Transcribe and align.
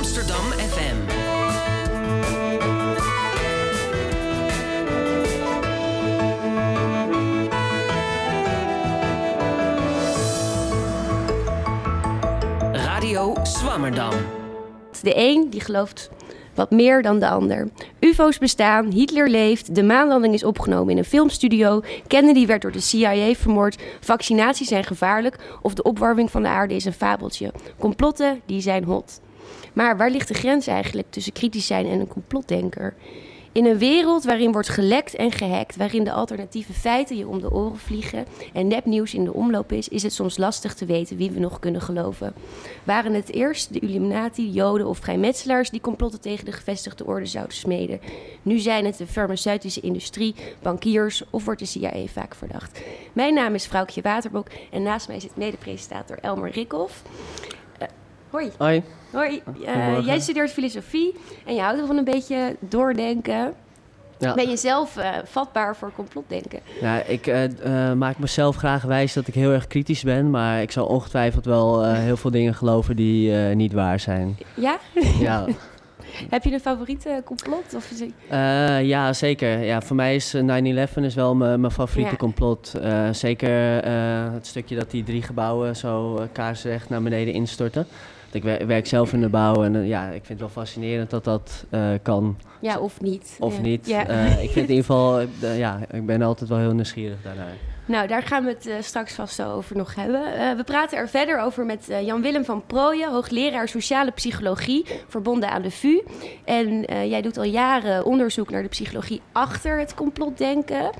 Amsterdam 0.00 0.44
FM. 0.52 0.96
Radio 12.72 13.34
Swammerdam. 13.42 14.10
De 15.02 15.12
een 15.16 15.50
die 15.50 15.60
gelooft 15.60 16.10
wat 16.54 16.70
meer 16.70 17.02
dan 17.02 17.18
de 17.18 17.28
ander. 17.28 17.68
UFO's 17.98 18.38
bestaan, 18.38 18.92
Hitler 18.92 19.28
leeft, 19.28 19.74
de 19.74 19.82
maanlanding 19.82 20.34
is 20.34 20.44
opgenomen 20.44 20.90
in 20.90 20.98
een 20.98 21.04
filmstudio, 21.04 21.82
Kennedy 22.06 22.46
werd 22.46 22.62
door 22.62 22.72
de 22.72 22.80
CIA 22.80 23.34
vermoord, 23.34 23.82
vaccinaties 24.00 24.68
zijn 24.68 24.84
gevaarlijk 24.84 25.58
of 25.62 25.74
de 25.74 25.82
opwarming 25.82 26.30
van 26.30 26.42
de 26.42 26.48
aarde 26.48 26.74
is 26.74 26.84
een 26.84 26.92
fabeltje. 26.92 27.52
Complotten, 27.78 28.40
die 28.46 28.60
zijn 28.60 28.84
hot. 28.84 29.20
Maar 29.72 29.96
waar 29.96 30.10
ligt 30.10 30.28
de 30.28 30.34
grens 30.34 30.66
eigenlijk 30.66 31.10
tussen 31.10 31.32
kritisch 31.32 31.66
zijn 31.66 31.86
en 31.86 32.00
een 32.00 32.08
complotdenker? 32.08 32.94
In 33.52 33.64
een 33.64 33.78
wereld 33.78 34.24
waarin 34.24 34.52
wordt 34.52 34.68
gelekt 34.68 35.14
en 35.14 35.32
gehackt, 35.32 35.76
waarin 35.76 36.04
de 36.04 36.12
alternatieve 36.12 36.72
feiten 36.72 37.16
je 37.16 37.28
om 37.28 37.40
de 37.40 37.52
oren 37.52 37.78
vliegen 37.78 38.26
en 38.52 38.68
nepnieuws 38.68 39.14
in 39.14 39.24
de 39.24 39.32
omloop 39.32 39.72
is, 39.72 39.88
is 39.88 40.02
het 40.02 40.12
soms 40.12 40.36
lastig 40.36 40.74
te 40.74 40.84
weten 40.84 41.16
wie 41.16 41.30
we 41.30 41.40
nog 41.40 41.58
kunnen 41.58 41.80
geloven. 41.80 42.34
Waren 42.84 43.14
het 43.14 43.32
eerst 43.32 43.72
de 43.72 43.78
Illuminati, 43.78 44.50
Joden 44.50 44.86
of 44.86 44.98
vrijmetselaars 44.98 45.70
die 45.70 45.80
complotten 45.80 46.20
tegen 46.20 46.44
de 46.44 46.52
gevestigde 46.52 47.06
orde 47.06 47.26
zouden 47.26 47.56
smeden? 47.56 48.00
Nu 48.42 48.58
zijn 48.58 48.84
het 48.84 48.96
de 48.96 49.06
farmaceutische 49.06 49.80
industrie, 49.80 50.34
bankiers 50.62 51.22
of 51.30 51.44
wordt 51.44 51.60
de 51.60 51.66
CIA 51.66 52.06
vaak 52.06 52.34
verdacht. 52.34 52.80
Mijn 53.12 53.34
naam 53.34 53.54
is 53.54 53.66
Vrouwtje 53.66 54.02
Waterbok 54.02 54.46
en 54.70 54.82
naast 54.82 55.08
mij 55.08 55.20
zit 55.20 55.36
medepresentator 55.36 56.18
Elmer 56.20 56.50
Rikhoff. 56.50 57.02
Uh, 57.82 57.88
hoi. 58.30 58.50
Hoi. 58.58 58.82
Hoi, 59.12 59.42
uh, 59.60 60.06
jij 60.06 60.20
studeert 60.20 60.50
filosofie 60.50 61.14
en 61.46 61.54
je 61.54 61.60
houdt 61.60 61.86
van 61.86 61.96
een 61.96 62.04
beetje 62.04 62.56
doordenken. 62.58 63.54
Ja. 64.18 64.34
Ben 64.34 64.48
je 64.48 64.56
zelf 64.56 64.96
uh, 64.96 65.08
vatbaar 65.24 65.76
voor 65.76 65.92
complotdenken? 65.94 66.60
Ja, 66.80 67.02
ik 67.02 67.26
uh, 67.26 67.92
maak 67.92 68.18
mezelf 68.18 68.56
graag 68.56 68.82
wijs 68.82 69.12
dat 69.12 69.26
ik 69.26 69.34
heel 69.34 69.50
erg 69.50 69.66
kritisch 69.66 70.02
ben, 70.02 70.30
maar 70.30 70.62
ik 70.62 70.70
zal 70.70 70.86
ongetwijfeld 70.86 71.44
wel 71.44 71.84
heel 71.84 72.16
veel 72.16 72.30
dingen 72.30 72.54
geloven 72.54 72.96
die 72.96 73.32
niet 73.32 73.72
waar 73.72 74.00
zijn. 74.00 74.38
Ja? 74.54 74.78
Ja. 75.20 75.44
Heb 76.30 76.44
je 76.44 76.52
een 76.52 76.60
favoriete 76.60 77.22
complot? 77.24 77.74
Of 77.76 77.90
is 77.90 78.04
ja, 78.86 79.12
zeker. 79.12 79.58
Ja, 79.58 79.80
voor 79.80 79.96
mij 79.96 80.14
is 80.14 80.36
9-11 80.36 80.38
is 80.94 81.14
wel 81.14 81.34
mijn 81.34 81.70
favoriete 81.70 82.10
ja. 82.10 82.16
complot. 82.16 82.74
zeker 83.10 83.50
het 84.32 84.46
stukje 84.46 84.76
dat 84.76 84.90
die 84.90 85.02
drie 85.02 85.22
gebouwen 85.22 85.76
zo 85.76 86.26
kaarsrecht 86.32 86.88
naar 86.88 87.02
beneden 87.02 87.34
instorten. 87.34 87.86
Ik 88.34 88.42
werk 88.66 88.86
zelf 88.86 89.12
in 89.12 89.20
de 89.20 89.28
bouw 89.28 89.64
en 89.64 89.86
ja, 89.86 90.06
ik 90.06 90.24
vind 90.24 90.28
het 90.28 90.38
wel 90.38 90.48
fascinerend 90.48 91.10
dat 91.10 91.24
dat 91.24 91.64
uh, 91.70 91.90
kan. 92.02 92.36
Ja, 92.60 92.78
of 92.78 93.00
niet. 93.00 93.36
Of 93.38 93.56
ja. 93.56 93.60
niet. 93.62 93.86
Ja. 93.86 94.10
Uh, 94.10 94.42
ik 94.42 94.50
vind 94.50 94.68
in 94.68 94.74
ieder 94.74 94.84
geval, 94.84 95.20
ja, 95.56 95.80
ik 95.90 96.06
ben 96.06 96.22
altijd 96.22 96.50
wel 96.50 96.58
heel 96.58 96.74
nieuwsgierig 96.74 97.22
daarnaar. 97.22 97.54
Nou, 97.90 98.06
daar 98.06 98.22
gaan 98.22 98.44
we 98.44 98.56
het 98.58 98.84
straks 98.84 99.12
vast 99.12 99.34
zo 99.34 99.52
over 99.52 99.76
nog 99.76 99.94
hebben. 99.94 100.56
we 100.56 100.64
praten 100.64 100.98
er 100.98 101.08
verder 101.08 101.40
over 101.40 101.64
met 101.64 101.86
Jan-Willem 102.02 102.44
van 102.44 102.66
Prooijen, 102.66 103.10
hoogleraar 103.10 103.68
sociale 103.68 104.10
psychologie, 104.10 104.86
verbonden 105.08 105.50
aan 105.50 105.62
de 105.62 105.70
VU. 105.70 106.02
En 106.44 106.80
jij 107.08 107.22
doet 107.22 107.36
al 107.36 107.44
jaren 107.44 108.04
onderzoek 108.04 108.50
naar 108.50 108.62
de 108.62 108.68
psychologie 108.68 109.22
achter 109.32 109.78
het 109.78 109.94
complotdenken. 109.94 110.90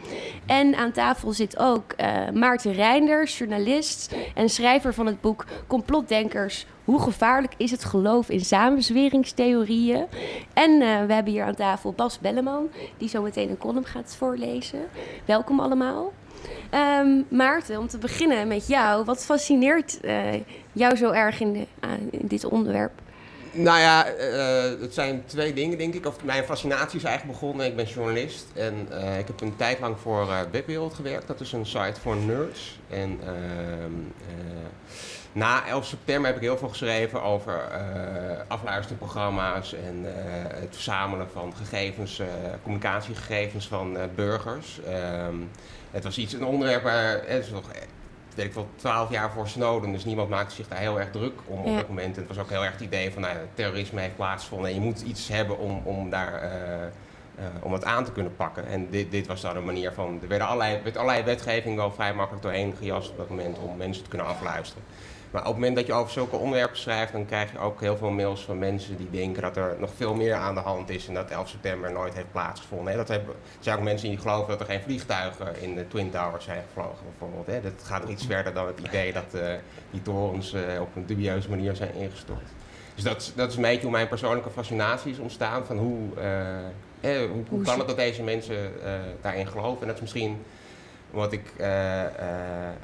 En 0.47 0.75
aan 0.75 0.93
tafel 0.93 1.33
zit 1.33 1.59
ook 1.59 1.95
Maarten 2.33 2.73
Reinders, 2.73 3.39
journalist 3.39 4.15
en 4.35 4.49
schrijver 4.49 4.95
van 4.95 5.07
het 5.07 5.21
boek 5.21 5.45
Complotdenkers 5.67 6.67
hoe 6.85 7.01
gevaarlijk 7.01 7.55
is 7.57 7.71
het 7.71 7.85
geloof 7.85 8.29
in 8.29 8.41
samenzweringstheorieën? 8.41 10.07
En 10.53 10.79
we 10.79 11.13
hebben 11.13 11.33
hier 11.33 11.45
aan 11.45 11.55
tafel 11.55 11.93
Bas 11.93 12.19
Belleman, 12.19 12.71
die 12.99 13.09
zo 13.09 13.23
meteen 13.23 13.51
een 13.51 13.59
column 13.59 13.87
gaat 13.87 14.15
voorlezen. 14.19 14.81
Welkom 15.25 15.61
allemaal. 15.61 16.13
Um, 16.75 17.27
Maarten, 17.29 17.79
om 17.79 17.89
te 17.89 17.99
beginnen 17.99 18.49
met 18.49 18.67
jou. 18.67 19.05
Wat 19.05 19.25
fascineert 19.25 19.99
uh, 20.03 20.33
jou 20.73 20.97
zo 20.97 21.11
erg 21.11 21.41
in, 21.41 21.53
de, 21.53 21.67
uh, 21.85 21.91
in, 22.11 22.27
dit 22.27 22.45
onderwerp? 22.45 22.93
Nou 23.53 23.79
ja, 23.79 24.07
het 24.81 24.95
zijn 24.95 25.23
twee 25.27 25.53
dingen, 25.53 25.79
denk 25.79 25.95
ik. 25.95 26.07
Of 26.07 26.25
mijn 26.25 26.45
fascinatie 26.45 26.99
is 26.99 27.05
eigenlijk 27.05 27.39
begonnen. 27.39 27.67
Ik 27.67 27.77
ben 27.77 27.85
journalist 27.85 28.47
en 28.55 28.75
ik 29.19 29.27
heb 29.27 29.41
een 29.41 29.57
tijd 29.57 29.81
lang 29.81 29.97
voor 29.99 30.27
Webwereld 30.51 30.95
gewerkt. 30.95 31.27
Dat 31.27 31.41
is 31.41 31.53
een 31.53 31.67
site 31.67 32.01
voor 32.01 32.17
nerds. 32.17 32.79
En 32.89 33.19
ehm, 33.25 33.93
na 35.33 35.67
11 35.67 35.87
september 35.87 36.27
heb 36.27 36.37
ik 36.37 36.43
heel 36.43 36.59
veel 36.59 36.69
geschreven 36.69 37.23
over 37.23 37.61
afluisterprogramma's 38.49 39.75
en 39.75 40.05
het 40.55 40.71
verzamelen 40.71 41.29
van 41.33 41.53
gegevens, 41.57 42.23
communicatiegegevens 42.63 43.69
van 43.69 43.97
burgers. 44.15 44.81
Um, 45.27 45.51
het 45.91 46.05
was 46.05 46.19
iets, 46.19 46.33
een 46.33 46.45
onderwerp 46.45 46.83
waar, 46.83 47.13
het 47.27 47.45
is 47.45 47.51
nog, 47.51 47.71
weet 48.35 48.47
ik 48.47 48.55
wel, 48.55 48.69
12 48.77 49.11
jaar 49.11 49.31
voor 49.31 49.49
Snowden, 49.49 49.93
dus 49.93 50.05
niemand 50.05 50.29
maakte 50.29 50.55
zich 50.55 50.69
daar 50.69 50.79
heel 50.79 51.01
erg 51.01 51.11
druk 51.11 51.41
om 51.47 51.65
ja. 51.65 51.71
op 51.71 51.77
dat 51.77 51.89
moment. 51.89 52.17
En 52.17 52.23
het 52.23 52.35
was 52.35 52.45
ook 52.45 52.51
heel 52.51 52.65
erg 52.65 52.73
het 52.73 52.81
idee 52.81 53.13
van, 53.13 53.23
nou, 53.23 53.37
terrorisme 53.55 54.01
heeft 54.01 54.17
plaatsgevonden 54.17 54.69
en 54.69 54.75
je 54.75 54.81
moet 54.81 55.01
iets 55.01 55.29
hebben 55.29 55.59
om, 55.59 55.83
om 55.85 56.11
daar... 56.11 56.43
om 57.63 57.73
het 57.73 57.85
aan 57.85 58.05
te 58.05 58.13
kunnen 58.13 58.37
pakken. 58.37 58.67
En 58.67 58.91
dit, 58.91 59.11
dit 59.11 59.27
was 59.27 59.41
dan 59.41 59.57
een 59.57 59.65
manier 59.65 59.93
van. 59.93 60.19
Er 60.23 60.29
werden 60.29 60.47
allerlei, 60.47 60.81
werd 60.83 60.97
allerlei 60.97 61.25
wetgeving 61.25 61.77
wel 61.77 61.93
vrij 61.93 62.15
makkelijk 62.15 62.43
doorheen 62.43 62.75
gejast 62.79 63.11
op 63.11 63.17
dat 63.17 63.29
moment 63.29 63.59
om 63.59 63.77
mensen 63.77 64.03
te 64.03 64.09
kunnen 64.09 64.27
afluisteren. 64.27 64.85
Maar 65.31 65.41
op 65.41 65.47
het 65.47 65.57
moment 65.57 65.77
dat 65.77 65.87
je 65.87 65.93
over 65.93 66.13
zulke 66.13 66.37
onderwerpen 66.37 66.79
schrijft, 66.79 67.13
dan 67.13 67.27
krijg 67.27 67.53
je 67.53 67.59
ook 67.59 67.81
heel 67.81 67.97
veel 67.97 68.11
mails 68.11 68.41
van 68.41 68.59
mensen 68.59 68.97
die 68.97 69.11
denken 69.11 69.43
dat 69.43 69.57
er 69.57 69.77
nog 69.79 69.91
veel 69.97 70.15
meer 70.15 70.35
aan 70.35 70.55
de 70.55 70.61
hand 70.61 70.91
is 70.91 71.09
en 71.09 71.15
dat 71.15 71.31
11 71.31 71.49
september 71.49 71.93
nooit 71.93 72.15
heeft 72.15 72.33
plaatsgevonden. 72.33 72.97
Dat 72.97 73.09
hebben, 73.09 73.35
er 73.35 73.41
zijn 73.61 73.79
ook 73.79 73.85
mensen 73.85 74.09
die 74.09 74.19
geloven 74.19 74.49
dat 74.49 74.61
er 74.61 74.67
geen 74.67 74.83
vliegtuigen 74.83 75.63
in 75.63 75.75
de 75.75 75.89
Twin 75.89 76.11
Towers 76.11 76.45
zijn 76.45 76.63
gevlogen, 76.67 77.05
bijvoorbeeld. 77.05 77.47
Hè. 77.47 77.61
Dat 77.61 77.85
gaat 77.85 78.01
nog 78.01 78.11
iets 78.11 78.27
verder 78.27 78.55
dan 78.55 78.67
het 78.67 78.81
idee 78.81 79.13
dat 79.13 79.35
uh, 79.35 79.53
die 79.91 80.03
torens 80.03 80.55
uh, 80.55 80.81
op 80.81 80.97
een 80.97 81.07
dubieuze 81.07 81.51
manier 81.51 81.77
zijn 81.77 81.95
ingestort. 81.95 82.49
Dus 82.95 83.05
dat, 83.05 83.33
dat 83.37 83.51
is 83.51 83.57
een 83.57 83.63
beetje 83.63 83.83
hoe 83.83 83.91
mijn 83.91 84.09
persoonlijke 84.09 84.51
fascinatie 84.51 85.13
is 85.13 85.19
ontstaan. 85.19 85.67
Van 85.67 85.79
hoe, 85.79 85.99
uh, 86.19 86.59
eh, 87.01 87.31
hoe, 87.31 87.45
hoe 87.49 87.63
kan 87.63 87.79
het 87.79 87.89
dat 87.89 87.97
deze 87.97 88.23
mensen 88.23 88.73
daarin 89.21 89.47
geloven? 89.47 89.81
En 89.81 89.87
dat 89.87 89.97
is 89.97 90.03
misschien 90.03 90.39
omdat 91.13 91.33
ik 91.33 91.53
uh, 91.61 91.67
uh, 91.67 92.07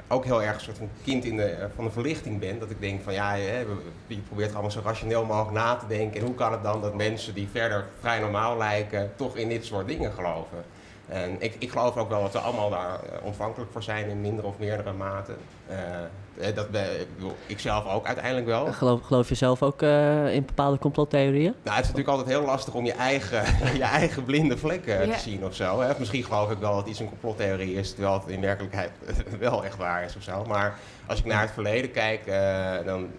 ook 0.07 0.25
heel 0.25 0.43
erg 0.43 0.55
een 0.55 0.61
soort 0.61 0.77
van 0.77 0.89
kind 1.03 1.25
in 1.25 1.37
de, 1.37 1.57
uh, 1.59 1.65
van 1.75 1.83
de 1.83 1.91
verlichting 1.91 2.39
ben. 2.39 2.59
Dat 2.59 2.69
ik 2.69 2.81
denk 2.81 3.01
van 3.03 3.13
ja, 3.13 3.33
je, 3.33 3.65
je 4.07 4.17
probeert 4.17 4.53
allemaal 4.53 4.71
zo 4.71 4.81
rationeel 4.83 5.25
mogelijk 5.25 5.57
na 5.57 5.75
te 5.75 5.87
denken. 5.87 6.19
En 6.19 6.25
hoe 6.25 6.35
kan 6.35 6.51
het 6.51 6.63
dan 6.63 6.81
dat 6.81 6.95
mensen 6.95 7.33
die 7.33 7.47
verder 7.51 7.85
vrij 7.99 8.19
normaal 8.19 8.57
lijken, 8.57 9.11
toch 9.15 9.37
in 9.37 9.49
dit 9.49 9.65
soort 9.65 9.87
dingen 9.87 10.11
geloven? 10.11 10.63
En 11.07 11.35
ik, 11.39 11.55
ik 11.59 11.69
geloof 11.69 11.97
ook 11.97 12.09
wel 12.09 12.21
dat 12.21 12.31
we 12.31 12.39
allemaal 12.39 12.69
daar 12.69 12.99
ontvankelijk 13.21 13.71
voor 13.71 13.83
zijn 13.83 14.09
in 14.09 14.21
mindere 14.21 14.47
of 14.47 14.57
meerdere 14.57 14.93
mate. 14.93 15.33
dat 16.55 16.69
we, 16.69 17.05
ik 17.45 17.59
zelf 17.59 17.93
ook 17.93 18.05
uiteindelijk 18.05 18.45
wel. 18.45 18.73
Geloof, 18.73 19.01
geloof 19.01 19.29
je 19.29 19.35
zelf 19.35 19.63
ook 19.63 19.81
uh, 19.81 20.33
in 20.33 20.45
bepaalde 20.45 20.77
complottheorieën? 20.77 21.53
Nou, 21.63 21.75
het 21.75 21.85
is 21.85 21.91
natuurlijk 21.91 22.17
altijd 22.17 22.27
heel 22.27 22.45
lastig 22.45 22.73
om 22.73 22.85
je 22.85 22.93
eigen, 22.93 23.43
je 23.77 23.83
eigen 23.83 24.23
blinde 24.23 24.57
vlekken 24.57 25.11
te 25.11 25.19
zien 25.19 25.45
of 25.45 25.55
zo. 25.55 25.81
Hè? 25.81 25.93
Misschien 25.99 26.23
geloof 26.23 26.51
ik 26.51 26.57
wel 26.57 26.75
dat 26.75 26.87
iets 26.87 26.99
een 26.99 27.09
complottheorie 27.09 27.73
is, 27.73 27.93
terwijl 27.93 28.13
het 28.13 28.27
in 28.27 28.41
werkelijkheid 28.41 28.91
wel 29.39 29.65
echt 29.65 29.77
waar 29.77 30.03
is 30.03 30.15
of 30.15 30.23
zo. 30.23 30.45
Maar 30.45 30.79
als 31.05 31.19
ik 31.19 31.25
naar 31.25 31.41
het 31.41 31.51
verleden 31.51 31.91
kijk, 31.91 32.27
uh, 32.27 32.85
dan... 32.85 33.09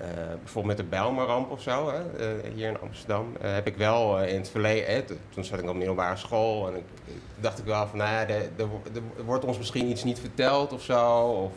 Uh, 0.00 0.04
bijvoorbeeld 0.42 0.76
met 0.76 0.76
de 0.76 0.96
Bijlmerramp 0.96 1.50
of 1.50 1.62
zo, 1.62 1.90
hè, 1.90 2.00
uh, 2.00 2.54
hier 2.54 2.68
in 2.68 2.80
Amsterdam, 2.80 3.32
uh, 3.42 3.52
heb 3.52 3.66
ik 3.66 3.76
wel 3.76 4.22
in 4.22 4.36
het 4.36 4.48
verleden, 4.48 5.04
toen 5.34 5.44
zat 5.44 5.58
ik 5.58 5.68
op 5.68 5.74
middelbare 5.74 6.16
school 6.16 6.68
en 6.68 6.76
ik, 6.76 6.82
dacht 7.40 7.58
ik 7.58 7.64
wel 7.64 7.86
van, 7.86 7.98
nou 7.98 8.10
ja, 8.10 8.26
er 8.26 9.24
wordt 9.24 9.44
ons 9.44 9.58
misschien 9.58 9.90
iets 9.90 10.04
niet 10.04 10.18
verteld 10.18 10.72
of 10.72 10.82
zo. 10.82 11.52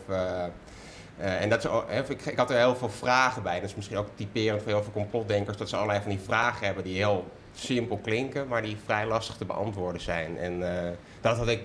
En 1.16 1.48
dat 1.48 1.64
ik, 2.08 2.26
ik, 2.26 2.36
had 2.36 2.50
er 2.50 2.56
heel 2.56 2.76
veel 2.76 2.88
vragen 2.88 3.42
bij. 3.42 3.60
Dat 3.60 3.68
is 3.68 3.74
misschien 3.74 3.96
ook 3.96 4.08
typerend 4.14 4.62
voor 4.62 4.70
heel 4.70 4.82
veel 4.82 4.92
complotdenkers, 4.92 5.56
dat 5.56 5.68
ze 5.68 5.76
allerlei 5.76 6.00
van 6.00 6.10
die 6.10 6.20
vragen 6.20 6.66
hebben 6.66 6.84
die 6.84 6.96
heel 6.96 7.24
simpel 7.54 7.96
klinken, 7.96 8.48
maar 8.48 8.62
die 8.62 8.76
vrij 8.84 9.06
lastig 9.06 9.36
te 9.36 9.44
beantwoorden 9.44 10.00
zijn. 10.00 10.38
En 10.38 10.62
dat 11.20 11.36
had 11.36 11.48
ik 11.48 11.62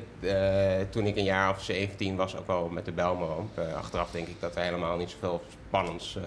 toen 0.89 1.05
ik 1.05 1.17
een 1.17 1.23
jaar 1.23 1.49
of 1.49 1.61
17 1.61 2.15
was 2.15 2.37
ook 2.37 2.47
wel 2.47 2.69
met 2.69 2.85
de 2.85 2.91
Bijlmerramp. 2.91 3.59
achteraf 3.75 4.11
denk 4.11 4.27
ik 4.27 4.39
dat 4.39 4.55
er 4.55 4.63
helemaal 4.63 4.97
niet 4.97 5.09
zoveel 5.09 5.41
spannends 5.67 6.17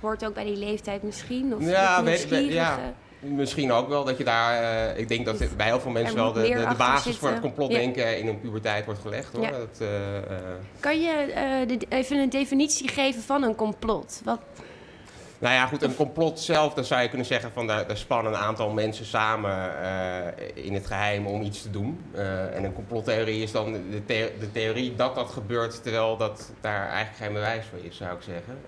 hoort 0.00 0.24
ook 0.24 0.34
bij 0.34 0.44
die 0.44 0.56
leeftijd 0.56 1.02
misschien? 1.02 1.54
Of 1.54 1.62
ja, 1.62 2.02
weet, 2.02 2.28
weet, 2.28 2.52
ja, 2.52 2.94
misschien 3.20 3.72
ook 3.72 3.88
wel 3.88 4.04
dat 4.04 4.18
je 4.18 4.24
daar. 4.24 4.62
Uh, 4.62 4.98
ik 4.98 5.08
denk 5.08 5.24
dat 5.24 5.56
bij 5.56 5.66
heel 5.66 5.80
veel 5.80 5.90
mensen 5.90 6.14
wel 6.14 6.32
de, 6.32 6.40
de, 6.40 6.66
de 6.68 6.74
basis 6.78 7.02
zitten. 7.02 7.20
voor 7.20 7.30
het 7.30 7.40
complotdenken 7.40 8.10
ja. 8.10 8.16
in 8.16 8.26
hun 8.26 8.40
puberteit 8.40 8.84
wordt 8.84 9.00
gelegd. 9.00 9.32
Hoor. 9.32 9.42
Ja. 9.42 9.50
Dat, 9.50 9.78
uh, 9.80 9.88
uh, 9.88 10.20
kan 10.80 11.00
je 11.00 11.64
de, 11.66 11.86
even 11.88 12.18
een 12.18 12.30
definitie 12.30 12.88
geven 12.88 13.22
van 13.22 13.42
een 13.42 13.54
complot? 13.54 14.20
Wat... 14.24 14.40
Nou 15.38 15.54
ja, 15.54 15.66
goed, 15.66 15.82
een 15.82 15.94
complot 15.94 16.40
zelf, 16.40 16.74
dan 16.74 16.84
zou 16.84 17.02
je 17.02 17.08
kunnen 17.08 17.26
zeggen 17.26 17.50
van 17.52 17.66
daar, 17.66 17.86
daar 17.86 17.96
spannen 17.96 18.32
een 18.32 18.38
aantal 18.38 18.70
mensen 18.70 19.04
samen 19.04 19.72
in 20.54 20.74
het 20.74 20.86
geheim 20.86 21.26
om 21.26 21.42
iets 21.42 21.62
te 21.62 21.70
doen. 21.70 22.00
en 22.54 22.64
een 22.64 22.72
complottheorie 22.72 23.42
is 23.42 23.52
dan 23.52 23.72
de, 23.72 24.04
the 24.06 24.32
de, 24.40 24.52
theorie 24.52 24.94
dat 24.94 25.14
dat 25.14 25.30
gebeurt 25.30 25.82
terwijl 25.82 26.16
dat 26.16 26.52
daar 26.60 26.88
eigenlijk 26.88 27.16
geen 27.16 27.32
bewijs 27.32 27.64
voor 27.70 27.78
is, 27.90 27.96
zou 27.96 28.16
ik 28.16 28.22
zeggen. 28.22 28.58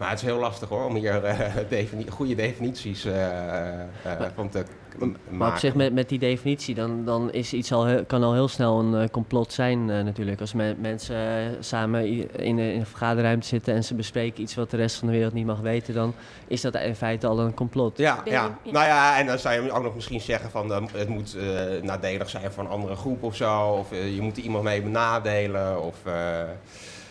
Maar 0.00 0.10
het 0.10 0.18
is 0.18 0.24
heel 0.24 0.38
lastig 0.38 0.68
hoor, 0.68 0.84
om 0.84 0.94
hier 0.94 1.24
uh, 1.24 1.40
defini 1.68 2.06
goede 2.08 2.34
definities 2.34 3.06
uh, 3.06 3.12
uh, 3.12 4.26
van 4.34 4.48
te 4.48 4.64
maken. 4.98 5.16
Maar 5.28 5.52
op 5.52 5.58
zich 5.58 5.74
met, 5.74 5.92
met 5.92 6.08
die 6.08 6.18
definitie, 6.18 6.74
dan, 6.74 7.04
dan 7.04 7.32
is 7.32 7.52
iets 7.52 7.72
al 7.72 7.86
heel, 7.86 8.04
kan 8.04 8.22
al 8.22 8.32
heel 8.32 8.48
snel 8.48 8.78
een 8.78 9.10
complot 9.10 9.52
zijn 9.52 9.84
natuurlijk. 9.84 10.40
Als 10.40 10.52
me 10.52 10.74
mensen 10.78 11.56
samen 11.64 12.06
in, 12.06 12.36
in 12.36 12.58
een 12.58 12.86
vergaderruimte 12.86 13.46
zitten 13.46 13.74
en 13.74 13.84
ze 13.84 13.94
bespreken 13.94 14.42
iets 14.42 14.54
wat 14.54 14.70
de 14.70 14.76
rest 14.76 14.96
van 14.96 15.08
de 15.08 15.14
wereld 15.14 15.32
niet 15.32 15.46
mag 15.46 15.60
weten, 15.60 15.94
dan 15.94 16.14
is 16.46 16.60
dat 16.60 16.74
in 16.74 16.96
feite 16.96 17.26
al 17.26 17.40
een 17.40 17.54
complot. 17.54 17.98
Ja, 17.98 18.22
ja. 18.24 18.58
nou 18.64 18.86
ja, 18.86 19.18
en 19.18 19.26
dan 19.26 19.38
zou 19.38 19.62
je 19.62 19.72
ook 19.72 19.82
nog 19.82 19.94
misschien 19.94 20.20
zeggen 20.20 20.50
van 20.50 20.88
het 20.92 21.08
moet 21.08 21.36
nadelig 21.82 22.28
zijn 22.28 22.52
voor 22.52 22.64
een 22.64 22.70
andere 22.70 22.96
groep 22.96 23.22
of 23.22 23.36
zo. 23.36 23.60
Of 23.60 23.90
je 23.90 24.20
moet 24.20 24.36
er 24.36 24.42
iemand 24.42 24.64
mee 24.64 24.82
benadelen. 24.82 25.82
Of, 25.82 25.96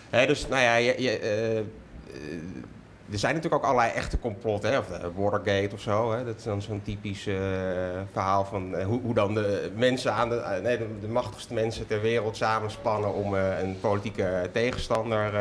hè, 0.10 0.26
dus 0.26 0.48
nou 0.48 0.62
ja, 0.62 0.76
je, 0.76 1.02
je 1.02 1.64
er 3.12 3.20
zijn 3.20 3.36
natuurlijk 3.36 3.64
ook 3.64 3.70
allerlei 3.70 3.94
echte 3.94 4.20
complotten, 4.20 4.72
hè? 4.72 4.78
of 4.78 4.90
uh, 4.90 4.98
Watergate 5.16 5.76
of 5.76 5.82
zo. 5.82 6.12
Hè? 6.12 6.26
Dat 6.26 6.36
is 6.38 6.44
dan 6.44 6.62
zo'n 6.62 6.82
typisch 6.84 7.28
uh, 7.28 7.38
verhaal 8.12 8.46
van 8.46 8.76
uh, 8.76 8.86
hoe, 8.86 9.02
hoe, 9.02 9.14
dan 9.14 9.34
de 9.34 9.72
mensen 9.76 10.14
aan 10.14 10.30
de, 10.30 10.60
nee, 10.64 10.78
de, 10.78 10.88
de, 11.02 11.08
machtigste 11.08 11.54
mensen 11.54 11.88
ter 11.88 12.02
wereld 12.02 12.38
samenspannen 12.38 13.14
om 13.14 13.34
een 13.34 13.80
politieke 13.80 14.50
tegenstander 14.52 15.32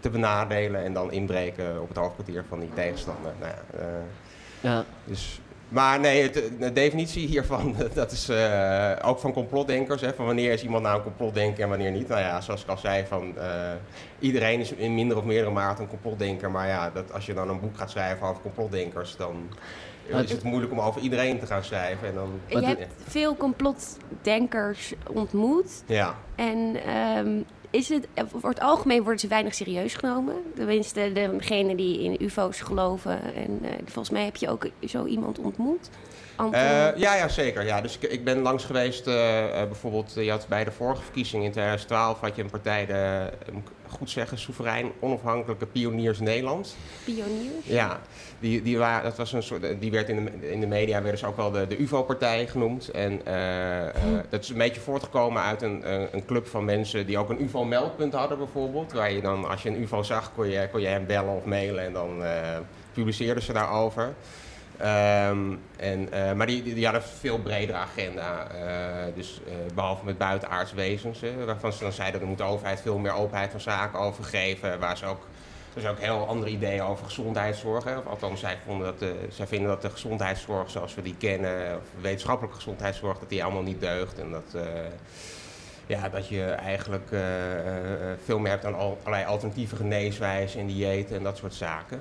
te 0.00 0.10
benadelen 0.10 0.84
en 0.84 0.92
dan 0.92 1.12
inbreken 1.12 1.82
op 1.82 1.88
het 1.88 1.96
hoofdkwartier 1.96 2.44
van 2.48 2.60
die 2.60 2.74
tegenstander. 2.74 3.32
Nou 3.40 3.52
ja, 3.52 3.88
ja. 4.60 4.84
Dus 5.04 5.40
maar 5.68 6.00
nee, 6.00 6.30
de 6.58 6.72
definitie 6.72 7.26
hiervan, 7.26 7.76
dat 7.94 8.12
is 8.12 8.30
uh, 8.30 8.92
ook 9.02 9.18
van 9.18 9.32
complotdenkers. 9.32 10.00
Hè, 10.00 10.14
van 10.14 10.26
wanneer 10.26 10.52
is 10.52 10.62
iemand 10.62 10.82
nou 10.82 10.96
een 10.96 11.02
complotdenker 11.02 11.62
en 11.62 11.68
wanneer 11.68 11.90
niet. 11.90 12.08
Nou 12.08 12.20
ja, 12.20 12.40
zoals 12.40 12.62
ik 12.62 12.68
al 12.68 12.78
zei, 12.78 13.04
van, 13.06 13.34
uh, 13.36 13.72
iedereen 14.18 14.60
is 14.60 14.72
in 14.72 14.94
minder 14.94 15.16
of 15.16 15.24
meerdere 15.24 15.50
mate 15.50 15.82
een 15.82 15.88
complotdenker. 15.88 16.50
Maar 16.50 16.68
ja, 16.68 16.90
dat, 16.90 17.12
als 17.12 17.26
je 17.26 17.34
dan 17.34 17.48
een 17.48 17.60
boek 17.60 17.76
gaat 17.76 17.90
schrijven 17.90 18.26
over 18.26 18.42
complotdenkers, 18.42 19.16
dan 19.16 19.48
is 20.08 20.30
het 20.30 20.42
moeilijk 20.42 20.72
om 20.72 20.80
over 20.80 21.00
iedereen 21.00 21.38
te 21.38 21.46
gaan 21.46 21.64
schrijven. 21.64 22.08
En 22.08 22.14
dan, 22.14 22.40
je 22.48 22.66
hebt 22.66 22.86
veel 23.06 23.36
complotdenkers 23.36 24.94
ontmoet. 25.12 25.82
Ja. 25.86 26.14
En 26.34 26.76
um, 27.18 27.44
is 27.70 27.88
het, 27.88 28.06
voor 28.34 28.50
het 28.50 28.60
algemeen 28.60 29.02
worden 29.02 29.20
ze 29.20 29.28
weinig 29.28 29.54
serieus 29.54 29.94
genomen. 29.94 30.34
Tenminste, 30.54 31.10
degenen 31.12 31.76
die 31.76 32.02
in 32.02 32.16
UFO's 32.20 32.60
geloven. 32.60 33.34
En 33.34 33.58
uh, 33.62 33.70
volgens 33.84 34.10
mij 34.10 34.24
heb 34.24 34.36
je 34.36 34.48
ook 34.48 34.68
zo 34.86 35.04
iemand 35.04 35.38
ontmoet. 35.38 35.90
Uh, 36.40 36.50
ja, 36.96 37.14
ja, 37.14 37.28
zeker. 37.28 37.64
Ja. 37.64 37.80
Dus 37.80 37.98
ik, 37.98 38.24
ben 38.24 38.38
langs 38.38 38.64
geweest, 38.64 39.04
bijvoorbeeld, 39.04 40.14
je 40.14 40.30
had 40.30 40.46
bij 40.48 40.64
de 40.64 40.72
vorige 40.72 41.02
verkiezing 41.02 41.44
in 41.44 41.50
2012 41.50 42.20
had 42.20 42.36
je 42.36 42.42
een 42.42 42.50
partij, 42.50 42.86
de, 42.86 43.30
goed 43.88 44.10
zeggen, 44.10 44.38
soeverein 44.38 44.92
onafhankelijke 44.98 45.66
pioniers 45.66 46.20
Nederland. 46.20 46.76
Pioniers? 47.04 47.66
Ja, 47.66 48.00
die, 48.38 48.62
die, 48.62 48.78
waren, 48.78 49.04
dat 49.04 49.16
was 49.16 49.32
een 49.32 49.42
soort, 49.42 49.80
die 49.80 49.90
werd 49.90 50.08
in 50.08 50.24
de, 50.24 50.50
in 50.50 50.60
de 50.60 50.66
media 50.66 51.02
werden 51.02 51.18
ze 51.18 51.26
ook 51.26 51.36
wel 51.36 51.50
de, 51.50 51.66
de 51.66 51.78
UFO-partij 51.78 52.46
genoemd. 52.46 52.90
En 52.90 53.20
uh, 53.28 53.84
uh, 53.84 53.90
dat 54.28 54.42
is 54.42 54.48
een 54.48 54.58
beetje 54.58 54.80
voortgekomen 54.80 55.42
uit 55.42 55.62
een, 55.62 55.92
een 56.14 56.24
club 56.26 56.46
van 56.46 56.64
mensen 56.64 57.06
die 57.06 57.18
ook 57.18 57.30
een 57.30 57.42
UFO-meldpunt 57.42 58.12
hadden 58.12 58.38
bijvoorbeeld. 58.38 58.92
Waar 58.92 59.12
je 59.12 59.20
dan, 59.20 59.48
als 59.48 59.62
je 59.62 59.68
een 59.68 59.82
UFO 59.82 60.02
zag, 60.02 60.32
kon 60.34 60.48
je, 60.48 60.68
kon 60.70 60.80
je 60.80 60.86
hem 60.86 61.06
bellen 61.06 61.36
of 61.36 61.44
mailen 61.44 61.84
en 61.84 61.92
dan 61.92 62.22
uh, 62.22 62.58
publiceerden 62.92 63.42
ze 63.42 63.52
daarover. 63.52 64.14
Um, 64.80 65.60
en, 65.76 66.08
uh, 66.14 66.32
maar 66.32 66.46
die, 66.46 66.62
die, 66.62 66.84
hadden 66.84 67.02
een 67.02 67.08
veel 67.08 67.38
bredere 67.38 67.78
agenda. 67.78 68.46
Uh, 68.54 69.14
dus 69.14 69.40
uh, 69.46 69.52
behalve 69.74 70.04
met 70.04 70.18
buitenaards 70.18 70.72
wezens, 70.72 71.20
waarvan 71.44 71.72
ze 71.72 71.82
dan 71.82 71.92
zeiden 71.92 72.20
er 72.20 72.26
moet 72.26 72.38
de 72.38 72.44
overheid 72.44 72.80
veel 72.80 72.98
meer 72.98 73.12
openheid 73.12 73.50
van 73.50 73.60
zaken 73.60 73.98
overgeven. 73.98 74.78
Waar 74.78 74.96
ze 74.96 75.06
ook, 75.06 75.26
zijn 75.76 75.92
ook 75.92 76.00
heel 76.00 76.26
andere 76.26 76.50
ideeën 76.50 76.82
over 76.82 77.04
gezondheidszorg. 77.04 77.84
Hè. 77.84 77.96
Of 77.96 78.06
althans, 78.06 78.40
zij, 78.40 78.58
vonden 78.64 78.86
dat 78.86 78.98
de, 78.98 79.46
vinden 79.46 79.68
dat 79.68 79.82
de 79.82 79.90
gezondheidszorg 79.90 80.70
zoals 80.70 80.94
we 80.94 81.02
die 81.02 81.16
kennen, 81.18 81.76
of 81.76 82.02
wetenschappelijke 82.02 82.56
gezondheidszorg, 82.56 83.18
dat 83.18 83.28
die 83.28 83.44
allemaal 83.44 83.62
niet 83.62 83.80
deugt. 83.80 84.18
En 84.18 84.30
dat 84.30 84.56
ja, 85.86 86.08
dat 86.08 86.28
je 86.28 86.44
eigenlijk 86.44 87.10
uh, 87.10 87.20
veel 88.24 88.38
meer 88.38 88.50
hebt 88.50 88.64
aan 88.64 88.74
al, 88.74 88.98
allerlei 89.02 89.24
alternatieve 89.24 89.76
geneeswijzen 89.76 90.60
en 90.60 90.66
diëten 90.66 91.16
en 91.16 91.22
dat 91.22 91.36
soort 91.36 91.54
zaken. 91.54 92.00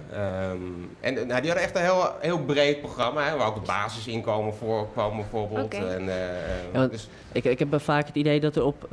Um, 0.52 0.90
en 1.00 1.14
nou, 1.14 1.26
die 1.26 1.52
hadden 1.52 1.58
echt 1.58 1.76
een 1.76 1.82
heel, 1.82 2.12
heel 2.20 2.40
breed 2.40 2.82
programma, 2.82 3.30
hè, 3.30 3.38
waar 3.38 3.48
ook 3.48 3.56
het 3.56 3.64
basisinkomen 3.64 4.54
voorkwam 4.54 5.16
bijvoorbeeld. 5.16 5.74
Okay. 5.74 5.88
En, 5.88 6.04
uh, 6.04 6.16
ja, 6.74 6.88
dus... 6.88 7.10
ik, 7.32 7.44
ik 7.44 7.60
heb 7.60 7.82
vaak 7.82 8.08
het 8.08 8.16
idee 8.16 8.40
dat 8.40 8.56
er 8.56 8.64
op 8.64 8.88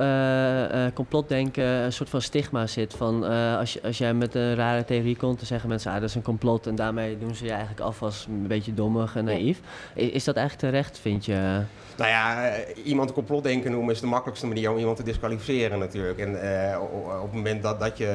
complotdenken 0.93 1.63
een 1.63 1.93
soort 1.93 2.09
van 2.09 2.21
stigma 2.21 2.67
zit. 2.67 2.93
Van 2.93 3.23
als, 3.57 3.73
je, 3.73 3.81
als 3.83 3.97
jij 3.97 4.13
met 4.13 4.35
een 4.35 4.55
rare 4.55 4.85
theorie 4.85 5.17
komt, 5.17 5.37
dan 5.37 5.47
zeggen 5.47 5.69
mensen 5.69 5.91
ah, 5.91 5.99
dat 5.99 6.09
is 6.09 6.15
een 6.15 6.21
complot. 6.21 6.67
En 6.67 6.75
daarmee 6.75 7.17
doen 7.17 7.35
ze 7.35 7.43
je 7.43 7.51
eigenlijk 7.51 7.81
af 7.81 8.01
als 8.01 8.25
een 8.29 8.47
beetje 8.47 8.73
dommig 8.73 9.15
en 9.15 9.25
naïef. 9.25 9.59
Is, 9.93 10.09
is 10.09 10.23
dat 10.23 10.35
eigenlijk 10.35 10.69
terecht, 10.69 10.99
vind 10.99 11.25
je? 11.25 11.61
Nou 11.97 12.09
ja, 12.09 12.51
iemand 12.83 13.09
een 13.09 13.15
complotdenken 13.15 13.71
noemen 13.71 13.93
is 13.93 13.99
de 13.99 14.07
makkelijkste 14.07 14.47
manier 14.47 14.71
om 14.71 14.77
iemand 14.77 14.97
te 14.97 15.03
disqualificeren 15.03 15.79
natuurlijk. 15.79 16.19
En 16.19 16.31
uh, 16.31 16.79
op 17.21 17.23
het 17.23 17.33
moment 17.33 17.63
dat, 17.63 17.79
dat 17.79 17.97
je, 17.97 18.05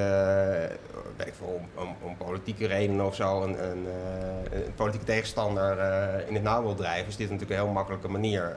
weet 1.16 1.26
ik 1.26 1.34
veel, 1.38 1.60
om, 2.02 2.16
politieke 2.16 2.66
redenen 2.66 3.06
of 3.06 3.14
zo, 3.14 3.42
een, 3.42 3.64
een, 3.64 3.86
een 4.50 4.74
politieke 4.74 5.06
tegenstander 5.06 5.78
in 6.28 6.34
het 6.34 6.42
nauw 6.42 6.62
wil 6.62 6.74
drijven, 6.74 7.08
is 7.08 7.16
dit 7.16 7.30
natuurlijk 7.30 7.60
een 7.60 7.64
heel 7.66 7.74
makkelijke 7.74 8.08
manier. 8.08 8.56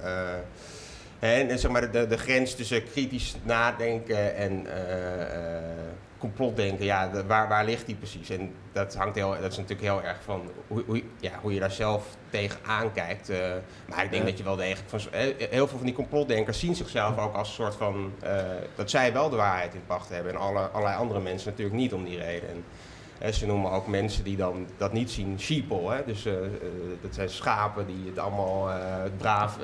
en, 1.19 1.49
en 1.49 1.59
zeg 1.59 1.71
maar 1.71 1.91
de, 1.91 2.07
de 2.07 2.17
grens 2.17 2.55
tussen 2.55 2.83
kritisch 2.83 3.35
nadenken 3.43 4.35
en 4.35 4.67
complotdenken, 6.21 6.85
ja, 6.85 7.07
de, 7.07 7.25
waar, 7.25 7.47
waar 7.47 7.65
ligt 7.65 7.85
die 7.85 7.95
precies? 7.95 8.29
En 8.29 8.53
dat, 8.71 8.95
hangt 8.95 9.15
heel, 9.15 9.29
dat 9.41 9.51
is 9.51 9.57
natuurlijk 9.57 9.87
heel 9.87 10.03
erg 10.03 10.17
van 10.23 10.51
hoe, 10.67 10.83
hoe, 10.85 11.03
ja, 11.19 11.31
hoe 11.41 11.53
je 11.53 11.59
daar 11.59 11.71
zelf 11.71 12.17
tegen 12.29 12.59
aankijkt. 12.65 13.29
Uh, 13.29 13.37
maar 13.87 14.03
ik 14.03 14.11
denk 14.11 14.25
dat 14.25 14.37
je 14.37 14.43
wel 14.43 14.55
degelijk 14.55 14.89
van 14.89 14.99
heel 15.49 15.67
veel 15.67 15.77
van 15.77 15.85
die 15.85 15.95
complotdenkers 15.95 16.59
zien 16.59 16.75
zichzelf 16.75 17.17
ook 17.17 17.35
als 17.35 17.47
een 17.47 17.53
soort 17.53 17.75
van 17.75 18.13
uh, 18.23 18.29
dat 18.75 18.89
zij 18.89 19.13
wel 19.13 19.29
de 19.29 19.35
waarheid 19.35 19.73
in 19.73 19.85
pacht 19.87 20.09
hebben 20.09 20.31
en 20.31 20.39
alle, 20.39 20.59
allerlei 20.59 20.97
andere 20.97 21.19
mensen 21.19 21.49
natuurlijk 21.49 21.77
niet 21.77 21.93
om 21.93 22.03
die 22.03 22.17
reden. 22.17 22.49
En, 22.49 22.63
hè, 23.21 23.31
ze 23.31 23.45
noemen 23.45 23.71
ook 23.71 23.87
mensen 23.87 24.23
die 24.23 24.37
dan 24.37 24.67
dat 24.77 24.93
niet 24.93 25.11
zien 25.11 25.39
sheeple. 25.39 25.91
Hè? 25.91 26.01
Dus 26.05 26.25
uh, 26.25 26.33
dat 27.01 27.15
zijn 27.15 27.29
schapen 27.29 27.85
die 27.85 28.05
het 28.05 28.19
allemaal 28.19 28.69
braaf 29.17 29.57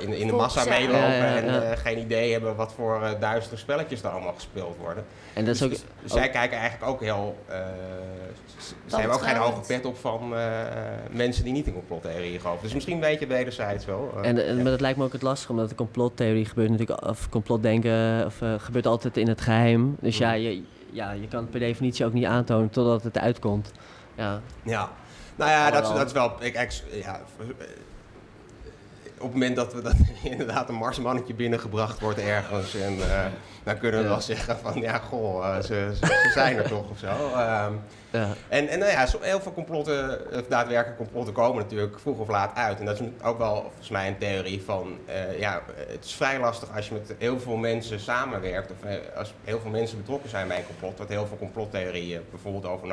in, 0.00 0.12
in 0.12 0.26
de 0.26 0.32
massa 0.32 0.64
meelopen 0.64 1.00
ja, 1.00 1.36
ja, 1.36 1.36
ja. 1.36 1.62
en 1.62 1.78
geen 1.78 1.98
idee 1.98 2.32
hebben 2.32 2.56
wat 2.56 2.72
voor 2.72 3.16
duistere 3.20 3.56
spelletjes 3.56 4.02
er 4.02 4.10
allemaal 4.10 4.32
gespeeld 4.32 4.76
worden. 4.76 5.04
En 5.32 5.44
dat 5.44 5.54
is 5.54 5.60
dus, 5.60 5.70
ook, 5.70 5.84
dus, 6.02 6.12
zij 6.12 6.30
kijken 6.30 6.58
eigenlijk 6.58 6.90
ook 6.90 7.00
heel 7.00 7.36
ze 8.86 8.96
hebben 8.96 9.16
ook 9.16 9.22
geen 9.22 9.36
hoge 9.36 9.60
pet 9.66 9.84
op 9.84 9.96
van 9.96 10.34
mensen 11.10 11.44
die 11.44 11.52
niet 11.52 11.66
in 11.66 11.72
complottheorieën 11.72 12.40
geloven. 12.40 12.62
Dus 12.62 12.74
misschien 12.74 13.00
weet 13.00 13.20
je 13.20 13.26
wederzijds 13.26 13.84
wel. 13.84 14.12
En, 14.22 14.46
en 14.46 14.56
maar 14.56 14.64
dat 14.64 14.80
lijkt 14.80 14.98
me 14.98 15.04
ook 15.04 15.12
het 15.12 15.22
lastig, 15.22 15.50
omdat 15.50 15.68
de 15.68 15.74
complottheorie 15.74 16.44
gebeurt 16.44 16.70
natuurlijk, 16.70 17.06
of 17.06 17.28
complotdenken 17.28 18.26
of, 18.26 18.38
gebeurt 18.56 18.86
altijd 18.86 19.16
in 19.16 19.28
het 19.28 19.40
geheim. 19.40 19.96
Dus 20.00 20.18
ja, 20.18 20.32
je, 20.32 20.62
ja, 20.92 21.10
je 21.10 21.28
kan 21.28 21.40
het 21.40 21.50
per 21.50 21.60
definitie 21.60 22.04
ook 22.04 22.12
niet 22.12 22.24
aantonen 22.24 22.70
totdat 22.70 23.02
het 23.02 23.18
uitkomt. 23.18 23.72
Ja, 24.14 24.40
ja. 24.62 24.90
nou 25.36 25.50
ja, 25.50 25.70
dat, 25.70 25.96
dat 25.96 26.06
is 26.06 26.12
wel. 26.12 26.32
Ik, 26.40 26.82
ja, 26.90 27.20
op 29.22 29.32
het 29.32 29.32
moment 29.32 29.56
dat, 29.56 29.72
we, 29.72 29.82
dat 29.82 29.94
inderdaad 30.32 30.68
een 30.68 30.74
marsmannetje 30.74 31.34
binnengebracht 31.34 32.00
wordt 32.00 32.18
ergens. 32.18 32.74
En 32.74 32.94
uh, 32.94 33.24
dan 33.62 33.78
kunnen 33.78 33.98
we 33.98 34.06
ja. 34.06 34.12
wel 34.12 34.20
zeggen 34.20 34.58
van 34.58 34.80
ja, 34.80 34.98
goh, 34.98 35.44
uh, 35.44 35.56
ze, 35.56 35.90
ze, 36.00 36.06
ze, 36.06 36.30
zijn 36.34 36.56
er 36.56 36.68
toch 36.68 36.90
of 36.90 36.98
zo. 36.98 37.08
Um, 37.08 37.80
ja. 38.10 38.28
En, 38.48 38.68
en 38.68 38.78
nou 38.78 38.90
ja, 38.90 39.06
heel 39.20 39.40
veel 39.40 39.52
complotten, 39.52 40.20
daadwerkelijk 40.48 40.96
complotten 40.96 41.34
komen 41.34 41.62
natuurlijk 41.62 42.00
vroeg 42.00 42.18
of 42.18 42.28
laat 42.28 42.56
uit. 42.56 42.78
En 42.78 42.84
dat 42.84 43.00
is 43.00 43.06
ook 43.22 43.38
wel 43.38 43.60
volgens 43.62 43.88
mij 43.88 44.08
een 44.08 44.18
theorie 44.18 44.62
van, 44.62 44.98
uh, 45.08 45.38
ja, 45.38 45.62
het 45.74 46.04
is 46.04 46.14
vrij 46.14 46.38
lastig 46.38 46.76
als 46.76 46.88
je 46.88 46.94
met 46.94 47.14
heel 47.18 47.40
veel 47.40 47.56
mensen 47.56 48.00
samenwerkt. 48.00 48.70
Of 48.70 48.76
als 49.16 49.34
heel 49.44 49.60
veel 49.60 49.70
mensen 49.70 49.98
betrokken 49.98 50.30
zijn 50.30 50.48
bij 50.48 50.58
een 50.58 50.66
complot. 50.66 50.98
Wat 50.98 51.08
heel 51.08 51.26
veel 51.26 51.38
complottheorieën, 51.38 52.20
bijvoorbeeld 52.30 52.66
over 52.66 52.88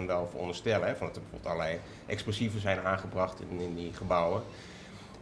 9-11 0.00 0.04
wel 0.06 0.28
veronderstellen. 0.30 0.88
Hè, 0.88 0.96
van 0.96 1.06
dat 1.06 1.16
er 1.16 1.22
bijvoorbeeld 1.22 1.52
allerlei 1.52 1.80
explosieven 2.06 2.60
zijn 2.60 2.80
aangebracht 2.80 3.40
in, 3.40 3.60
in 3.60 3.74
die 3.74 3.92
gebouwen. 3.92 4.42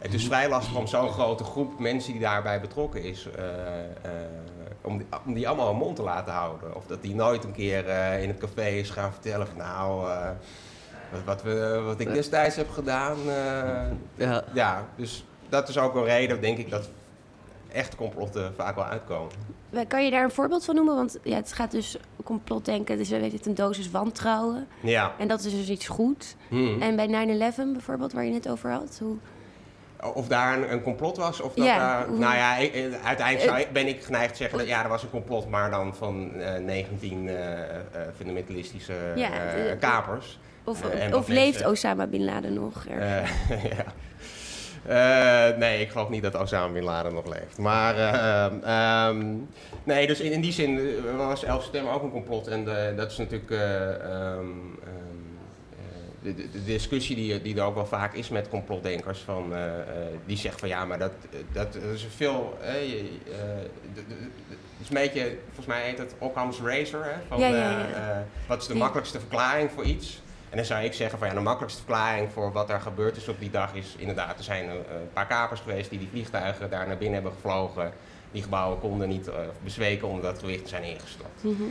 Het 0.03 0.13
is 0.13 0.25
vrij 0.25 0.49
lastig 0.49 0.75
om 0.75 0.87
zo'n 0.87 1.09
grote 1.09 1.43
groep 1.43 1.79
mensen 1.79 2.11
die 2.11 2.21
daarbij 2.21 2.61
betrokken 2.61 3.03
is, 3.03 3.27
uh, 3.37 3.43
uh, 3.43 4.11
om, 4.81 4.97
die, 4.97 5.07
om, 5.25 5.33
die, 5.33 5.47
allemaal 5.47 5.69
een 5.69 5.75
mond 5.75 5.95
te 5.95 6.01
laten 6.01 6.33
houden. 6.33 6.75
Of 6.75 6.85
dat 6.85 7.01
die 7.01 7.15
nooit 7.15 7.43
een 7.43 7.51
keer 7.51 7.87
uh, 7.87 8.21
in 8.21 8.27
het 8.27 8.37
café 8.37 8.67
is 8.67 8.89
gaan 8.89 9.11
vertellen 9.11 9.47
van 9.47 9.57
nou, 9.57 10.01
wat, 11.11 11.23
wat, 11.25 11.43
we, 11.43 11.81
wat, 11.85 11.99
ik 11.99 12.13
destijds 12.13 12.55
heb 12.55 12.69
gedaan. 12.69 13.17
ja. 14.15 14.43
ja, 14.53 14.87
dus 14.95 15.25
dat 15.49 15.69
is 15.69 15.77
ook 15.77 15.95
een 15.95 16.03
reden, 16.03 16.41
denk 16.41 16.57
ik, 16.57 16.69
dat 16.69 16.89
echte 17.71 17.95
complotten 17.95 18.53
vaak 18.55 18.75
wel 18.75 18.85
uitkomen. 18.85 19.31
Kan 19.87 20.05
je 20.05 20.11
daar 20.11 20.23
een 20.23 20.31
voorbeeld 20.31 20.65
van 20.65 20.75
noemen? 20.75 20.95
Want 20.95 21.17
ja, 21.23 21.35
het 21.35 21.53
gaat 21.53 21.71
dus 21.71 21.97
complotdenken, 22.23 22.97
dus 22.97 23.09
we 23.09 23.19
weten 23.19 23.37
het 23.37 23.45
een 23.45 23.55
dosis 23.55 23.91
wantrouwen. 23.91 24.67
Ja. 24.81 25.13
En 25.17 25.27
dat 25.27 25.43
is 25.43 25.51
dus 25.51 25.69
iets 25.69 25.87
goed. 25.87 26.35
Hmm. 26.47 26.81
En 26.81 26.95
bij 26.95 27.07
9-11 27.07 27.55
bijvoorbeeld, 27.55 28.13
waar 28.13 28.25
je 28.25 28.33
het 28.33 28.49
over 28.49 28.71
had, 28.71 28.97
hoe... 29.01 29.17
of 30.13 30.27
daar 30.27 30.57
een, 30.57 30.71
een, 30.71 30.81
complot 30.81 31.17
was. 31.17 31.41
Of 31.41 31.53
dat 31.53 31.65
Ja, 31.65 31.77
daar- 31.77 32.07
hoe- 32.07 32.17
nou 32.19 32.35
ja, 32.35 32.57
ik- 32.57 32.73
eh, 32.73 32.81
uiteindelijk 33.05 33.49
zou 33.49 33.59
ik- 33.59 33.71
ben 33.71 33.87
ik 33.87 34.03
geneigd 34.03 34.29
te 34.31 34.35
zeggen 34.37 34.57
dat 34.57 34.67
ja, 34.67 34.83
er 34.83 34.89
was 34.89 35.03
een 35.03 35.09
complot, 35.09 35.49
maar 35.49 35.71
dan 35.71 35.95
van 35.95 36.31
eh 36.39 36.59
19 36.61 37.27
eh, 37.29 37.35
eh, 37.53 37.67
fundamentalistische 38.17 38.93
Ja, 39.15 39.29
eh, 39.31 39.53
de- 39.69 39.77
kapers. 39.79 40.39
Of, 40.63 40.81
Eh, 40.89 41.09
leeft 41.11 41.27
mensen- 41.27 41.69
Osama 41.69 42.07
Bin 42.07 42.23
Laden 42.23 42.53
nog? 42.53 42.85
Eh, 42.85 43.25
ja. 43.77 43.83
Eh, 44.85 45.57
nee, 45.57 45.81
ik 45.81 45.89
geloof 45.89 46.09
niet 46.09 46.23
dat 46.23 46.35
Osama 46.41 46.73
Bin 46.73 46.83
Laden 46.83 47.13
nog 47.13 47.25
leeft. 47.27 47.57
Maar 47.57 47.95
eh, 47.97 48.45
ehm, 49.07 49.25
nee, 49.83 50.07
dus 50.07 50.19
in, 50.19 50.31
in 50.31 50.41
die 50.41 50.51
zin 50.51 50.77
eh, 50.79 51.15
was 51.17 51.43
11 51.43 51.63
september 51.63 51.93
ook 51.93 52.03
een 52.03 52.11
complot. 52.11 52.47
En 52.47 52.87
eh, 52.89 52.97
dat 52.97 53.11
is 53.11 53.17
natuurlijk 53.17 53.51
eh, 53.51 53.89
ehm, 53.89 53.99
ehm, 54.03 54.39
eh, 54.83 54.89
de, 56.23 56.49
de, 56.51 56.63
discussie 56.63 57.15
die, 57.15 57.41
die 57.41 57.55
er 57.55 57.63
ook 57.63 57.75
wel 57.75 57.85
vaak 57.85 58.13
is 58.13 58.29
met 58.29 58.49
complotdenkers. 58.49 59.19
Van, 59.19 59.53
eh, 59.53 59.79
eh, 59.79 59.85
die 60.25 60.37
zegt 60.37 60.59
van 60.59 60.69
ja, 60.69 60.85
maar 60.85 60.99
dat, 60.99 61.11
dat, 61.51 61.73
dat 61.73 61.83
is 61.93 62.07
veel... 62.15 62.57
eh, 62.61 62.69
het 62.69 64.81
is 64.81 64.89
een 64.89 64.93
beetje, 64.93 65.37
volgens 65.45 65.65
mij 65.65 65.83
heet 65.83 65.97
het 65.97 66.15
Occam's 66.17 66.59
Razor. 66.59 67.03
Hè, 67.03 67.15
van, 67.27 67.39
Ja, 67.39 67.47
ja, 67.47 67.79
ja. 67.79 68.25
wat 68.47 68.61
is 68.61 68.67
de 68.67 68.75
makkelijkste 68.75 69.19
verklaring 69.19 69.71
voor 69.71 69.83
iets? 69.83 70.21
En 70.49 70.59
dan 70.59 70.65
zou 70.65 70.83
ik 70.83 70.93
zeggen 70.93 71.19
van 71.19 71.27
ja, 71.27 71.33
de 71.33 71.39
makkelijkste 71.39 71.81
verklaring 71.81 72.31
voor 72.31 72.51
wat 72.51 72.69
er 72.69 72.81
gebeurd 72.81 73.17
is 73.17 73.27
op 73.27 73.39
die 73.39 73.49
dag 73.49 73.73
is 73.73 73.95
inderdaad, 73.97 74.37
er 74.37 74.43
zijn 74.43 74.69
een, 74.69 74.83
paar 75.13 75.27
kapers 75.27 75.59
geweest 75.59 75.89
die 75.89 75.99
die 75.99 76.07
vliegtuigen 76.11 76.69
daar 76.69 76.87
naar 76.87 76.97
binnen 76.97 77.13
hebben 77.13 77.31
gevlogen. 77.31 77.91
Die 78.31 78.43
gebouwen 78.43 78.79
konden 78.79 79.09
niet 79.09 79.29
bezweken 79.63 80.07
omdat 80.07 80.31
het 80.31 80.39
gewicht 80.39 80.69
zijn 80.69 80.83
ingestort. 80.83 81.43
Mhm. 81.43 81.63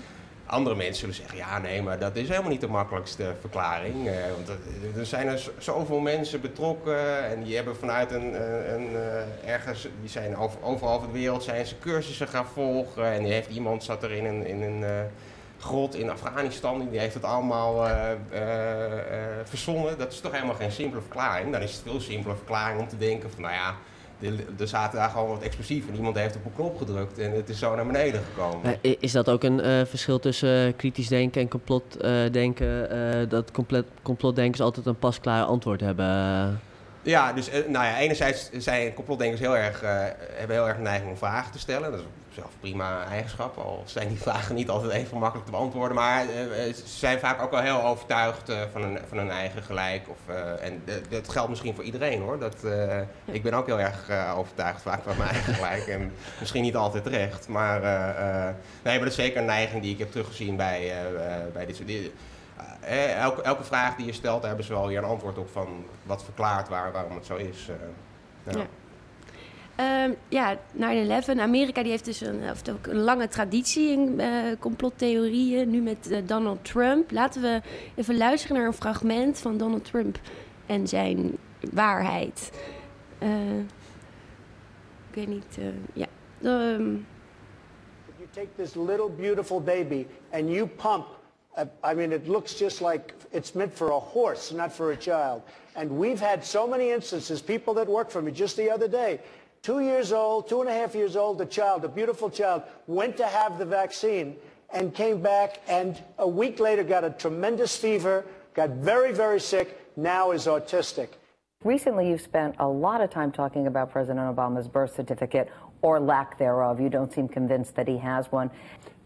Andere 0.46 0.74
mensen 0.76 0.94
zullen 0.96 1.14
zeggen, 1.14 1.36
ja 1.36 1.58
nee, 1.58 1.82
maar 1.82 1.98
dat 1.98 2.16
is 2.16 2.28
helemaal 2.28 2.50
niet 2.50 2.60
de 2.60 2.68
makkelijkste 2.68 3.32
verklaring. 3.40 4.08
eh, 4.08 4.14
want 4.36 4.48
er- 4.48 5.06
zijn 5.06 5.26
er 5.28 5.50
zoveel 5.58 5.98
mensen 5.98 6.40
betrokken 6.40 7.24
en 7.30 7.42
die 7.42 7.54
hebben 7.56 7.76
vanuit 7.76 8.10
een, 8.10 8.34
een, 8.42 8.74
een, 8.74 8.88
eh, 8.96 9.52
ergens, 9.52 9.88
die 10.00 10.10
zijn 10.10 10.36
over, 10.36 10.62
overal 10.62 10.94
over 10.94 11.06
de 11.06 11.12
wereld 11.18 11.42
zijn 11.42 11.66
ze 11.66 11.78
cursussen 11.78 12.28
gaan 12.28 12.46
volgen. 12.54 13.04
En 13.12 13.22
die 13.22 13.32
heeft 13.32 13.50
iemand 13.50 13.84
zat 13.84 14.02
er 14.02 14.10
in 14.12 14.24
een, 14.24 14.46
in 14.46 14.62
een 14.62 14.84
eh, 14.84 14.90
grot 15.58 15.94
in 15.94 16.10
Afghanistan, 16.10 16.88
die 16.90 16.98
heeft 17.00 17.14
het 17.14 17.24
allemaal 17.24 17.86
eh, 17.86 18.10
eh, 18.30 18.92
eh, 18.98 19.00
verzonnen. 19.44 19.98
Dat 19.98 20.12
is 20.12 20.20
toch 20.20 20.32
helemaal 20.32 20.54
geen 20.54 20.72
simpele 20.72 21.00
verklaring. 21.00 21.52
Dan 21.52 21.60
is 21.60 21.72
het 21.72 21.82
veel 21.82 22.00
simpele 22.00 22.34
verklaring 22.34 22.80
om 22.80 22.88
te 22.88 22.98
denken 22.98 23.30
van, 23.30 23.42
nou 23.42 23.54
ja, 23.54 23.74
er- 24.22 24.68
zaten 24.68 24.98
daar 24.98 25.10
gewoon 25.10 25.28
wat 25.28 25.42
explosieven 25.42 25.90
en 25.90 25.96
iemand 25.96 26.16
heeft 26.16 26.36
op 26.36 26.44
een 26.44 26.54
knop 26.54 26.78
gedrukt 26.78 27.18
en 27.18 27.32
het 27.32 27.48
is 27.48 27.58
zo 27.58 27.74
naar 27.74 27.86
beneden 27.86 28.20
gekomen. 28.34 28.78
Is 29.00 29.12
dat 29.12 29.28
ook 29.28 29.42
een 29.42 29.60
eh, 29.60 29.84
verschil 29.84 30.18
tussen 30.18 30.66
eh, 30.66 30.72
kritisch 30.76 31.08
denken 31.08 31.40
en 31.40 31.48
complotdenken? 31.48 32.32
denken? 32.32 32.90
eh, 32.90 33.28
dat 33.28 33.50
compleet, 33.50 33.84
complotdenkers 34.02 34.60
altijd 34.60 34.86
een 34.86 34.98
pasklaar 34.98 35.44
antwoord 35.44 35.80
hebben? 35.80 36.06
Ja, 37.02 37.32
dus 37.32 37.50
nou 37.50 37.84
ja, 37.84 37.98
enerzijds 37.98 38.50
zijn 38.52 38.94
complotdenkers 38.94 39.40
heel 39.40 39.56
erg, 39.56 39.80
hebben 40.32 40.56
heel 40.56 40.68
erg 40.68 40.78
neiging 40.78 41.10
om 41.10 41.16
vragen 41.16 41.52
te 41.52 41.58
stellen. 41.58 41.90
Dat 41.90 42.00
is 42.00 42.06
een 42.36 42.44
prima 42.60 43.04
eigenschap, 43.04 43.56
al 43.58 43.82
zijn 43.86 44.08
die 44.08 44.18
vragen 44.28 44.54
niet 44.54 44.68
altijd 44.68 44.92
even 44.92 45.18
makkelijk 45.18 45.46
te 45.46 45.52
beantwoorden. 45.52 45.96
Maar 45.96 46.28
eh, 46.28 46.68
eh, 46.68 46.74
ze 46.74 46.82
zijn 46.86 47.18
vaak 47.18 47.42
ook 47.42 47.50
wel 47.50 47.60
heel 47.60 47.82
overtuigd 47.84 48.48
eh, 48.48 48.60
van, 48.72 48.82
hun, 48.82 48.98
van 49.08 49.18
hun 49.18 49.30
eigen 49.30 49.62
gelijk. 49.62 50.08
Of, 50.08 50.34
en 50.60 50.84
dat 51.08 51.28
geldt 51.28 51.48
misschien 51.48 51.74
voor 51.74 51.84
iedereen 51.84 52.20
hoor. 52.20 52.38
Dat, 52.38 52.56
Ik 53.24 53.42
ben 53.42 53.54
ook 53.54 53.66
heel 53.66 53.80
erg 53.80 54.10
overtuigd 54.36 54.82
vaak 54.82 55.02
van 55.02 55.16
mijn 55.16 55.30
eigen 55.30 55.54
gelijk. 55.54 55.86
En 55.86 56.12
misschien 56.40 56.62
niet 56.62 56.76
altijd 56.76 57.04
terecht. 57.04 57.48
Maar, 57.48 57.80
nee, 57.80 58.52
maar 58.82 58.98
dat 58.98 59.06
is 59.06 59.14
zeker 59.14 59.40
een 59.40 59.46
neiging 59.46 59.82
die 59.82 59.92
ik 59.92 59.98
heb 59.98 60.10
teruggezien 60.10 60.56
bij, 60.56 60.92
bij 61.52 61.66
dit 61.66 61.76
soort 61.76 61.88
dingen. 61.88 62.10
Elke, 63.16 63.42
elke 63.42 63.64
vraag 63.64 63.96
die 63.96 64.06
je 64.06 64.12
stelt, 64.12 64.38
daar 64.38 64.48
hebben 64.48 64.66
ze 64.66 64.72
wel 64.72 64.86
weer 64.86 64.98
een 64.98 65.04
antwoord 65.04 65.38
op 65.38 65.50
van 65.52 65.84
wat 66.02 66.24
verklaart 66.24 66.68
waar, 66.68 66.92
waarom 66.92 67.14
het 67.14 67.26
zo 67.26 67.36
is. 67.36 67.68
ja. 68.44 68.66
Ehm, 69.76 70.12
ja, 70.28 70.58
9-11. 70.72 71.38
Amerika 71.38 71.82
die 71.82 71.90
heeft 71.90 72.04
dus 72.04 72.20
een, 72.20 72.42
of 72.50 72.62
een 72.82 72.96
lange 72.96 73.28
traditie 73.28 73.90
in 73.90 74.20
eh, 74.20 74.28
complottheorieën. 74.58 75.70
Nu 75.70 75.80
met 75.80 76.10
eh, 76.10 76.18
Donald 76.26 76.64
Trump. 76.64 77.10
Laten 77.10 77.42
we 77.42 77.60
even 77.94 78.16
luisteren 78.16 78.56
naar 78.56 78.66
een 78.66 78.72
fragment 78.72 79.38
van 79.38 79.56
Donald 79.58 79.84
Trump 79.84 80.18
en 80.66 80.88
zijn 80.88 81.36
waarheid. 81.72 82.50
Eh, 83.18 83.58
ik 85.10 85.14
weet 85.14 85.28
niet. 85.28 85.58
ja. 85.92 86.06
Ehm, 86.42 86.96
You 88.18 88.28
take 88.34 88.48
this 88.56 88.74
little 88.74 89.10
beautiful 89.16 89.60
baby 89.60 90.06
and 90.30 90.48
you 90.48 90.66
pump. 90.66 91.06
uh, 91.58 91.64
I 91.84 91.94
mean, 91.94 92.12
it 92.12 92.28
looks 92.28 92.54
just 92.54 92.80
like 92.80 93.14
it's 93.30 93.54
meant 93.54 93.74
for 93.74 93.90
a 93.90 93.98
horse, 93.98 94.52
not 94.52 94.72
for 94.72 94.92
a 94.92 94.96
child. 94.96 95.42
And 95.74 95.90
we've 95.90 96.20
had 96.20 96.44
so 96.44 96.66
many 96.66 96.90
instances, 96.90 97.42
people 97.42 97.74
that 97.74 97.86
work 97.88 98.10
for 98.10 98.22
me 98.22 98.32
just 98.32 98.56
the 98.56 98.70
other 98.70 98.88
day, 98.88 99.20
two 99.62 99.78
years 99.80 100.12
old, 100.12 100.48
two 100.48 100.60
and 100.60 100.68
a 100.68 100.72
half 100.72 100.94
years 100.94 101.14
old, 101.14 101.40
a 101.40 101.46
child, 101.46 101.84
a 101.84 101.88
beautiful 101.88 102.28
child, 102.28 102.62
went 102.88 103.16
to 103.16 103.26
have 103.26 103.58
the 103.58 103.64
vaccine 103.64 104.36
and 104.72 104.94
came 104.94 105.22
back 105.22 105.60
and 105.68 106.02
a 106.18 106.26
week 106.26 106.58
later 106.58 106.82
got 106.82 107.04
a 107.04 107.10
tremendous 107.10 107.76
fever, 107.76 108.24
got 108.54 108.70
very, 108.70 109.12
very 109.12 109.38
sick, 109.40 109.78
now 109.96 110.32
is 110.32 110.46
autistic. 110.46 111.08
Recently, 111.62 112.08
you've 112.08 112.20
spent 112.20 112.56
a 112.58 112.66
lot 112.66 113.00
of 113.00 113.10
time 113.10 113.30
talking 113.30 113.68
about 113.68 113.92
President 113.92 114.34
Obama's 114.34 114.66
birth 114.66 114.96
certificate 114.96 115.48
or 115.80 116.00
lack 116.00 116.38
thereof. 116.38 116.80
You 116.80 116.88
don't 116.88 117.12
seem 117.12 117.28
convinced 117.28 117.76
that 117.76 117.86
he 117.86 117.98
has 117.98 118.32
one. 118.32 118.50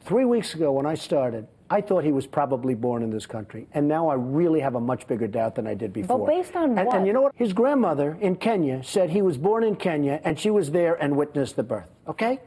Three 0.01 0.25
weeks 0.25 0.55
ago, 0.55 0.73
when 0.73 0.87
I 0.87 0.95
started, 0.95 1.47
I 1.69 1.81
thought 1.81 2.05
he 2.05 2.13
was 2.13 2.27
probably 2.27 2.75
born 2.75 3.03
in 3.03 3.11
this 3.11 3.27
country. 3.27 3.67
And 3.73 3.89
now 3.89 4.09
I 4.09 4.15
really 4.15 4.61
have 4.61 4.77
a 4.77 4.81
much 4.81 5.07
bigger 5.09 5.27
doubt 5.27 5.57
than 5.57 5.67
I 5.67 5.75
did 5.75 5.93
before. 5.93 6.27
based 6.27 6.55
on 6.55 6.79
and, 6.79 6.87
what? 6.87 6.97
And 6.97 7.07
you 7.07 7.13
know 7.13 7.23
what? 7.23 7.33
His 7.35 7.53
grandmother 7.53 8.17
in 8.21 8.37
Kenya 8.37 8.83
said 8.85 9.11
he 9.11 9.23
was 9.23 9.37
born 9.37 9.65
in 9.65 9.75
Kenya 9.75 10.21
and 10.25 10.39
she 10.39 10.51
was 10.51 10.71
there 10.71 10.95
and 10.95 11.17
witnessed 11.17 11.57
the 11.57 11.65
birth. 11.65 11.89
Okay? 12.07 12.41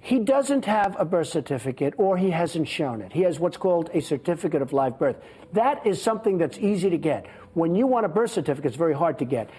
He 0.00 0.18
doesn't 0.18 0.64
have 0.64 0.96
a 0.98 1.04
birth 1.04 1.28
certificate 1.28 1.94
or 1.98 2.16
he 2.16 2.30
hasn't 2.30 2.66
shown 2.66 3.00
it. 3.00 3.12
He 3.12 3.20
has 3.22 3.38
what's 3.38 3.56
called 3.56 3.90
a 3.92 4.00
certificate 4.00 4.62
of 4.62 4.72
live 4.72 4.98
birth. 4.98 5.16
That 5.52 5.86
is 5.86 6.02
something 6.02 6.38
that's 6.38 6.58
easy 6.58 6.90
to 6.90 6.98
get. 6.98 7.26
When 7.54 7.76
you 7.76 7.86
want 7.86 8.06
a 8.06 8.08
birth 8.08 8.30
certificate, 8.30 8.70
it's 8.70 8.76
very 8.76 8.94
hard 8.94 9.18
to 9.18 9.24
get. 9.24 9.50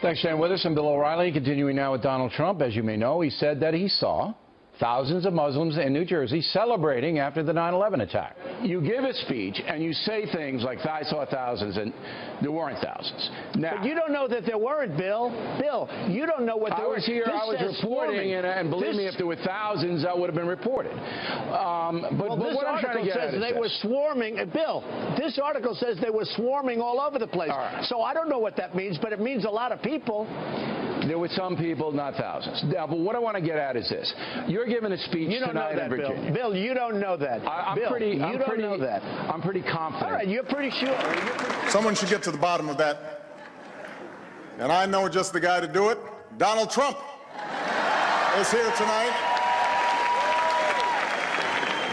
Thanks, 0.00 0.22
Dan. 0.22 0.40
With 0.40 0.50
us, 0.50 0.64
I'm 0.64 0.74
Bill 0.74 0.88
O'Reilly. 0.88 1.30
Continuing 1.30 1.76
now 1.76 1.92
with 1.92 2.02
Donald 2.02 2.32
Trump. 2.32 2.62
As 2.62 2.74
you 2.74 2.82
may 2.82 2.96
know, 2.96 3.20
he 3.20 3.30
said 3.30 3.60
that 3.60 3.74
he 3.74 3.86
saw 3.86 4.34
thousands 4.80 5.26
of 5.26 5.32
Muslims 5.32 5.76
in 5.78 5.92
New 5.92 6.04
Jersey 6.04 6.40
celebrating 6.40 7.18
after 7.18 7.42
the 7.42 7.52
9 7.52 7.74
11 7.74 8.00
attack. 8.00 8.36
You 8.62 8.80
give 8.80 9.04
a 9.04 9.12
speech 9.12 9.60
and 9.66 9.82
you 9.82 9.92
say 9.92 10.24
things 10.32 10.62
like, 10.64 10.78
I 10.86 11.02
saw 11.02 11.24
thousands, 11.26 11.76
and 11.76 11.92
there 12.40 12.50
weren't 12.50 12.78
thousands. 12.82 13.30
Now, 13.54 13.76
But 13.76 13.86
you 13.86 13.94
don't 13.94 14.12
know 14.12 14.26
that 14.28 14.44
there 14.46 14.58
weren't, 14.58 14.96
Bill. 14.96 15.30
Bill, 15.60 15.88
you 16.08 16.26
don't 16.26 16.46
know 16.46 16.56
what 16.56 16.70
there 16.76 16.86
I 16.86 16.88
was 16.88 17.04
were. 17.06 17.12
here, 17.14 17.24
This 17.26 17.34
I 17.40 17.46
was 17.46 17.76
reporting, 17.82 18.32
and, 18.34 18.46
and 18.46 18.70
believe 18.70 18.86
This- 18.88 18.96
me, 18.96 19.06
if 19.06 19.16
there 19.18 19.26
were 19.26 19.36
thousands, 19.36 20.02
that 20.04 20.16
would 20.18 20.28
have 20.28 20.36
been 20.36 20.48
reported. 20.48 20.92
Um, 20.92 22.06
but, 22.18 22.28
Well, 22.28 22.36
but 22.36 22.44
this 22.46 22.54
what 22.56 22.66
I'm 22.66 22.80
trying 22.80 22.96
article 22.98 23.00
to 23.02 23.06
get 23.06 23.14
says 23.14 23.28
at 23.28 23.34
is 23.34 23.40
they 23.40 23.52
this. 23.52 23.60
were 23.60 23.88
swarming. 23.88 24.40
uh, 24.40 24.44
Bill, 24.46 24.82
this 25.18 25.38
article 25.42 25.74
says 25.74 25.98
they 26.02 26.10
were 26.10 26.24
swarming 26.36 26.80
all 26.80 27.00
over 27.00 27.18
the 27.18 27.26
place. 27.26 27.50
Right. 27.50 27.84
So 27.84 28.00
I 28.02 28.14
don't 28.14 28.28
know 28.28 28.38
what 28.38 28.56
that 28.56 28.74
means, 28.74 28.98
but 28.98 29.12
it 29.12 29.20
means 29.20 29.44
a 29.44 29.50
lot 29.50 29.70
of 29.72 29.82
people. 29.82 30.26
There 31.06 31.18
were 31.18 31.28
some 31.28 31.56
people, 31.56 31.90
not 31.92 32.14
thousands. 32.14 32.62
Now, 32.64 32.86
but 32.86 32.98
what 32.98 33.16
I 33.16 33.18
want 33.18 33.36
to 33.36 33.42
get 33.42 33.56
at 33.56 33.76
is 33.76 33.88
this: 33.88 34.12
You're 34.46 34.66
giving 34.66 34.92
a 34.92 34.98
speech 34.98 35.30
You 35.30 35.40
don't 35.40 35.48
tonight 35.48 35.72
know 35.74 35.76
that, 35.76 35.92
in 35.92 35.98
Bill. 35.98 36.08
Virginia. 36.10 36.32
Bill, 36.32 36.56
you 36.56 36.74
don't 36.74 37.00
know 37.00 37.16
that. 37.16 37.46
I, 37.46 37.70
I'm 37.70 37.78
Bill, 37.78 37.90
pretty. 37.90 38.10
you 38.16 38.22
I'm 38.22 38.38
don't 38.38 38.46
pretty, 38.48 38.62
know 38.62 38.78
that. 38.78 39.02
I'm 39.02 39.42
pretty 39.42 39.62
confident. 39.62 40.04
All 40.10 40.16
right, 40.16 40.28
you're 40.28 40.44
pretty 40.44 40.70
sure. 40.70 40.96
Someone 41.70 41.94
should 41.94 42.08
get 42.08 42.22
to 42.24 42.30
the 42.30 42.38
bottom 42.38 42.68
of 42.68 42.76
that. 42.78 43.20
And 44.58 44.70
I 44.70 44.86
know 44.86 45.08
just 45.08 45.32
the 45.32 45.40
guy 45.40 45.60
to 45.60 45.66
do 45.68 45.88
it. 45.88 45.98
Donald 46.38 46.70
Trump 46.70 46.96
is 48.38 48.50
here 48.50 48.70
tonight. 48.76 49.12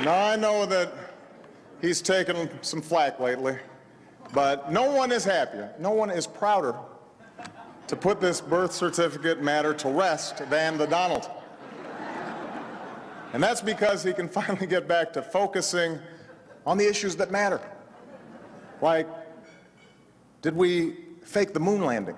Now, 0.04 0.25
I 0.28 0.36
know 0.38 0.66
that 0.66 0.94
he's 1.82 2.01
taken 2.01 2.50
some 2.62 2.82
flack 2.82 3.20
lately, 3.20 3.58
but 4.34 4.72
no 4.72 4.92
one 4.92 5.12
is 5.12 5.25
happier, 5.25 5.74
no 5.80 5.92
one 5.92 6.10
is 6.10 6.25
prouder 6.25 6.75
to 7.89 7.96
put 7.96 8.22
this 8.22 8.39
birth 8.39 8.72
certificate 8.72 9.41
matter 9.41 9.74
to 9.74 9.89
rest 9.89 10.48
than 10.51 10.77
the 10.77 10.86
Donald. 10.86 11.27
And 13.34 13.41
that's 13.41 13.62
because 13.62 14.03
he 14.03 14.13
can 14.13 14.29
finally 14.39 14.67
get 14.67 14.88
back 14.88 15.12
to 15.13 15.24
focusing 15.24 15.98
on 16.67 16.77
the 16.77 16.88
issues 16.88 17.15
that 17.15 17.31
matter. 17.31 17.60
Like, 18.79 19.08
did 20.43 20.55
we 20.55 20.98
fake 21.24 21.51
the 21.53 21.60
moon 21.60 21.84
landing? 21.84 22.15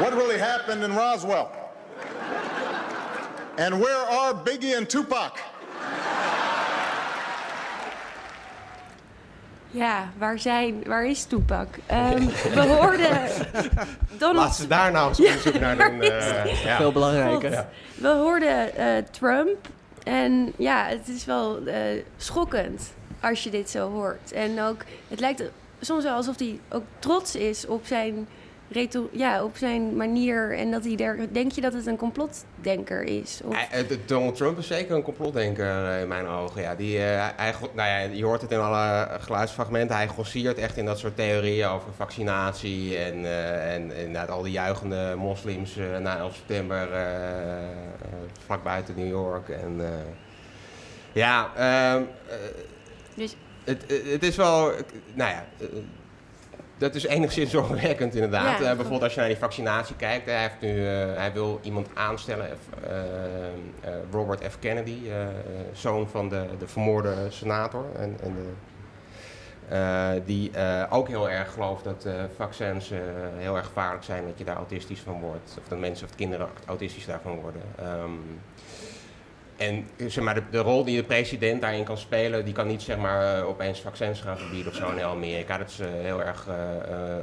what 0.00 0.14
really 0.14 0.38
happened 0.38 0.84
in 0.84 0.94
Roswell? 0.94 1.52
And 3.58 3.78
where 3.78 4.06
are 4.06 4.32
Biggie 4.32 4.76
and 4.76 4.88
Tupac? 4.88 5.38
Ja, 9.76 10.08
waar, 10.18 10.38
zijn, 10.38 10.82
waar 10.86 11.06
is 11.06 11.24
Toepak? 11.24 11.68
Ehm, 11.86 12.26
we 12.54 12.60
hoorden 12.60 13.18
Donald 14.18 14.36
Laat 14.36 14.56
ze 14.56 14.66
daar 14.66 14.92
nou 14.92 15.08
eens 15.08 15.18
onderzoek 15.20 15.60
naar 15.60 15.76
doen. 15.90 16.00
eh, 16.00 16.64
ja. 16.64 16.76
Veel 16.76 16.92
belangrijker. 16.92 17.66
We 17.94 18.08
hoorden 18.08 18.76
eh, 18.76 19.02
Trump. 19.10 19.68
En 20.04 20.52
ja, 20.56 20.86
het 20.86 21.08
is 21.08 21.24
wel 21.24 21.66
eh, 21.66 22.02
schokkend 22.16 22.92
als 23.20 23.44
je 23.44 23.50
dit 23.50 23.70
zo 23.70 23.90
hoort. 23.90 24.32
En 24.32 24.62
ook, 24.62 24.84
het 25.08 25.20
lijkt 25.20 25.42
soms 25.80 26.04
wel 26.04 26.14
alsof 26.14 26.38
hij 26.38 26.60
ook 26.68 26.84
trots 26.98 27.34
is 27.34 27.66
op 27.66 27.86
zijn, 27.86 28.28
ja, 29.12 29.44
op 29.44 29.56
zijn 29.56 29.96
manier. 29.96 30.58
En 30.58 30.70
dat 30.70 30.84
hij 30.84 30.96
er. 30.96 31.32
Denk 31.32 31.52
je 31.52 31.60
dat 31.60 31.72
het 31.72 31.86
een 31.86 31.96
complotdenker 31.96 33.02
is? 33.02 33.40
Of, 33.44 33.68
eh, 33.70 33.96
Donald 34.06 34.36
Trump 34.36 34.58
is 34.58 34.66
zeker 34.66 34.96
een 34.96 35.02
complotdenker 35.02 35.86
eh, 35.90 36.00
in 36.00 36.08
mijn 36.08 36.26
ogen. 36.26 36.62
Ja, 36.62 36.74
die, 36.74 36.98
eh, 36.98 37.28
hij, 37.36 37.54
nou 37.74 37.88
ja, 37.88 37.98
je 37.98 38.24
hoort 38.24 38.40
het 38.42 38.50
in 38.50 38.58
alle 38.58 39.08
geluidsfragmenten. 39.20 39.96
Hij 39.96 40.08
grossiert 40.08 40.58
echt 40.58 40.76
in 40.76 40.84
dat 40.84 40.98
soort 40.98 41.16
theorieën 41.16 41.68
over 41.68 41.92
vaccinatie. 41.96 42.96
En, 42.98 43.24
eh 43.24 43.74
en 43.74 43.96
inderdaad 43.96 44.30
al 44.30 44.42
die 44.42 44.52
juichende 44.52 45.14
moslims 45.16 45.76
na 46.00 46.18
11 46.18 46.34
september 46.34 46.88
vlak 48.46 48.62
buiten 48.62 48.94
New 48.96 49.08
York. 49.08 49.48
En, 49.48 49.80
ja, 51.12 51.50
ehm, 51.56 52.02
eh, 52.28 52.36
dus 53.14 53.36
het, 53.64 53.84
het- 54.10 54.22
is 54.22 54.36
wel, 54.36 54.72
nou 55.14 55.30
ja, 55.30 55.44
dat 56.78 56.94
is 56.94 57.06
enigszins 57.06 57.50
zorgwekkend 57.58 58.14
inderdaad. 58.14 58.58
Ja, 58.58 58.64
Eh, 58.64 58.66
bijvoorbeeld 58.66 59.02
als 59.02 59.14
je 59.14 59.20
naar 59.20 59.28
die 59.28 59.38
vaccinatie 59.38 59.96
kijkt, 59.96 60.26
hij, 60.26 60.40
heeft 60.40 60.60
nu, 60.60 60.86
eh, 60.86 61.16
hij 61.16 61.32
wil 61.32 61.60
iemand 61.62 61.88
aanstellen, 61.94 62.48
eh, 62.50 63.90
Robert 64.10 64.44
F. 64.50 64.58
Kennedy, 64.58 64.98
zoon 65.72 66.08
van 66.08 66.28
de, 66.28 66.46
de 66.58 66.68
vermoorde 66.68 67.14
senator. 67.28 67.84
En, 67.98 68.16
en 68.22 68.36
de, 68.36 70.22
die 70.24 70.50
ook 70.90 71.08
heel 71.08 71.30
erg 71.30 71.52
gelooft 71.52 71.84
dat 71.84 72.06
vaccins 72.36 72.92
heel 73.36 73.56
erg 73.56 73.66
gevaarlijk 73.66 74.04
zijn, 74.04 74.24
dat 74.26 74.38
je 74.38 74.44
daar 74.44 74.56
autistisch 74.56 75.00
van 75.00 75.20
wordt. 75.20 75.56
Of 75.58 75.68
dat 75.68 75.78
mensen 75.78 76.06
of 76.06 76.14
kinderen 76.14 76.48
autistisch 76.66 77.06
daarvan 77.06 77.40
worden. 77.40 77.62
Ehm, 77.78 78.10
en 79.56 79.88
zeg 79.96 80.24
maar, 80.24 80.50
de, 80.50 80.58
rol 80.58 80.84
die 80.84 80.96
de 80.96 81.04
president 81.04 81.60
daarin 81.60 81.84
kan 81.84 81.98
spelen, 81.98 82.44
die 82.44 82.54
kan 82.54 82.66
niet 82.66 82.82
zeg 82.82 82.96
maar, 82.96 83.36
eh, 83.36 83.48
opeens 83.48 83.80
vaccins 83.80 84.20
gaan 84.20 84.38
verbieden 84.38 84.72
of 84.72 84.78
zo 84.78 84.90
in 84.90 85.02
Amerika. 85.02 85.58
Dat 85.58 85.68
is 85.68 85.78
eh, 85.78 85.88
heel 85.90 86.22
erg 86.22 86.46
eh, 86.48 86.54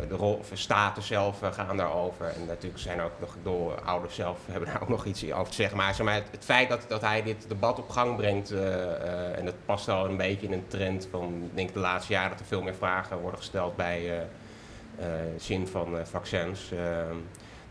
de 0.09 0.15
rol, 0.15 0.41
de 0.49 0.55
staten 0.55 1.03
zelf 1.03 1.39
gaan 1.51 1.77
daarover. 1.77 2.25
En 2.25 2.45
natuurlijk 2.45 2.81
zijn 2.81 3.01
ook 3.01 3.11
de 3.43 3.51
ouders 3.85 4.15
zelf 4.15 4.37
hebben 4.51 4.69
daar 4.69 4.81
ook 4.81 4.89
nog 4.89 5.05
iets 5.05 5.31
over 5.31 5.49
te 5.49 5.53
zeggen. 5.53 5.77
Maar, 5.77 5.93
zeg 5.93 6.05
maar 6.05 6.15
het, 6.15 6.45
feit 6.45 6.69
dat, 6.69 6.85
dat 6.87 7.01
hij 7.01 7.23
dit 7.23 7.45
debat 7.47 7.79
op 7.79 7.89
gang 7.89 8.15
brengt, 8.15 8.51
en 9.35 9.45
dat 9.45 9.55
past 9.65 9.85
wel 9.85 10.05
een 10.05 10.17
beetje 10.17 10.47
in 10.47 10.53
een 10.53 10.67
trend 10.67 11.07
van 11.11 11.49
denk 11.53 11.73
de 11.73 11.79
laatste 11.79 12.13
jaren 12.13 12.29
dat 12.29 12.39
er 12.39 12.45
veel 12.45 12.61
meer 12.61 12.75
vragen 12.75 13.17
worden 13.17 13.39
gesteld 13.39 13.75
bij 13.75 14.27
zin 15.37 15.67
van 15.67 15.97
vaccins. 16.03 16.71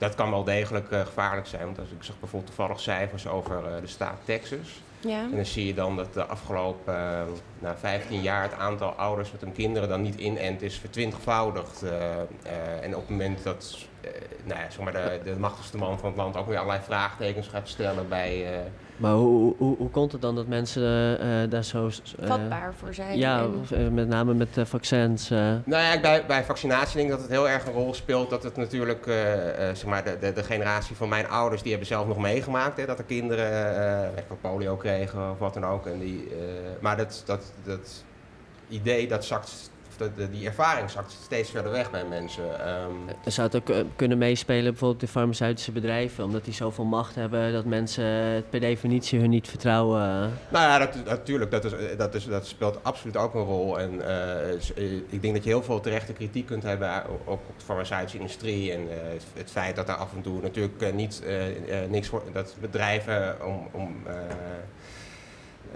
Dat 0.02 0.14
kan 0.14 0.30
wel 0.30 0.44
degelijk 0.44 0.90
eh, 0.90 1.00
gevaarlijk 1.00 1.46
zijn. 1.46 1.64
Want 1.64 1.78
als 1.78 1.90
ik 1.90 2.02
zag 2.02 2.18
bijvoorbeeld 2.20 2.54
toevallig 2.54 2.80
cijfers 2.80 3.26
over 3.26 3.66
eh, 3.66 3.80
de 3.80 3.86
staat 3.86 4.18
Texas. 4.24 4.80
ja. 5.00 5.22
En 5.22 5.36
dan 5.36 5.46
zie 5.46 5.66
je 5.66 5.74
dan 5.74 5.96
dat 5.96 6.14
de 6.14 6.24
afgelopen 6.24 6.94
eh, 6.94 7.22
nou, 7.58 7.76
15 7.78 8.22
jaar 8.22 8.42
het 8.42 8.54
aantal 8.54 8.90
ouders 8.90 9.32
met 9.32 9.40
hun 9.40 9.52
kinderen 9.52 9.88
dan 9.88 10.02
niet 10.02 10.14
inent 10.14 10.62
is 10.62 10.78
vertwintigvoudigd. 10.78 11.82
Eh, 11.82 12.20
eh, 12.20 12.82
en 12.82 12.94
op 12.94 13.00
het 13.00 13.10
moment 13.10 13.42
dat 13.42 13.78
nou 14.44 14.60
ja, 14.60 14.70
zeg 14.70 14.80
maar 14.84 14.92
de, 14.92 15.20
de 15.24 15.36
machtigste 15.38 15.76
man 15.76 15.98
van 15.98 16.08
het 16.08 16.16
land 16.18 16.36
ook 16.36 16.46
weer 16.46 16.56
allerlei 16.58 16.80
vraagtekens 16.84 17.48
gaat 17.48 17.68
stellen 17.68 18.08
bij. 18.08 18.52
eh, 18.52 18.58
Maar 18.96 19.12
hoe, 19.12 19.54
hoe, 19.58 19.76
hoe 19.76 19.90
komt 19.90 20.12
het 20.12 20.20
dan 20.22 20.34
dat 20.34 20.46
mensen 20.46 21.18
eh, 21.20 21.50
daar 21.50 21.64
zo... 21.64 21.86
eh, 21.86 22.26
vatbaar 22.28 22.74
voor 22.74 22.94
zijn. 22.94 23.18
Ja, 23.18 23.38
en- 23.40 23.66
eh, 23.70 23.88
met 23.88 24.08
name 24.08 24.34
met 24.34 24.56
eh, 24.58 24.64
vaccins. 24.64 25.30
eh. 25.30 25.38
Nou 25.64 25.82
ja, 25.82 26.00
bij, 26.00 26.26
bij 26.26 26.44
vaccinatie 26.44 26.94
denk 26.96 27.04
ik 27.06 27.12
dat 27.12 27.20
het 27.22 27.30
heel 27.30 27.48
erg 27.48 27.66
een 27.66 27.72
rol 27.72 27.94
speelt. 27.94 28.30
Dat 28.30 28.42
het 28.42 28.56
natuurlijk, 28.56 29.06
eh, 29.06 29.68
eh, 29.68 29.76
zeg 29.76 29.84
maar, 29.86 30.04
de, 30.04 30.16
de, 30.20 30.32
de 30.32 30.42
generatie 30.44 30.96
van 30.96 31.08
mijn 31.08 31.28
ouders, 31.28 31.60
die 31.62 31.70
hebben 31.70 31.88
zelf 31.88 32.06
nog 32.06 32.18
meegemaakt. 32.18 32.76
Hè, 32.76 32.86
dat 32.86 32.96
de 32.96 33.04
kinderen 33.04 33.76
eh 33.76 34.02
echt 34.16 34.26
van 34.28 34.38
polio 34.40 34.76
kregen 34.76 35.30
of 35.30 35.38
wat 35.38 35.54
dan 35.54 35.64
ook. 35.66 35.86
En 35.86 35.98
die, 35.98 36.28
eh, 36.30 36.36
maar 36.80 36.96
dat, 36.96 37.22
dat, 37.26 37.52
dat 37.64 38.04
idee, 38.68 39.08
dat 39.08 39.24
zakt, 39.24 39.70
die 40.30 40.46
ervaring 40.46 40.90
zakt 40.90 41.16
steeds 41.24 41.50
verder 41.50 41.72
weg 41.72 41.90
bij 41.90 42.04
mensen. 42.04 42.66
Ehm, 42.66 42.90
Zou 43.24 43.46
het 43.46 43.56
ook 43.56 43.68
eh, 43.68 43.84
kunnen 43.96 44.18
meespelen 44.18 44.70
bijvoorbeeld 44.70 45.00
de 45.00 45.08
farmaceutische 45.08 45.72
bedrijven, 45.72 46.24
omdat 46.24 46.44
die 46.44 46.54
zoveel 46.54 46.84
macht 46.84 47.14
hebben 47.14 47.52
dat 47.52 47.64
mensen 47.64 48.04
het 48.04 48.50
per 48.50 48.60
definitie 48.60 49.20
hun 49.20 49.30
niet 49.30 49.48
vertrouwen? 49.48 50.00
Nou 50.48 50.64
ja, 50.70 50.78
dat, 50.78 51.04
natuurlijk, 51.04 51.50
dat, 51.50 51.64
is, 51.64 51.72
dat, 51.96 52.14
is, 52.14 52.26
dat 52.26 52.46
speelt 52.46 52.78
absoluut 52.84 53.16
ook 53.16 53.34
een 53.34 53.44
rol. 53.44 53.78
En 53.78 54.06
eh, 54.06 54.52
eh, 54.52 54.92
ik 55.08 55.22
denk 55.22 55.34
dat 55.34 55.44
je 55.44 55.50
heel 55.50 55.62
veel 55.62 55.80
terechte 55.80 56.12
kritiek 56.12 56.46
kunt 56.46 56.62
hebben 56.62 57.02
op, 57.10 57.28
op 57.48 57.58
de 57.58 57.64
farmaceutische 57.64 58.18
industrie. 58.18 58.72
En 58.72 58.80
eh, 58.90 58.96
het, 59.34 59.50
feit 59.50 59.76
dat 59.76 59.88
er 59.88 59.94
af 59.94 60.12
en 60.14 60.22
toe 60.22 60.40
natuurlijk 60.40 60.82
eh, 60.82 60.92
niet, 60.92 61.22
eh, 61.24 61.82
eh, 61.82 61.90
niks 61.90 62.10
wordt, 62.10 62.34
dat 62.34 62.54
bedrijven 62.60 63.46
om, 63.46 63.68
om 63.72 63.96
eh, 64.06 64.14
eh, 64.14 64.26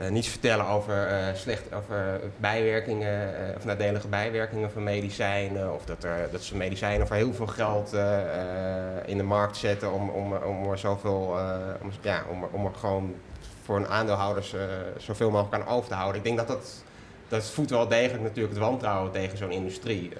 niets 0.09 0.29
vertellen 0.29 0.67
over, 0.67 1.07
eh, 1.07 1.35
slecht, 1.35 1.75
over 1.75 2.21
bijwerkingen 2.37 3.49
eh, 3.49 3.57
of 3.57 3.65
nadelige 3.65 4.09
bijwerkingen 4.09 4.71
van 4.71 4.83
medicijnen. 4.83 5.75
Of 5.75 5.85
dat, 5.85 6.05
er, 6.05 6.29
dat 6.33 6.43
ze 6.43 6.57
medicijnen 6.57 7.07
voor 7.07 7.17
heel 7.17 7.35
veel 7.35 7.47
geld 7.47 7.93
eh, 7.93 8.19
eh, 8.21 9.09
in 9.09 9.17
de 9.17 9.23
markt 9.23 9.57
zetten 9.57 9.93
om, 9.93 10.09
om, 10.09 10.33
om 10.33 10.71
er 10.71 10.79
zoveel, 10.79 11.39
eh, 11.39 11.57
om, 11.83 11.91
ja, 12.01 12.23
om, 12.31 12.49
om 12.53 12.67
er 12.67 12.75
gewoon 12.75 13.15
voor 13.63 13.77
hun 13.77 13.89
aandeelhouders 13.89 14.55
eh, 14.55 14.61
zoveel 14.99 15.31
mogelijk 15.31 15.63
aan 15.63 15.75
over 15.75 15.89
te 15.89 15.95
houden. 15.95 16.17
Ik 16.17 16.25
denk 16.25 16.37
dat 16.37 16.49
dat, 16.49 16.85
dat 17.29 17.51
voedt 17.51 17.71
wel 17.71 17.89
degelijk 17.89 18.23
natuurlijk 18.23 18.55
het 18.55 18.63
wantrouwen 18.65 19.13
tegen 19.13 19.39
zo'n 19.39 19.51
industrie. 19.51 20.13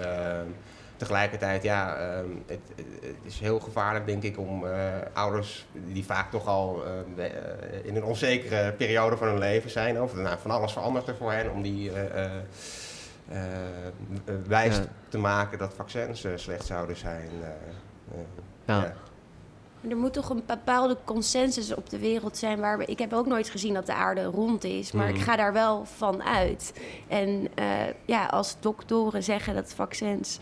Tegelijkertijd, 0.97 1.63
ja, 1.63 1.97
ehm, 1.97 2.29
het, 2.47 2.59
het- 2.77 3.17
is 3.23 3.39
heel 3.41 3.59
gevaarlijk, 3.61 4.07
denk 4.07 4.23
ik, 4.23 4.39
om 4.39 4.67
eh, 4.67 4.85
ouders 5.13 5.67
die 5.73 6.05
vaak 6.05 6.31
toch 6.31 6.47
al 6.47 6.83
eh, 6.85 6.91
we- 7.15 7.23
eh, 7.23 7.85
in 7.85 7.97
een 7.97 8.05
onzekere 8.05 8.73
periode 8.73 9.17
van 9.17 9.27
hun 9.29 9.39
leven 9.39 9.71
zijn, 9.71 10.03
of 10.03 10.15
nou, 10.15 10.39
van 10.39 10.51
alles 10.51 10.73
verandert 10.73 11.09
er 11.09 11.17
voor 11.17 11.33
hen, 11.33 11.51
om 11.53 11.63
die 11.63 11.91
eh, 11.93 12.25
eh, 12.25 12.31
eh, 13.29 13.41
wijs 14.47 14.77
Ja. 14.77 14.85
te 15.09 15.19
maken 15.19 15.59
dat 15.59 15.75
vaccins 15.75 16.25
slecht 16.35 16.67
zouden 16.67 16.97
zijn. 16.97 17.29
eh, 17.43 17.49
eh, 17.49 18.25
Ja. 18.67 18.81
ja. 18.83 18.95
Er 19.91 19.97
moet 19.97 20.13
toch 20.13 20.31
een 20.31 20.43
bepaalde 20.47 20.97
consensus 21.05 21.75
op 21.75 21.91
de 21.91 21.99
wereld 21.99 22.37
zijn 22.37 22.61
waar 22.61 22.79
we. 22.79 22.85
Ik 22.85 22.99
heb 22.99 23.13
ook 23.13 23.27
nooit 23.27 23.49
gezien 23.49 23.75
dat 23.75 23.87
de 23.87 23.95
aarde 23.95 24.25
rond 24.25 24.65
is, 24.65 24.93
maar 24.93 25.09
ik 25.09 25.19
ga 25.21 25.37
daar 25.37 25.53
wel 25.53 25.85
van 25.85 26.23
uit. 26.23 26.73
En 27.09 27.49
eh, 27.55 27.67
ja, 28.05 28.27
als 28.27 28.57
doktoren 28.61 29.23
zeggen 29.23 29.55
dat 29.55 29.75
vaccins 29.75 30.39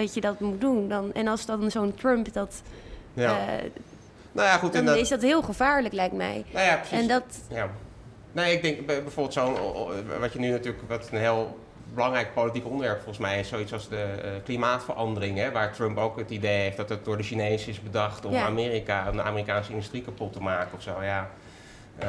dat 0.00 0.14
je 0.14 0.20
dat 0.20 0.40
moet 0.40 0.60
doen, 0.60 0.88
dan 0.88 1.12
en 1.14 1.28
als 1.28 1.46
dan 1.46 1.70
zo'n 1.70 1.94
Trump 1.94 2.32
dat, 2.32 2.62
Ja. 3.14 3.38
eh, 3.38 3.64
nou 4.32 4.46
ja, 4.48 4.56
goed, 4.56 4.72
dan 4.72 4.88
is 4.88 5.08
dat 5.08 5.22
heel 5.22 5.42
gevaarlijk, 5.42 5.94
lijkt 5.94 6.14
mij. 6.14 6.44
Nou 6.52 6.66
ja, 6.66 6.76
precies. 6.76 6.98
En 7.00 7.08
dat, 7.08 7.24
Ja. 7.50 7.68
Nee, 8.32 8.52
ik 8.54 8.62
denk 8.62 8.86
bij- 8.86 9.02
bijvoorbeeld 9.02 9.34
zo'n, 9.34 9.54
wat 10.20 10.32
je 10.32 10.38
nu 10.38 10.50
natuurlijk, 10.50 10.82
wat 10.88 11.08
een 11.12 11.18
heel 11.18 11.58
belangrijk 11.94 12.34
politiek 12.34 12.64
onderwerp 12.66 12.96
volgens 12.96 13.18
mij 13.18 13.38
is, 13.38 13.48
zoiets 13.48 13.72
als 13.72 13.88
de 13.88 13.96
eh, 14.02 14.30
klimaatverandering, 14.44 15.38
hè, 15.38 15.50
waar 15.52 15.72
Trump 15.72 15.98
ook 15.98 16.18
het 16.18 16.30
idee 16.30 16.60
heeft 16.60 16.76
dat 16.76 16.88
het 16.88 17.04
door 17.04 17.16
de 17.16 17.22
Chinezen 17.22 17.68
is 17.70 17.82
bedacht 17.82 18.24
om 18.24 18.32
Ja. 18.32 18.46
Amerika, 18.46 19.10
de 19.10 19.22
Amerikaanse 19.22 19.70
industrie 19.70 20.02
kapot 20.02 20.32
te 20.32 20.40
maken 20.40 20.76
of 20.76 20.82
zo, 20.82 21.02
ja. 21.02 21.30
Eh, 21.98 22.08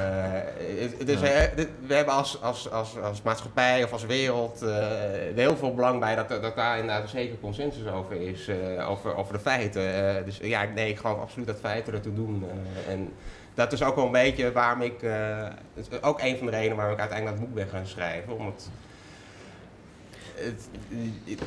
het, 0.80 0.97
het 0.97 1.10
is, 1.10 1.21
eh, 1.21 1.65
we 1.86 1.93
hebben 1.93 2.13
als, 2.13 2.41
als, 2.41 2.71
als, 2.71 2.97
als 2.97 3.21
maatschappij 3.21 3.84
of 3.84 3.91
als 3.91 4.06
wereld 4.06 4.62
eh, 4.62 5.28
er 5.28 5.36
heel 5.36 5.58
veel 5.58 5.73
belang 5.73 5.99
bij 5.99 6.15
dat, 6.15 6.30
dat 6.30 6.56
daar 6.56 6.78
inderdaad 6.78 7.04
een 7.04 7.10
zekere 7.10 7.39
consensus 7.39 7.88
over 7.88 8.21
is, 8.21 8.49
over, 8.88 9.15
over 9.15 9.34
de 9.34 9.39
feiten. 9.39 9.82
Dus 10.25 10.38
ja, 10.38 10.63
nee, 10.63 10.89
ik 10.89 10.97
geloof 10.97 11.19
absoluut 11.19 11.47
dat 11.47 11.60
feiten 11.60 11.93
ertoe 11.93 12.13
doen. 12.13 12.45
en 12.88 13.13
dat 13.54 13.71
is 13.71 13.84
ook 13.84 13.95
wel 13.95 14.06
een 14.06 14.12
beetje 14.12 14.52
waarom 14.52 14.82
ik, 14.82 15.06
ook 16.02 16.21
een 16.21 16.38
van 16.38 16.45
de 16.45 16.52
redenen 16.52 16.75
waarom 16.75 16.93
ik 16.93 16.99
uiteindelijk 16.99 17.39
dat 17.39 17.47
boek 17.47 17.56
ben 17.56 17.67
gaan 17.67 17.88
schrijven. 17.88 18.38
Omdat 18.38 18.54
het, 18.54 18.69
het, 20.43 20.69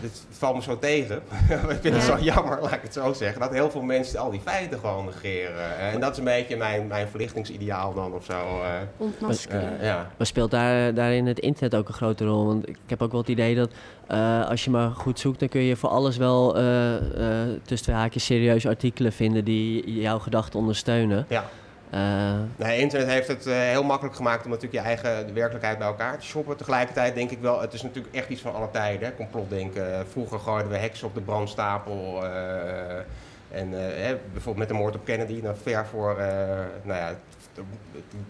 het 0.00 0.24
valt 0.30 0.54
me 0.54 0.62
zo 0.62 0.78
tegen. 0.78 1.16
ik 1.68 1.78
vind 1.80 1.94
het 1.94 2.02
zo 2.02 2.18
jammer, 2.18 2.58
laat 2.62 2.72
ik 2.72 2.82
het 2.82 2.92
zo 2.92 3.12
zeggen, 3.12 3.40
dat 3.40 3.50
heel 3.50 3.70
veel 3.70 3.82
mensen 3.82 4.18
al 4.20 4.30
die 4.30 4.40
feiten 4.40 4.78
gewoon 4.78 5.04
negeren. 5.04 5.78
En 5.78 6.00
dat 6.00 6.12
is 6.12 6.18
een 6.18 6.24
beetje 6.24 6.56
mijn, 6.56 6.86
mijn 6.86 7.08
verlichtingsideaal 7.08 7.94
dan 7.94 8.12
of 8.14 8.24
zo. 8.24 8.32
eh. 8.62 8.70
ontmaskeren. 8.96 9.78
Eh, 9.80 9.86
ja. 9.86 10.10
Maar 10.16 10.26
speelt 10.26 10.50
daar, 10.50 10.94
daarin 10.94 11.26
het 11.26 11.38
internet 11.38 11.74
ook 11.74 11.88
een 11.88 11.94
grote 11.94 12.24
rol? 12.24 12.46
Want 12.46 12.68
ik 12.68 12.76
heb 12.86 13.02
ook 13.02 13.10
wel 13.10 13.20
het 13.20 13.28
idee 13.30 13.54
dat 13.54 13.70
eh, 14.06 14.48
als 14.48 14.64
je 14.64 14.70
maar 14.70 14.90
goed 14.90 15.18
zoekt, 15.18 15.38
dan 15.40 15.48
kun 15.48 15.60
je 15.60 15.76
voor 15.76 15.88
alles 15.90 16.16
wel 16.16 16.56
eh, 16.56 16.94
eh, 16.96 17.48
tussen 17.64 17.86
twee 17.86 17.96
haakjes 18.00 18.24
serieuze 18.24 18.68
artikelen 18.68 19.12
vinden 19.12 19.44
die 19.44 20.00
jouw 20.00 20.18
gedachten 20.18 20.58
ondersteunen. 20.58 21.26
ja. 21.28 21.44
Eh, 21.92 22.38
Nee, 22.56 22.78
internet 22.78 23.08
heeft 23.08 23.28
het 23.28 23.46
eh, 23.46 23.54
heel 23.54 23.82
makkelijk 23.82 24.16
gemaakt 24.16 24.44
om 24.44 24.50
natuurlijk 24.50 24.82
je 24.82 24.88
eigen 24.88 25.34
werkelijkheid 25.34 25.78
bij 25.78 25.86
elkaar 25.86 26.18
te 26.18 26.26
shoppen. 26.26 26.56
Tegelijkertijd 26.56 27.14
denk 27.14 27.30
ik 27.30 27.38
wel, 27.40 27.60
het 27.60 27.72
is 27.72 27.82
natuurlijk 27.82 28.14
echt 28.14 28.28
iets 28.28 28.40
van 28.40 28.54
alle 28.54 28.70
tijden, 28.70 29.16
complotdenken. 29.16 30.06
Vroeger 30.08 30.38
gooiden 30.38 30.70
we 30.72 30.78
heksen 30.78 31.06
op 31.06 31.14
de 31.14 31.20
brandstapel. 31.20 32.24
eh, 32.24 32.96
en 33.50 33.70
bijvoorbeeld 34.32 34.56
met 34.56 34.68
de 34.68 34.74
moord 34.74 34.94
op 34.94 35.04
Kennedy, 35.04 35.40
dan 35.40 35.56
ver 35.56 35.86
voor, 35.86 36.16
nou 36.82 36.98
ja, 36.98 37.14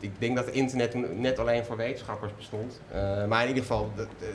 ik 0.01 0.11
denk 0.19 0.37
dat 0.37 0.47
internet 0.47 0.91
toen 0.91 1.21
net 1.21 1.39
alleen 1.39 1.65
voor 1.65 1.77
wetenschappers 1.77 2.37
bestond. 2.37 2.81
Maar 3.29 3.43
in 3.43 3.49
ieder 3.49 3.63
geval, 3.63 3.91
de, 3.97 4.07
de, 4.19 4.35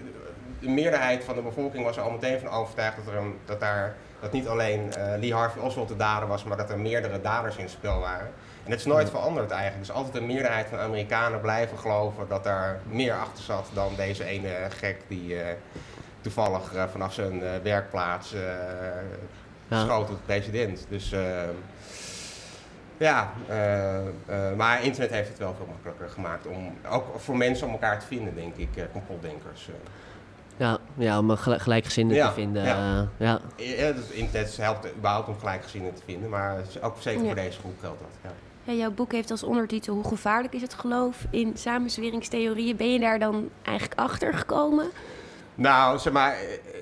de 0.59 0.69
meerderheid 0.69 1.23
van 1.23 1.35
de 1.35 1.41
bevolking 1.41 1.83
was 1.83 1.97
er 1.97 2.03
al 2.03 2.11
meteen 2.11 2.39
van 2.39 2.49
overtuigd 2.49 2.95
dat, 3.05 3.13
er 3.13 3.21
dat, 3.45 3.59
daar, 3.59 3.95
dat 4.19 4.31
niet 4.31 4.47
alleen 4.47 4.89
Lee 5.19 5.33
Harvey 5.33 5.61
Oswald 5.61 5.87
de 5.87 5.95
dader 5.95 6.27
was, 6.27 6.43
maar 6.43 6.57
dat 6.57 6.69
er 6.69 6.79
meerdere 6.79 7.21
daders 7.21 7.55
in 7.55 7.63
het 7.63 7.71
spel 7.71 7.99
waren. 7.99 8.31
En 8.67 8.73
het 8.73 8.81
is 8.81 8.85
nooit 8.85 9.09
veranderd 9.09 9.51
eigenlijk. 9.51 9.87
Dus 9.87 9.95
altijd 9.95 10.15
een 10.15 10.25
meerderheid 10.25 10.67
van 10.67 10.79
Amerikanen 10.79 11.41
blijven 11.41 11.77
geloven 11.77 12.27
dat 12.27 12.43
daar 12.43 12.79
meer 12.89 13.13
achter 13.13 13.43
zat 13.43 13.69
dan 13.73 13.93
deze 13.95 14.23
ene 14.23 14.49
gek 14.69 15.01
die 15.07 15.39
eh, 15.39 15.55
toevallig 16.21 16.73
vanaf 16.91 17.13
zijn 17.13 17.41
werkplaats 17.63 18.31
ja. 18.31 19.79
geschoten 19.79 20.07
tot 20.07 20.25
president. 20.25 20.85
Dus 20.89 21.13
ja, 22.97 23.31
maar 24.55 24.83
internet 24.83 25.11
heeft 25.11 25.29
het 25.29 25.37
wel 25.37 25.53
veel 25.57 25.65
makkelijker 25.65 26.09
gemaakt 26.09 26.47
om 26.47 26.77
ook 26.89 27.19
voor 27.19 27.37
mensen 27.37 27.67
om 27.67 27.73
elkaar 27.73 27.99
te 27.99 28.05
vinden, 28.05 28.35
denk 28.35 28.55
ik, 28.55 28.69
complotdenkers. 28.91 29.69
Ja, 30.57 30.77
ja 30.93 31.19
om 31.19 31.37
gelijkgezinden 31.37 32.27
te 32.27 32.33
vinden. 32.33 32.63
Ja. 32.63 33.07
ja. 33.17 33.39
ja 33.55 33.85
het 33.85 34.09
internet 34.09 34.57
helpt 34.57 34.87
überhaupt 34.97 35.27
om 35.27 35.39
gelijkgezinden 35.39 35.93
te 35.93 36.01
vinden, 36.05 36.29
maar 36.29 36.57
ook 36.81 36.95
zeker 36.99 37.25
voor 37.25 37.35
deze 37.35 37.59
groep 37.59 37.79
geldt 37.79 37.99
dat. 37.99 38.31
Ja. 38.67 38.73
Jouw 38.73 38.91
boek 38.91 39.11
heeft 39.11 39.31
als 39.31 39.43
ondertitel 39.43 39.93
Hoe 39.93 40.07
gevaarlijk 40.07 40.53
is 40.53 40.61
het 40.61 40.73
geloof 40.73 41.25
in 41.29 41.51
samenzweringstheorieën? 41.57 42.75
Ben 42.75 42.93
je 42.93 42.99
daar 42.99 43.19
dan 43.19 43.49
eigenlijk 43.63 43.99
achter 43.99 44.33
gekomen? 44.33 44.89
Nou, 45.55 45.99
zeg 45.99 46.13
maar, 46.13 46.35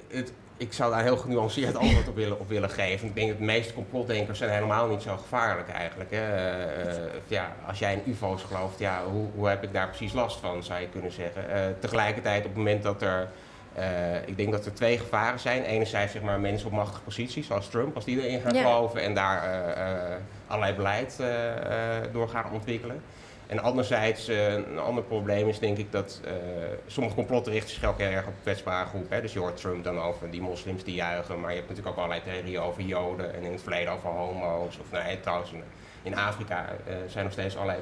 het, 0.07 0.33
ik 0.57 0.73
zou 0.73 0.91
daar 0.91 1.03
heel 1.03 1.17
genuanceerd 1.17 1.75
antwoord 1.75 2.07
op 2.07 2.15
willen, 2.15 2.39
op 2.39 2.49
willen 2.49 2.69
geven. 2.69 3.07
Ik 3.07 3.15
denk 3.15 3.29
dat 3.29 3.37
de 3.37 3.43
meeste 3.43 3.73
complotdenkers 3.73 4.37
zijn 4.37 4.49
helemaal 4.49 4.87
niet 4.87 5.01
zo 5.01 5.17
gevaarlijk 5.17 5.69
eigenlijk. 5.69 6.11
Hè. 6.11 6.17
Uh, 6.85 7.11
ja, 7.27 7.55
als 7.67 7.79
jij 7.79 7.93
in 7.93 8.11
ufo's 8.11 8.43
gelooft, 8.43 8.79
ja, 8.79 9.03
hoe, 9.11 9.27
hoe 9.35 9.47
heb 9.47 9.63
ik 9.63 9.73
daar 9.73 9.87
precies 9.87 10.13
last 10.13 10.39
van, 10.39 10.63
zou 10.63 10.81
je 10.81 10.89
kunnen 10.89 11.11
zeggen. 11.11 11.43
Uh, 11.49 11.55
tegelijkertijd 11.79 12.39
op 12.39 12.47
het 12.47 12.57
moment 12.57 12.83
dat 12.83 13.01
er 13.01 13.29
uh, 13.77 14.27
ik 14.27 14.37
denk 14.37 14.51
dat 14.51 14.65
er 14.65 14.73
twee 14.73 14.97
gevaren 14.97 15.39
zijn. 15.39 15.63
Enerzijds 15.63 16.11
zeg 16.11 16.21
maar, 16.21 16.39
mensen 16.39 16.67
op 16.67 16.73
machtige 16.73 17.01
posities, 17.01 17.47
zoals 17.47 17.69
Trump, 17.69 17.95
als 17.95 18.05
die 18.05 18.21
erin 18.21 18.41
gaan 18.41 18.55
geloven 18.55 19.01
en 19.01 19.13
daar 19.13 19.43
uh, 19.43 19.77
uh, 19.77 20.15
allerlei 20.47 20.75
beleid 20.75 21.23
door 22.11 22.29
gaan 22.29 22.51
ontwikkelen. 22.51 23.01
En 23.47 23.59
anderzijds, 23.59 24.27
een 24.27 24.79
ander 24.79 25.03
probleem 25.03 25.47
is 25.47 25.59
denk 25.59 25.77
ik 25.77 25.91
dat 25.91 26.21
sommige 26.87 27.15
complotten 27.15 27.53
richten 27.53 27.73
zich 27.73 27.83
ook 27.83 27.97
heel 27.97 28.09
erg 28.09 28.27
op 28.27 28.33
kwetsbare 28.41 28.87
groepen. 28.87 29.21
Dus 29.21 29.33
je 29.33 29.39
hoort 29.39 29.57
Trump 29.57 29.83
dan 29.83 30.01
over 30.01 30.31
die 30.31 30.41
moslims 30.41 30.83
die 30.83 30.95
juichen, 30.95 31.39
maar 31.39 31.49
je 31.49 31.55
hebt 31.55 31.69
natuurlijk 31.69 31.97
ook 31.97 32.03
allerlei 32.03 32.31
theorieën 32.31 32.61
over 32.61 32.81
joden 32.83 33.33
en 33.35 33.43
in 33.43 33.51
het 33.51 33.61
verleden 33.61 33.93
over 33.93 34.09
homo's. 34.09 34.77
Of 34.79 34.91
nou, 34.91 35.17
trouwens, 35.21 35.51
in 36.03 36.17
Afrika 36.17 36.65
zijn 37.07 37.23
nog 37.23 37.33
steeds 37.33 37.55
allerlei 37.55 37.79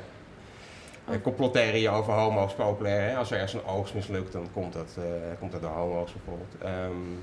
uh, 1.09 1.21
complottheorieën 1.21 1.91
over 1.91 2.13
homo's 2.13 2.53
populair. 2.53 3.09
Hè? 3.09 3.15
Als 3.15 3.31
er 3.31 3.35
ergens 3.39 3.53
een 3.53 3.65
oogst 3.65 3.93
mislukt, 3.93 4.31
dan 4.31 4.47
komt 4.53 4.73
dat, 4.73 4.95
uh, 4.99 5.03
komt 5.39 5.51
dat 5.51 5.61
door 5.61 5.71
homo's 5.71 6.13
bijvoorbeeld. 6.13 6.55
Um, 6.65 7.19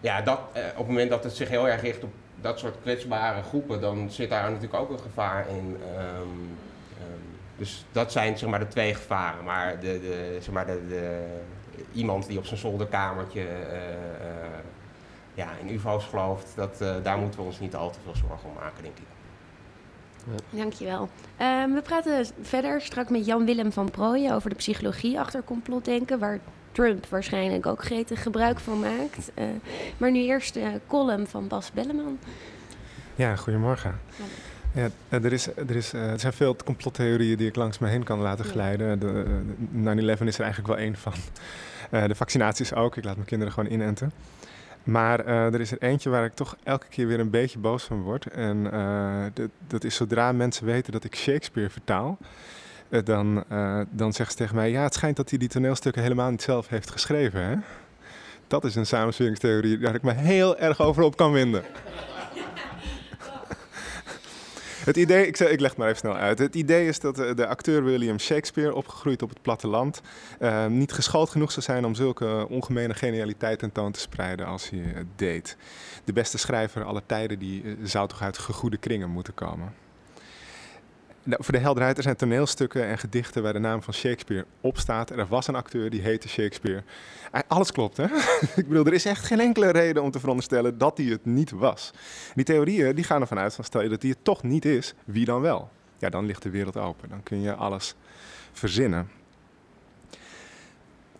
ja, 0.00 0.22
dat, 0.22 0.40
uh, 0.56 0.62
op 0.70 0.76
het 0.76 0.86
moment 0.86 1.10
dat 1.10 1.24
het 1.24 1.36
zich 1.36 1.48
heel 1.48 1.68
erg 1.68 1.80
richt 1.80 2.04
op 2.04 2.12
dat 2.40 2.58
soort 2.58 2.80
kwetsbare 2.80 3.42
groepen, 3.42 3.80
dan 3.80 4.10
zit 4.10 4.30
daar 4.30 4.50
natuurlijk 4.50 4.74
ook 4.82 4.90
een 4.90 5.00
gevaar 5.00 5.48
in. 5.48 5.76
Um, 5.98 6.20
um, 6.22 7.36
dus 7.56 7.84
dat 7.92 8.12
zijn 8.12 8.38
zeg 8.38 8.48
maar 8.50 8.58
de 8.58 8.68
twee 8.68 8.94
gevaren. 8.94 9.44
Maar, 9.44 9.80
de, 9.80 10.00
de, 10.00 10.38
zeg 10.40 10.54
maar 10.54 10.66
de, 10.66 10.86
de 10.88 11.24
iemand 11.92 12.26
die 12.26 12.38
op 12.38 12.46
zijn 12.46 12.60
zolderkamertje 12.60 13.46
ja, 15.34 15.48
in 15.60 15.74
UFO's 15.74 16.04
gelooft, 16.04 16.52
dat, 16.54 16.78
daar 17.02 17.18
moeten 17.18 17.40
we 17.40 17.46
ons 17.46 17.60
niet 17.60 17.74
al 17.74 17.90
te 17.90 17.98
veel 18.04 18.14
zorgen 18.14 18.48
om 18.48 18.54
maken, 18.54 18.82
denk 18.82 18.96
ik. 18.98 19.15
Ja. 20.30 20.58
Dankjewel. 20.58 21.08
Um, 21.40 21.74
we 21.74 21.82
praten 21.82 22.26
verder 22.42 22.80
straks 22.80 23.10
met 23.10 23.26
Jan-Willem 23.26 23.72
van 23.72 23.90
Prooijen 23.90 24.34
over 24.34 24.50
de 24.50 24.56
psychologie 24.56 25.20
achter 25.20 25.42
complotdenken, 25.44 26.18
waar 26.18 26.38
Trump 26.72 27.06
waarschijnlijk 27.06 27.66
ook 27.66 27.84
gretig 27.84 28.22
gebruik 28.22 28.60
van 28.60 28.80
maakt. 28.80 29.30
Uh, 29.34 29.44
maar 29.96 30.10
nu 30.10 30.18
eerst 30.18 30.54
de 30.54 30.80
column 30.86 31.26
van 31.26 31.48
Bas 31.48 31.72
Belleman. 31.72 32.18
Ja, 33.14 33.36
goedemorgen. 33.36 34.00
Ja, 34.72 34.88
eh, 35.08 35.24
er, 35.24 35.32
is, 35.32 35.46
er, 35.56 35.76
is, 35.76 35.94
uh, 35.94 36.10
er 36.10 36.20
zijn 36.20 36.32
veel 36.32 36.56
complottheorieën 36.64 37.36
die 37.36 37.48
ik 37.48 37.56
langs 37.56 37.78
me 37.78 37.88
heen 37.88 38.02
kan 38.02 38.18
laten 38.18 38.44
glijden. 38.44 38.98
De, 38.98 39.24
9-11 40.18 40.24
is 40.26 40.38
er 40.38 40.44
eigenlijk 40.44 40.66
wel 40.66 40.76
één 40.76 40.96
van. 40.96 41.12
Uh, 41.90 42.04
de 42.06 42.14
vaccinaties 42.14 42.74
ook. 42.74 42.96
Ik 42.96 43.04
laat 43.04 43.14
mijn 43.14 43.26
kinderen 43.26 43.52
gewoon 43.52 43.70
inenten. 43.70 44.12
Maar 44.86 45.26
uh, 45.26 45.54
er 45.54 45.60
is 45.60 45.70
er 45.70 45.82
eentje 45.82 46.10
waar 46.10 46.24
ik 46.24 46.34
toch 46.34 46.56
elke 46.62 46.86
keer 46.86 47.06
weer 47.06 47.20
een 47.20 47.30
beetje 47.30 47.58
boos 47.58 47.84
van 47.84 48.02
word. 48.02 48.26
En 48.26 48.56
uh, 48.72 49.24
dat, 49.34 49.48
dat, 49.66 49.84
is 49.84 49.94
zodra 49.94 50.32
mensen 50.32 50.66
weten 50.66 50.92
dat 50.92 51.04
ik 51.04 51.16
Shakespeare 51.16 51.70
vertaal. 51.70 52.18
Uh, 52.88 53.00
dan, 53.04 53.44
dan 53.90 54.12
zeggen 54.12 54.30
ze 54.30 54.36
tegen 54.36 54.54
mij: 54.54 54.70
Ja, 54.70 54.82
het 54.82 54.94
schijnt 54.94 55.16
dat 55.16 55.30
hij 55.30 55.38
die 55.38 55.48
toneelstukken 55.48 56.02
helemaal 56.02 56.30
niet 56.30 56.42
zelf 56.42 56.68
heeft 56.68 56.90
geschreven. 56.90 57.42
Hè? 57.42 57.54
Dat 58.46 58.64
is 58.64 58.74
een 58.74 58.86
samensweringstheorie 58.86 59.80
waar 59.80 59.94
ik 59.94 60.02
me 60.02 60.12
heel 60.12 60.58
erg 60.58 60.80
over 60.80 61.02
op 61.02 61.16
kan 61.16 61.32
winden. 61.32 61.62
Het 64.86 64.96
idee, 64.96 65.26
ik, 65.26 65.38
ik 65.38 65.60
leg 65.60 65.70
het 65.70 65.78
maar 65.78 65.88
even 65.88 66.00
snel 66.00 66.16
uit. 66.16 66.38
Het 66.38 66.54
idee 66.54 66.88
is 66.88 67.00
dat 67.00 67.16
de 67.16 67.46
acteur 67.46 67.84
William 67.84 68.18
Shakespeare, 68.18 68.74
opgegroeid 68.74 69.22
op 69.22 69.28
het 69.28 69.42
platteland, 69.42 70.00
uh, 70.40 70.66
niet 70.66 70.92
geschoold 70.92 71.30
genoeg 71.30 71.52
zou 71.52 71.64
zijn 71.64 71.84
om 71.84 71.94
zulke 71.94 72.46
ongemene 72.48 72.94
genialiteit 72.94 73.58
tentoon 73.58 73.92
te 73.92 74.00
spreiden 74.00 74.46
als 74.46 74.70
hij 74.70 74.78
het 74.78 75.06
deed. 75.16 75.56
De 76.04 76.12
beste 76.12 76.38
schrijver 76.38 76.84
aller 76.84 77.06
tijden 77.06 77.38
die, 77.38 77.62
eh, 77.62 77.72
zou 77.82 78.08
toch 78.08 78.22
uit 78.22 78.38
gegoede 78.38 78.76
kringen 78.76 79.10
moeten 79.10 79.34
komen. 79.34 79.74
Nou, 81.26 81.44
voor 81.44 81.54
de 81.54 81.60
helderheid, 81.60 81.96
er 81.96 82.02
zijn 82.02 82.16
toneelstukken 82.16 82.86
en 82.86 82.98
gedichten 82.98 83.42
waar 83.42 83.52
de 83.52 83.58
naam 83.58 83.82
van 83.82 83.94
Shakespeare 83.94 84.44
op 84.60 84.78
staat. 84.78 85.10
Er 85.10 85.26
was 85.26 85.46
een 85.46 85.54
acteur 85.54 85.90
die 85.90 86.00
heette 86.00 86.28
Shakespeare. 86.28 86.82
Alles 87.48 87.72
klopt, 87.72 87.96
hè? 87.96 88.04
ik 88.60 88.68
bedoel, 88.68 88.86
er 88.86 88.92
is 88.92 89.04
echt 89.04 89.24
geen 89.24 89.40
enkele 89.40 89.70
reden 89.70 90.02
om 90.02 90.10
te 90.10 90.18
veronderstellen 90.18 90.78
dat 90.78 90.96
hij 90.98 91.06
het 91.06 91.24
niet 91.24 91.50
was. 91.50 91.90
Die 92.34 92.44
theorieën 92.44 92.94
die 92.94 93.04
gaan 93.04 93.20
ervan 93.20 93.38
uit, 93.38 93.54
van 93.54 93.64
stel 93.64 93.82
je 93.82 93.88
dat 93.88 94.02
hij 94.02 94.10
het 94.10 94.24
toch 94.24 94.42
niet 94.42 94.64
is, 94.64 94.94
wie 95.04 95.24
dan 95.24 95.40
wel? 95.40 95.70
Ja, 95.98 96.10
dan 96.10 96.26
ligt 96.26 96.42
de 96.42 96.50
wereld 96.50 96.76
open. 96.76 97.08
Dan 97.08 97.22
kun 97.22 97.40
je 97.40 97.54
alles 97.54 97.94
verzinnen. 98.52 99.10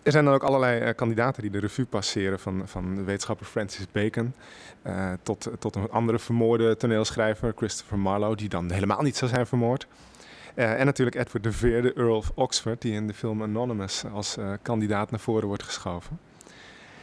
Er 0.06 0.12
zijn 0.12 0.24
dan 0.24 0.34
ook 0.34 0.42
allerlei 0.42 0.82
uh, 0.82 0.94
kandidaten 0.94 1.42
die 1.42 1.50
de 1.50 1.58
revue 1.58 1.84
passeren, 1.84 2.40
van, 2.40 2.68
van 2.68 2.94
de 2.94 3.02
wetenschapper 3.02 3.46
Francis 3.46 3.86
Bacon 3.92 4.34
uh, 4.86 5.12
tot, 5.22 5.48
tot 5.58 5.74
een 5.74 5.90
andere 5.90 6.18
vermoorde 6.18 6.76
toneelschrijver, 6.76 7.52
Christopher 7.56 7.98
Marlowe, 7.98 8.36
die 8.36 8.48
dan 8.48 8.70
helemaal 8.70 9.02
niet 9.02 9.16
zou 9.16 9.30
zijn 9.30 9.46
vermoord. 9.46 9.86
Uh, 10.54 10.80
en 10.80 10.86
natuurlijk 10.86 11.16
Edward 11.16 11.44
de 11.44 11.52
Vere, 11.52 11.82
de 11.82 11.92
Earl 11.94 12.16
of 12.16 12.32
Oxford, 12.34 12.82
die 12.82 12.92
in 12.92 13.06
de 13.06 13.14
film 13.14 13.42
Anonymous 13.42 14.04
als 14.12 14.36
kandidaat 14.62 15.10
naar 15.10 15.20
voren 15.20 15.46
wordt 15.46 15.62
geschoven. 15.62 16.18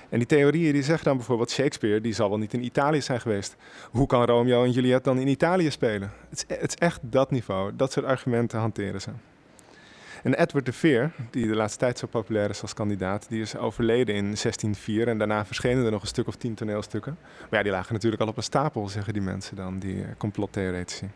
En 0.09 0.17
die 0.17 0.27
theorieën 0.27 0.73
die 0.73 0.83
zeggen 0.83 1.05
dan 1.05 1.17
bijvoorbeeld 1.17 1.51
Shakespeare, 1.51 2.01
die 2.01 2.13
zal 2.13 2.29
wel 2.29 2.37
niet 2.37 2.53
in 2.53 2.63
Italië 2.63 3.01
zijn 3.01 3.21
geweest. 3.21 3.55
Hoe 3.91 4.07
kan 4.07 4.25
Romeo 4.25 4.63
en 4.63 4.71
Juliet 4.71 5.03
dan 5.03 5.19
in 5.19 5.27
Italië 5.27 5.71
spelen? 5.71 6.11
Het 6.29 6.45
is, 6.47 6.57
het 6.57 6.69
is 6.69 6.87
echt 6.87 6.99
dat 7.01 7.31
niveau, 7.31 7.75
dat 7.75 7.91
soort 7.91 8.05
argumenten 8.05 8.59
hanteren 8.59 9.01
ze. 9.01 9.09
En 10.23 10.33
Edward 10.33 10.65
de 10.65 10.73
Veer, 10.73 11.11
die 11.29 11.47
de 11.47 11.55
laatste 11.55 11.79
tijd 11.79 11.97
zo 11.97 12.07
populair 12.07 12.49
is 12.49 12.61
als 12.61 12.73
kandidaat, 12.73 13.25
die 13.29 13.41
is 13.41 13.57
overleden 13.57 14.15
in 14.15 14.23
1604 14.23 15.07
en 15.07 15.17
daarna 15.17 15.45
verschenen 15.45 15.85
er 15.85 15.91
nog 15.91 16.01
een 16.01 16.07
stuk 16.07 16.27
of 16.27 16.35
tien 16.35 16.53
toneelstukken. 16.53 17.17
Maar 17.39 17.59
ja, 17.59 17.63
die 17.63 17.71
lagen 17.71 17.93
natuurlijk 17.93 18.21
al 18.21 18.27
op 18.27 18.37
een 18.37 18.43
stapel, 18.43 18.89
zeggen 18.89 19.13
die 19.13 19.21
mensen 19.21 19.55
dan, 19.55 19.79
die 19.79 19.95
uh, 19.95 20.05
complottheoretici. 20.17 21.09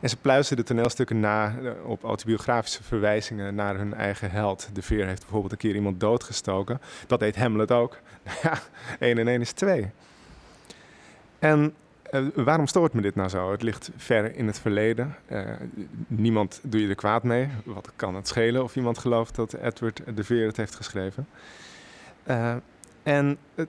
En 0.00 0.08
ze 0.08 0.16
pluizen 0.16 0.56
de 0.56 0.62
toneelstukken 0.62 1.20
na 1.20 1.54
uh, 1.62 1.70
op 1.84 2.02
autobiografische 2.02 2.82
verwijzingen 2.82 3.54
naar 3.54 3.76
hun 3.76 3.94
eigen 3.94 4.30
held. 4.30 4.68
De 4.72 4.82
Veer 4.82 5.06
heeft 5.06 5.20
bijvoorbeeld 5.20 5.52
een 5.52 5.58
keer 5.58 5.74
iemand 5.74 6.00
doodgestoken. 6.00 6.80
Dat 7.06 7.20
deed 7.20 7.36
Hamlet 7.36 7.70
ook. 7.70 7.98
ja, 8.42 8.58
1 8.98 9.18
en 9.18 9.28
1 9.28 9.40
is 9.40 9.52
2. 9.52 9.90
En 11.38 11.74
uh, 12.14 12.26
waarom 12.34 12.66
stoort 12.66 12.92
me 12.92 13.00
dit 13.00 13.14
nou 13.14 13.28
zo? 13.28 13.50
Het 13.50 13.62
ligt 13.62 13.90
ver 13.96 14.36
in 14.36 14.46
het 14.46 14.58
verleden. 14.58 15.16
Uh, 15.28 15.50
niemand 16.06 16.60
doe 16.62 16.80
je 16.80 16.88
er 16.88 16.94
kwaad 16.94 17.22
mee. 17.22 17.48
Wat 17.64 17.90
kan 17.96 18.14
het 18.14 18.28
schelen 18.28 18.62
of 18.62 18.76
iemand 18.76 18.98
gelooft 18.98 19.34
dat 19.34 19.52
Edward 19.52 20.00
de 20.14 20.24
Veer 20.24 20.46
het 20.46 20.56
heeft 20.56 20.74
geschreven? 20.74 21.26
Uh, 22.26 22.54
en 23.02 23.38
het, 23.54 23.68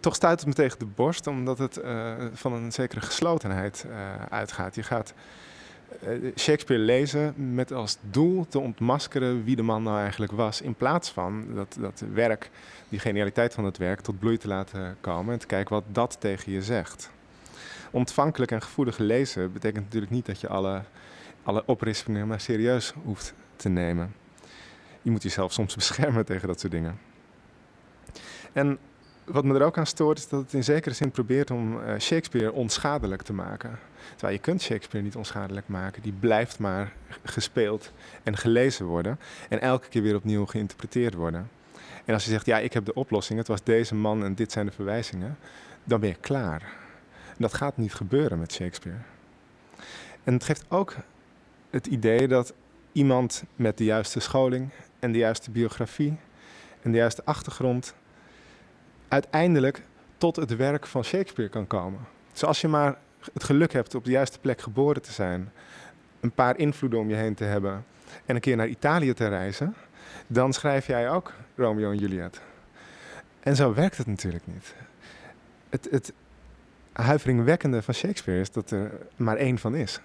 toch 0.00 0.14
stuit 0.14 0.38
het 0.38 0.48
me 0.48 0.54
tegen 0.54 0.78
de 0.78 0.86
borst, 0.86 1.26
omdat 1.26 1.58
het 1.58 1.80
van 2.32 2.52
een 2.52 2.72
zekere 2.72 3.00
geslotenheid 3.00 3.86
uitgaat. 4.28 4.74
Je 4.74 4.82
gaat 4.82 5.14
Shakespeare 6.36 6.82
lezen 6.82 7.54
met 7.54 7.72
als 7.72 7.96
doel 8.10 8.46
te 8.48 8.58
ontmaskeren 8.58 9.44
wie 9.44 9.56
de 9.56 9.62
man 9.62 9.82
nou 9.82 9.98
eigenlijk 10.00 10.32
was. 10.32 10.60
In 10.60 10.74
plaats 10.74 11.10
van 11.10 11.54
dat, 11.54 11.76
dat 11.80 12.04
werk, 12.12 12.50
die 12.88 12.98
genialiteit 12.98 13.54
van 13.54 13.64
het 13.64 13.76
werk, 13.76 14.00
tot 14.00 14.18
bloei 14.18 14.36
te 14.36 14.48
laten 14.48 14.96
komen 15.00 15.32
en 15.32 15.38
te 15.38 15.46
kijken 15.46 15.74
wat 15.74 15.84
dat 15.86 16.16
tegen 16.20 16.52
je 16.52 16.62
zegt. 16.62 17.10
Ontvankelijk 17.90 18.50
en 18.50 18.62
gevoelig 18.62 18.98
lezen 18.98 19.52
betekent 19.52 19.84
natuurlijk 19.84 20.12
niet 20.12 20.26
dat 20.26 20.40
je 20.40 20.48
alle, 20.48 20.82
alle 21.42 21.62
oprispingen 21.66 22.26
maar 22.26 22.40
serieus 22.40 22.92
hoeft 23.04 23.34
te 23.56 23.68
nemen. 23.68 24.14
Je 25.02 25.10
moet 25.10 25.22
jezelf 25.22 25.52
soms 25.52 25.74
beschermen 25.84 26.24
tegen 26.24 26.48
dat 26.48 26.60
soort 26.60 26.72
dingen. 26.72 26.98
En 28.52 28.78
wat 29.24 29.44
me 29.44 29.54
er 29.54 29.64
ook 29.64 29.78
aan 29.78 29.86
stoort, 29.86 30.18
is 30.18 30.28
dat 30.28 30.40
het 30.40 30.52
in 30.52 30.64
zekere 30.64 30.94
zin 30.94 31.10
probeert 31.10 31.50
om 31.50 31.78
uh, 31.78 31.98
Shakespeare 31.98 32.52
onschadelijk 32.52 33.22
te 33.22 33.32
maken. 33.32 33.78
Terwijl 34.10 34.32
je 34.32 34.40
kunt 34.40 34.62
Shakespeare 34.62 35.06
niet 35.06 35.16
onschadelijk 35.16 35.68
maken. 35.68 36.02
Die 36.02 36.12
blijft 36.12 36.58
maar 36.58 36.92
gespeeld 37.22 37.92
en 38.22 38.36
gelezen 38.36 38.86
worden. 38.86 39.18
En 39.48 39.60
elke 39.60 39.88
keer 39.88 40.02
weer 40.02 40.16
opnieuw 40.16 40.46
geïnterpreteerd 40.46 41.14
worden. 41.14 41.50
En 42.04 42.14
als 42.14 42.24
je 42.24 42.30
zegt, 42.30 42.46
ja, 42.46 42.58
ik 42.58 42.72
heb 42.72 42.84
de 42.84 42.94
oplossing, 42.94 43.38
het 43.38 43.48
was 43.48 43.62
deze 43.62 43.94
man 43.94 44.24
en 44.24 44.34
dit 44.34 44.52
zijn 44.52 44.66
de 44.66 44.72
verwijzingen, 44.72 45.38
dan 45.84 46.00
ben 46.00 46.08
je 46.08 46.14
klaar. 46.14 46.60
En 47.26 47.36
dat 47.38 47.54
gaat 47.54 47.76
niet 47.76 47.94
gebeuren 47.94 48.38
met 48.38 48.52
Shakespeare. 48.52 48.98
En 50.24 50.32
het 50.32 50.44
geeft 50.44 50.64
ook 50.68 50.94
het 51.70 51.86
idee 51.86 52.28
dat 52.28 52.54
iemand 52.92 53.44
met 53.56 53.78
de 53.78 53.84
juiste 53.84 54.20
scholing 54.20 54.70
en 54.98 55.12
de 55.12 55.18
juiste 55.18 55.50
biografie 55.50 56.16
en 56.82 56.90
de 56.92 56.98
juiste 56.98 57.24
achtergrond 57.24 57.94
uiteindelijk 59.14 59.82
tot 60.18 60.36
het 60.36 60.56
werk 60.56 60.86
van 60.86 61.04
Shakespeare 61.04 61.50
kan 61.50 61.66
komen. 61.66 62.00
Dus 62.32 62.44
als 62.44 62.60
je 62.60 62.68
maar 62.68 62.96
het 63.32 63.44
geluk 63.44 63.72
hebt 63.72 63.94
op 63.94 64.04
de 64.04 64.10
juiste 64.10 64.38
plek 64.38 64.60
geboren 64.60 65.02
te 65.02 65.12
zijn, 65.12 65.52
een 66.20 66.32
paar 66.32 66.58
invloeden 66.58 66.98
om 66.98 67.08
je 67.08 67.14
heen 67.14 67.34
te 67.34 67.44
hebben 67.44 67.84
en 68.26 68.34
een 68.34 68.40
keer 68.40 68.56
naar 68.56 68.68
Italië 68.68 69.12
te 69.12 69.28
reizen, 69.28 69.74
dan 70.26 70.52
schrijf 70.52 70.86
jij 70.86 71.10
ook 71.10 71.32
Romeo 71.54 71.90
en 71.90 71.98
Juliet. 71.98 72.40
En 73.40 73.56
zo 73.56 73.74
werkt 73.74 73.96
het 73.96 74.06
natuurlijk 74.06 74.46
niet. 74.46 74.74
Het, 75.68 75.88
het 75.90 76.12
huiveringwekkende 76.92 77.82
van 77.82 77.94
Shakespeare 77.94 78.40
is 78.40 78.50
dat 78.50 78.70
er 78.70 78.90
maar 79.16 79.36
één 79.36 79.58
van 79.58 79.74
is. 79.74 80.00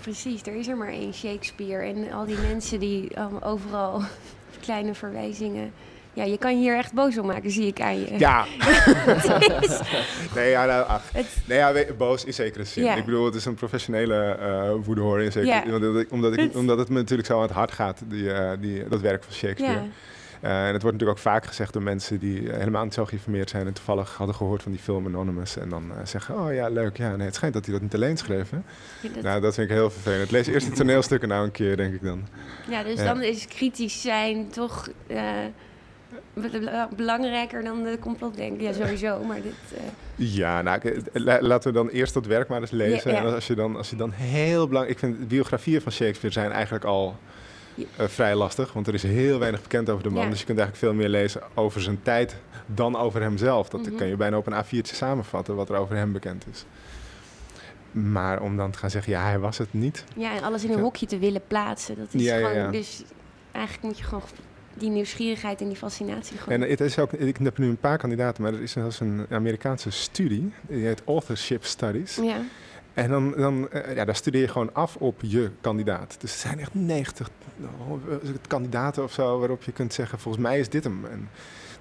Precies, 0.00 0.42
er 0.42 0.54
is 0.54 0.68
er 0.68 0.76
maar 0.76 0.88
één 0.88 1.14
Shakespeare. 1.14 1.84
En 1.84 2.12
al 2.12 2.26
die 2.26 2.38
mensen 2.38 2.80
die 2.80 3.18
um, 3.18 3.36
overal 3.38 4.02
kleine 4.66 4.94
verwijzingen. 4.94 5.72
Ja, 6.14 6.24
je 6.24 6.38
kan 6.38 6.54
je 6.54 6.60
hier 6.60 6.76
echt 6.76 6.92
boos 6.92 7.18
om 7.18 7.26
maken, 7.26 7.50
zie 7.50 7.66
ik 7.66 7.80
aan 7.80 8.00
je. 8.00 8.18
Ja. 8.18 8.44
nee, 10.34 10.50
ja, 10.50 10.66
nou, 10.66 10.86
ach. 10.86 11.02
Nee, 11.46 11.58
ja, 11.58 11.72
boos 11.98 12.24
in 12.24 12.34
zekere 12.34 12.64
zin. 12.64 12.96
Ik 12.96 13.04
bedoel, 13.04 13.24
het 13.24 13.34
is 13.34 13.44
een 13.44 13.54
professionele 13.54 14.36
uh, 14.40 14.84
woede 14.84 15.00
hoor. 15.00 15.22
In 15.22 15.32
zekere, 15.32 15.52
ja. 15.52 15.74
omdat, 15.74 16.06
omdat, 16.10 16.38
ik, 16.38 16.56
omdat 16.56 16.78
het 16.78 16.88
me 16.88 16.94
natuurlijk 16.94 17.28
zo 17.28 17.36
aan 17.36 17.42
het 17.42 17.50
hart 17.50 17.72
gaat, 17.72 18.00
die, 18.04 18.22
uh, 18.22 18.50
die, 18.60 18.88
dat 18.88 19.00
werk 19.00 19.24
van 19.24 19.32
Shakespeare. 19.32 19.80
Ja. 19.80 19.88
Uh, 20.42 20.66
en 20.66 20.72
het 20.72 20.82
wordt 20.82 20.98
natuurlijk 20.98 21.10
ook 21.10 21.32
vaak 21.32 21.46
gezegd 21.46 21.72
door 21.72 21.82
mensen 21.82 22.18
die 22.18 22.50
helemaal 22.50 22.84
niet 22.84 22.94
zo 22.94 23.04
geïnformeerd 23.04 23.50
zijn 23.50 23.66
en 23.66 23.72
toevallig 23.72 24.14
hadden 24.16 24.36
gehoord 24.36 24.62
van 24.62 24.72
die 24.72 24.80
film 24.80 25.06
Anonymous. 25.06 25.56
En 25.56 25.68
dan 25.68 25.84
uh, 25.90 25.96
zeggen, 26.04 26.40
oh 26.40 26.54
ja, 26.54 26.68
leuk, 26.68 26.96
ja, 26.96 27.16
nee, 27.16 27.26
het 27.26 27.34
schijnt 27.34 27.54
dat 27.54 27.64
hij 27.64 27.74
dat 27.74 27.82
niet 27.82 27.94
alleen 27.94 28.16
schreef. 28.16 28.50
Hè? 28.50 28.56
Ja, 29.00 29.14
dat... 29.14 29.22
Nou, 29.22 29.40
dat 29.40 29.54
vind 29.54 29.70
ik 29.70 29.76
heel 29.76 29.90
vervelend. 29.90 30.30
Lees 30.30 30.46
eerst 30.46 30.68
de 30.68 30.72
toneelstukken 30.72 31.28
nou 31.28 31.44
een 31.44 31.50
keer, 31.50 31.76
denk 31.76 31.94
ik 31.94 32.02
dan. 32.02 32.26
Ja, 32.68 32.82
dus 32.82 32.96
dan 32.96 33.22
is 33.22 33.46
kritisch 33.46 34.00
zijn 34.00 34.48
toch 34.50 34.88
uh, 35.06 35.18
belangrijker 36.96 37.64
dan 37.64 37.82
de 37.82 37.98
complotdenken. 38.00 38.62
Ja, 38.62 38.72
sowieso, 38.72 39.24
maar 39.24 39.42
dit... 39.42 39.54
Ja, 40.14 40.62
nou, 40.62 40.80
laten 41.40 41.72
we 41.72 41.78
dan 41.78 41.88
eerst 41.88 42.14
dat 42.14 42.26
werk 42.26 42.48
maar 42.48 42.60
eens 42.60 42.70
lezen. 42.70 43.10
Ja, 43.10 43.16
ja. 43.16 43.26
En 43.26 43.34
als 43.34 43.46
je, 43.46 43.54
dan, 43.54 43.76
als 43.76 43.90
je 43.90 43.96
dan 43.96 44.10
heel 44.10 44.66
belangrijk... 44.68 45.00
Ik 45.00 45.08
vind 45.08 45.28
biografieën 45.28 45.80
van 45.80 45.92
Shakespeare 45.92 46.34
zijn 46.34 46.52
eigenlijk 46.52 46.84
al 46.84 47.16
uh, 47.74 47.84
vrij 47.96 48.34
lastig, 48.34 48.72
want 48.72 48.86
er 48.86 48.94
is 48.94 49.02
heel 49.02 49.38
weinig 49.38 49.62
bekend 49.62 49.90
over 49.90 50.02
de 50.02 50.10
man. 50.10 50.30
Dus 50.30 50.38
je 50.40 50.46
kunt 50.46 50.58
eigenlijk 50.58 50.88
veel 50.88 51.00
meer 51.00 51.08
lezen 51.08 51.42
over 51.54 51.80
zijn 51.80 52.02
tijd 52.02 52.36
dan 52.66 52.96
over 52.96 53.22
hemzelf. 53.22 53.68
Dat 53.68 53.80
mm 53.80 53.96
kan 53.96 54.06
je 54.06 54.16
bijna 54.16 54.36
op 54.36 54.46
een 54.46 54.64
A4'tje 54.64 54.94
samenvatten 54.94 55.54
wat 55.54 55.68
er 55.68 55.76
over 55.76 55.96
hem 55.96 56.12
bekend 56.12 56.44
is. 56.52 56.64
Maar 57.90 58.40
om 58.40 58.56
dan 58.56 58.70
te 58.70 58.78
gaan 58.78 58.90
zeggen, 58.90 59.12
ja, 59.12 59.22
hij 59.22 59.38
was 59.38 59.58
het 59.58 59.72
niet. 59.72 60.04
Ja, 60.16 60.36
en 60.36 60.42
alles 60.42 60.64
in 60.64 60.72
een 60.72 60.80
hokje 60.80 61.06
te 61.06 61.18
willen 61.18 61.42
plaatsen. 61.46 61.96
Dat 61.98 62.14
is 62.14 62.30
gewoon, 62.30 62.72
dus 62.72 63.02
eigenlijk 63.52 63.84
moet 63.84 63.98
je 63.98 64.04
gewoon 64.04 64.22
die 64.74 64.90
nieuwsgierigheid 64.90 65.60
en 65.60 65.66
die 65.66 65.76
fascinatie 65.76 66.38
gewoon. 66.38 66.62
En 66.62 66.70
het 66.70 66.80
is 66.80 66.98
ook, 66.98 67.12
ik 67.12 67.36
heb 67.36 67.58
nu 67.58 67.68
een 67.68 67.76
paar 67.76 67.98
kandidaten, 67.98 68.42
maar 68.42 68.54
er 68.54 68.62
is 68.62 68.72
zelfs 68.72 69.00
een 69.00 69.26
Amerikaanse 69.30 69.90
studie, 69.90 70.52
die 70.68 70.84
heet 70.84 71.02
Authorship 71.04 71.64
Studies. 71.64 72.16
Ja. 72.16 72.40
En 72.94 73.10
dan, 73.10 73.34
dan 73.36 73.68
uh, 73.72 73.94
ja, 73.94 74.04
daar 74.04 74.16
studeer 74.16 74.40
je 74.40 74.48
gewoon 74.48 74.74
af 74.74 74.96
op 74.96 75.20
je 75.20 75.50
kandidaat. 75.60 76.16
Dus 76.18 76.32
er 76.32 76.38
zijn 76.38 76.60
echt 76.60 76.74
90 76.74 77.30
uh, 77.60 77.68
kandidaten 78.46 79.02
of 79.02 79.12
zo 79.12 79.38
waarop 79.38 79.62
je 79.62 79.72
kunt 79.72 79.94
zeggen, 79.94 80.18
volgens 80.18 80.42
mij 80.42 80.58
is 80.58 80.68
dit 80.68 80.84
hem. 80.84 81.04
En 81.04 81.28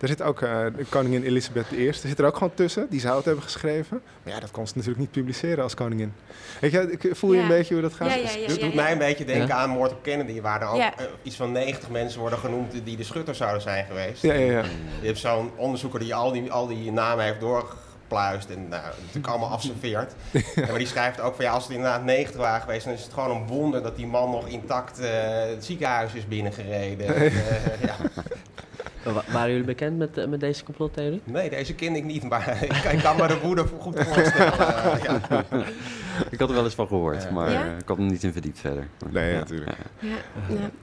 daar 0.02 0.10
zit 0.10 0.22
ook 0.22 0.42
uh, 0.42 0.66
koningin 0.90 1.24
Elisabeth 1.24 1.72
I, 1.72 1.88
er 1.88 1.94
zit 1.94 2.20
er 2.20 2.26
ook 2.26 2.34
gewoon 2.34 2.54
tussen, 2.54 2.88
die 2.90 3.00
zou 3.00 3.16
het 3.16 3.26
hebben 3.26 3.44
geschreven. 3.44 4.02
Maar 4.24 4.34
ja, 4.34 4.40
dat 4.40 4.52
kon 4.52 4.68
ze 4.68 4.74
natuurlijk 4.76 5.00
niet 5.00 5.12
publiceren 5.12 5.64
als 5.64 5.74
koningin. 5.74 6.14
Weet 6.62 6.72
je, 6.72 6.92
ik, 6.92 7.16
voel 7.16 7.32
je 7.32 7.38
ja. 7.38 7.44
een 7.44 7.50
beetje 7.50 7.74
hoe 7.74 7.84
dat 7.84 7.94
gaat? 7.94 8.08
Ja, 8.08 8.16
ja, 8.16 8.30
ja, 8.48 8.56
doet 8.56 8.74
mij 8.74 8.92
een 8.92 8.98
beetje 8.98 9.26
denken 9.26 9.56
aan 9.56 9.70
moord 9.70 9.92
op 9.92 10.04
Kennedy, 10.04 10.42
waar 10.42 10.62
er 10.62 10.68
ook 10.68 10.80
uh, 10.80 10.90
iets 11.24 11.36
van 11.36 11.52
90 11.52 11.90
mensen 11.90 12.20
worden 12.20 12.40
genoemd 12.40 12.74
die 12.84 12.98
de 12.98 13.04
schutter 13.04 13.36
zouden 13.36 13.62
zijn 13.62 13.86
geweest. 13.86 14.22
Ja, 14.22 14.34
ja, 14.34 14.52
ja. 14.52 14.64
Je 15.02 15.08
hebt 15.08 15.18
zo'n 15.18 15.52
onderzoeker 15.56 16.00
die 16.00 16.16
al 16.16 16.32
die, 16.32 16.52
al 16.52 16.68
die 16.68 16.92
namen 16.92 17.26
heeft 17.26 17.40
doorgegeven 17.40 17.80
pluist 18.08 18.50
en 18.50 18.68
nou, 18.68 18.84
natuurlijk 19.00 19.28
allemaal 19.28 19.50
afserveerd. 19.58 20.14
Ja. 20.32 20.42
Maar 20.56 20.78
die 20.78 20.88
schrijft 20.88 21.20
ook 21.22 21.36
van 21.36 21.46
ja, 21.46 21.52
als 21.52 21.64
het 21.64 21.74
inderdaad 21.74 22.04
90 22.04 22.36
waren 22.36 22.62
geweest, 22.62 22.86
dan 22.86 22.94
is 22.94 23.04
het 23.04 23.14
gewoon 23.14 23.36
een 23.36 23.48
wonder 23.48 23.84
dat 23.84 23.96
die 23.96 24.08
man 24.08 24.32
nog 24.32 24.48
intact 24.48 25.00
uh, 25.00 25.08
het 25.50 25.66
ziekenhuis 25.66 26.14
is 26.14 26.28
binnengereden. 26.28 27.22
uh, 27.22 27.34
ja. 27.88 27.96
Waren 29.04 29.50
jullie 29.50 29.66
bekend 29.66 29.98
met, 29.98 30.18
eh, 30.18 30.28
met 30.28 30.40
deze 30.40 30.64
complottheorie? 30.64 31.22
Nee, 31.24 31.50
deze 31.50 31.76
ken 31.76 31.96
ik 31.96 32.04
niet, 32.04 32.24
maar 32.30 32.64
ik, 32.94 33.00
kan 33.04 33.16
me 33.16 33.28
de 33.28 33.40
woede 33.40 33.66
goed 33.80 34.00
voorstellen. 34.00 34.54
Uh, 34.54 35.04
ja. 35.04 35.44
Ik 36.30 36.40
had 36.40 36.50
er 36.50 36.56
wel 36.56 36.64
eens 36.64 36.76
van 36.76 36.88
gehoord, 36.88 37.32
maar 37.32 37.52
ja? 37.52 37.64
ik 37.64 37.88
had 37.88 37.98
er 37.98 38.04
niet 38.04 38.24
in 38.24 38.32
verdiept 38.32 38.60
verder. 38.60 38.88
Nee, 39.12 39.34
natuurlijk. 39.34 39.78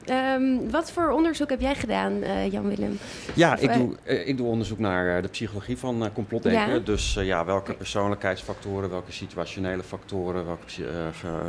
Ja, 0.04 0.34
um, 0.34 0.70
wat 0.70 0.90
voor 0.92 1.10
onderzoek 1.10 1.50
heb 1.50 1.60
jij 1.60 1.74
gedaan, 1.74 2.12
uh, 2.12 2.52
Jan-Willem? 2.52 2.98
Ja, 3.34 3.56
ik 3.56 3.72
doe, 3.72 3.96
ik 4.24 4.36
doe 4.36 4.46
onderzoek 4.46 4.78
naar 4.78 5.22
de 5.22 5.28
psychologie 5.28 5.78
van 5.78 6.10
complotdenken. 6.14 6.84
Dus 6.84 7.14
ja, 7.14 7.44
welke 7.44 7.74
persoonlijkheidsfactoren, 7.74 8.90
welke 8.90 9.12
situationele 9.12 9.82
factoren 9.82 10.46
welke, 10.46 10.82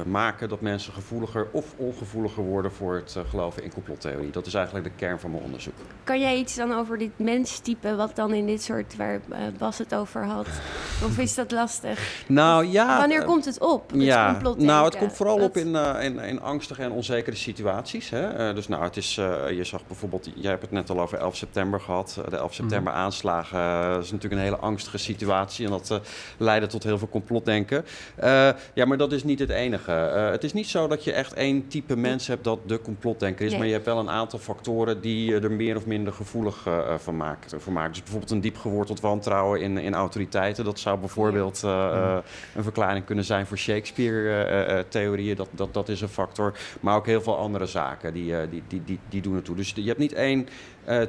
maken 0.05 0.49
dat 0.49 0.62
mensen 0.62 0.93
gevoeliger 0.93 1.47
of 1.51 1.73
ongevoeliger 1.77 2.43
worden 2.43 2.71
voor 2.71 2.95
het 2.95 3.15
geloven 3.29 3.63
in 3.63 3.73
complottheorie. 3.73 4.32
Dat 4.32 4.45
is 4.45 4.53
eigenlijk 4.53 4.86
de 4.86 4.91
kern 4.95 5.19
van 5.19 5.32
mijn 5.32 5.43
onderzoek. 5.43 5.73
Kan 6.03 6.19
jij 6.19 6.38
iets 6.38 6.59
dan 6.60 6.74
over 6.74 6.98
dit 6.98 7.12
menstype, 7.15 7.95
wat 7.95 8.15
dan 8.15 8.34
in 8.34 8.45
dit 8.45 8.63
soort, 8.63 8.95
waar 8.95 9.13
uh, 9.30 9.38
Bas 9.58 9.78
het 9.78 9.95
over 9.95 10.26
had? 10.26 10.48
Of 11.06 11.17
is 11.17 11.36
dat 11.36 11.52
lastig? 11.52 12.24
Nou 12.28 12.65
ja. 12.65 12.98
Wanneer 12.98 13.24
komt 13.24 13.45
het 13.45 13.60
op? 13.60 13.91
Het 13.91 14.02
ja, 14.02 14.41
nou 14.58 14.86
het 14.86 14.98
komt 14.98 15.13
vooral 15.13 15.39
op 15.39 15.58
in, 15.58 15.67
uh, 15.67 15.95
in, 16.02 16.19
in, 16.19 16.41
angstige 16.41 16.82
en 16.82 16.91
onzekere 16.91 17.36
situaties. 17.36 18.10
Hè? 18.10 18.50
Uh, 18.50 18.56
dus 18.56 18.67
nou, 18.67 18.84
het 18.84 18.98
is, 18.98 19.15
je 19.15 19.63
zag 19.63 19.88
bijvoorbeeld, 19.88 20.30
jij 20.36 20.50
hebt 20.50 20.62
het 20.62 20.72
net 20.72 20.89
al 20.89 21.00
over 21.00 21.17
11 21.17 21.36
september 21.36 21.82
gehad. 21.82 22.22
de 22.30 22.38
11 22.38 22.54
september 22.54 22.93
mhm. 22.93 23.02
aanslagen 23.02 23.60
dat 23.93 24.04
is 24.04 24.12
natuurlijk 24.12 24.41
een 24.41 24.48
hele 24.48 24.62
angstige 24.62 24.98
situatie. 24.98 25.65
En 25.65 25.72
dat 25.72 26.02
leidde 26.38 26.67
tot 26.67 26.84
heel 26.84 26.98
veel 26.98 27.10
complotdenken. 27.10 27.86
ja, 28.74 28.86
maar 28.86 28.98
dat 28.98 29.12
is 29.12 29.24
niet 29.24 29.39
het 29.39 29.50
enige. 29.50 29.91
het 30.32 30.43
is 30.43 30.54
niet 30.54 30.67
zo 30.67 30.88
dat 30.88 31.04
je 31.04 31.12
echt 31.12 31.34
één 31.34 31.67
type 31.67 31.95
mens 31.95 32.28
hebt 32.28 32.43
dat 32.43 32.60
de 32.65 32.82
complotdenker 32.82 33.45
is. 33.45 33.50
Nee. 33.50 33.60
Maar 33.60 33.67
je 33.67 33.74
hebt 33.74 33.86
wel 33.86 34.00
een 34.00 34.10
aantal 34.10 34.39
factoren 34.39 35.02
die 35.02 35.39
er 35.39 35.52
meer 35.52 35.76
of 35.76 35.86
minder 35.86 36.13
gevoelig 36.13 36.49
uh, 36.68 36.94
van, 36.98 37.18
maakt, 37.18 37.54
van 37.58 37.74
maakt. 37.74 37.90
Dus 37.90 38.00
bijvoorbeeld 38.00 38.32
een 38.32 38.42
diep 38.42 38.58
geworteld 38.58 39.00
wantrouwen 39.00 39.62
in, 39.62 39.78
in 39.78 39.94
autoriteiten. 39.94 40.66
Dat 40.66 40.80
zou 40.80 41.00
bijvoorbeeld 41.00 41.62
uh, 41.66 42.18
een 42.56 42.64
verklaring 42.64 43.06
kunnen 43.06 43.26
zijn 43.26 43.46
voor 43.46 43.58
Shakespeare-theorieën. 43.58 45.36
dat, 45.36 45.50
dat, 45.52 45.74
dat 45.74 45.90
is 45.90 46.02
een 46.02 46.10
factor. 46.10 46.58
Maar 46.80 46.96
ook 46.96 47.06
heel 47.06 47.22
veel 47.22 47.38
andere 47.38 47.66
zaken 47.66 48.14
die, 48.14 48.50
die, 48.50 48.64
die, 48.68 48.84
die, 48.86 49.00
die 49.10 49.22
doen 49.22 49.36
ertoe. 49.36 49.56
Dus 49.56 49.72
je 49.76 49.88
hebt 49.88 50.00
niet 50.00 50.14
één 50.14 50.48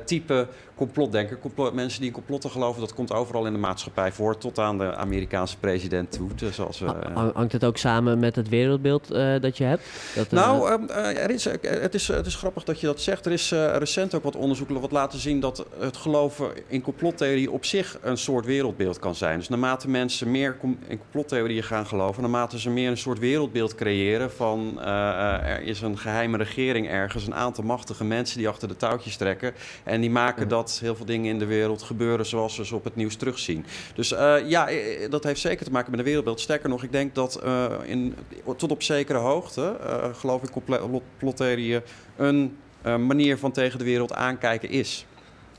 type 0.04 0.46
complotdenker. 0.80 1.38
Complot, 1.38 1.74
mensen 1.74 1.98
die 1.98 2.08
in 2.08 2.14
complotten 2.14 2.50
geloven, 2.50 2.80
dat 2.80 2.94
komt 2.94 3.12
overal 3.12 3.46
in 3.46 3.52
de 3.52 3.58
maatschappij 3.58 4.12
voor, 4.12 4.38
tot 4.38 4.58
aan 4.58 4.78
de 4.78 4.94
Amerikaanse 4.94 5.58
president 5.58 6.12
toe. 6.12 6.34
Dus 6.34 6.56
we, 6.56 6.84
uh, 6.84 7.28
Hangt 7.34 7.52
het 7.52 7.64
ook 7.64 7.76
samen 7.76 8.18
met 8.18 8.36
het 8.36 8.48
wereldbeeld 8.48 9.12
uh, 9.12 9.40
dat 9.40 9.56
je 9.58 9.64
hebt? 9.64 9.82
Dat, 10.14 10.30
nou, 10.30 10.86
uh, 10.88 11.22
er 11.22 11.30
is, 11.30 11.44
het, 11.44 11.94
is, 11.94 12.08
het 12.08 12.26
is 12.26 12.34
grappig 12.34 12.64
dat 12.64 12.80
je 12.80 12.86
dat 12.86 13.00
zegt. 13.00 13.26
Er 13.26 13.32
is 13.32 13.50
recent 13.50 14.14
ook 14.14 14.22
wat 14.22 14.36
onderzoek 14.36 14.68
wat 14.68 14.90
laten 14.90 15.18
zien 15.18 15.40
dat 15.40 15.66
het 15.78 15.96
geloven 15.96 16.50
in 16.66 16.82
complottheorie 16.82 17.50
op 17.50 17.64
zich 17.64 17.98
een 18.02 18.18
soort 18.18 18.44
wereldbeeld 18.44 18.98
kan 18.98 19.14
zijn. 19.14 19.38
Dus 19.38 19.48
naarmate 19.48 19.88
mensen 19.88 20.30
meer 20.30 20.56
in 20.86 20.98
complottheorieën 20.98 21.62
gaan 21.62 21.86
geloven, 21.86 22.22
naarmate 22.22 22.58
ze 22.58 22.70
meer 22.70 22.90
een 22.90 22.96
soort 22.96 23.18
wereldbeeld 23.18 23.74
creëren 23.74 24.32
van 24.32 24.80
er 24.80 25.62
is 25.62 25.80
een 25.80 25.98
geheime 25.98 26.36
regering 26.36 26.88
ergens, 26.88 27.26
een 27.26 27.34
aantal 27.34 27.64
machtige 27.64 28.04
mensen 28.04 28.38
die 28.38 28.48
achter 28.48 28.68
de 28.68 28.76
touwtjes 28.76 29.16
trekken 29.16 29.54
en 29.85 30.00
die 30.00 30.11
maken 30.11 30.48
dat 30.48 30.78
heel 30.80 30.96
veel 30.96 31.04
dingen 31.04 31.30
in 31.30 31.38
de 31.38 31.44
wereld 31.44 31.83
gebeuren 31.83 32.26
zoals 32.26 32.56
we 32.56 32.66
ze 32.66 32.74
op 32.74 32.85
het 32.85 32.96
nieuws 32.96 33.16
terugzien. 33.16 33.64
Dus 33.94 34.12
uh, 34.12 34.35
ja, 34.48 34.68
dat 35.11 35.24
heeft 35.24 35.40
zeker 35.40 35.64
te 35.64 35.70
maken 35.70 35.90
met 35.90 35.98
een 35.98 36.06
wereldbeeld. 36.06 36.40
Sterker 36.40 36.68
nog, 36.68 36.83
ik 36.83 36.92
denk 36.92 37.14
dat 37.14 37.40
uh, 37.44 37.64
in, 37.85 38.16
tot 38.56 38.70
op 38.70 38.83
zekere 38.83 39.18
hoogte, 39.18 39.76
uh, 39.85 40.14
geloof 40.14 40.42
ik, 40.42 40.50
complottheorieën 40.50 41.83
een 42.16 42.56
manier 42.83 43.38
van 43.38 43.52
tegen 43.52 43.78
de 43.78 43.85
wereld 43.85 44.12
aankijken 44.12 44.68
is. 44.68 45.06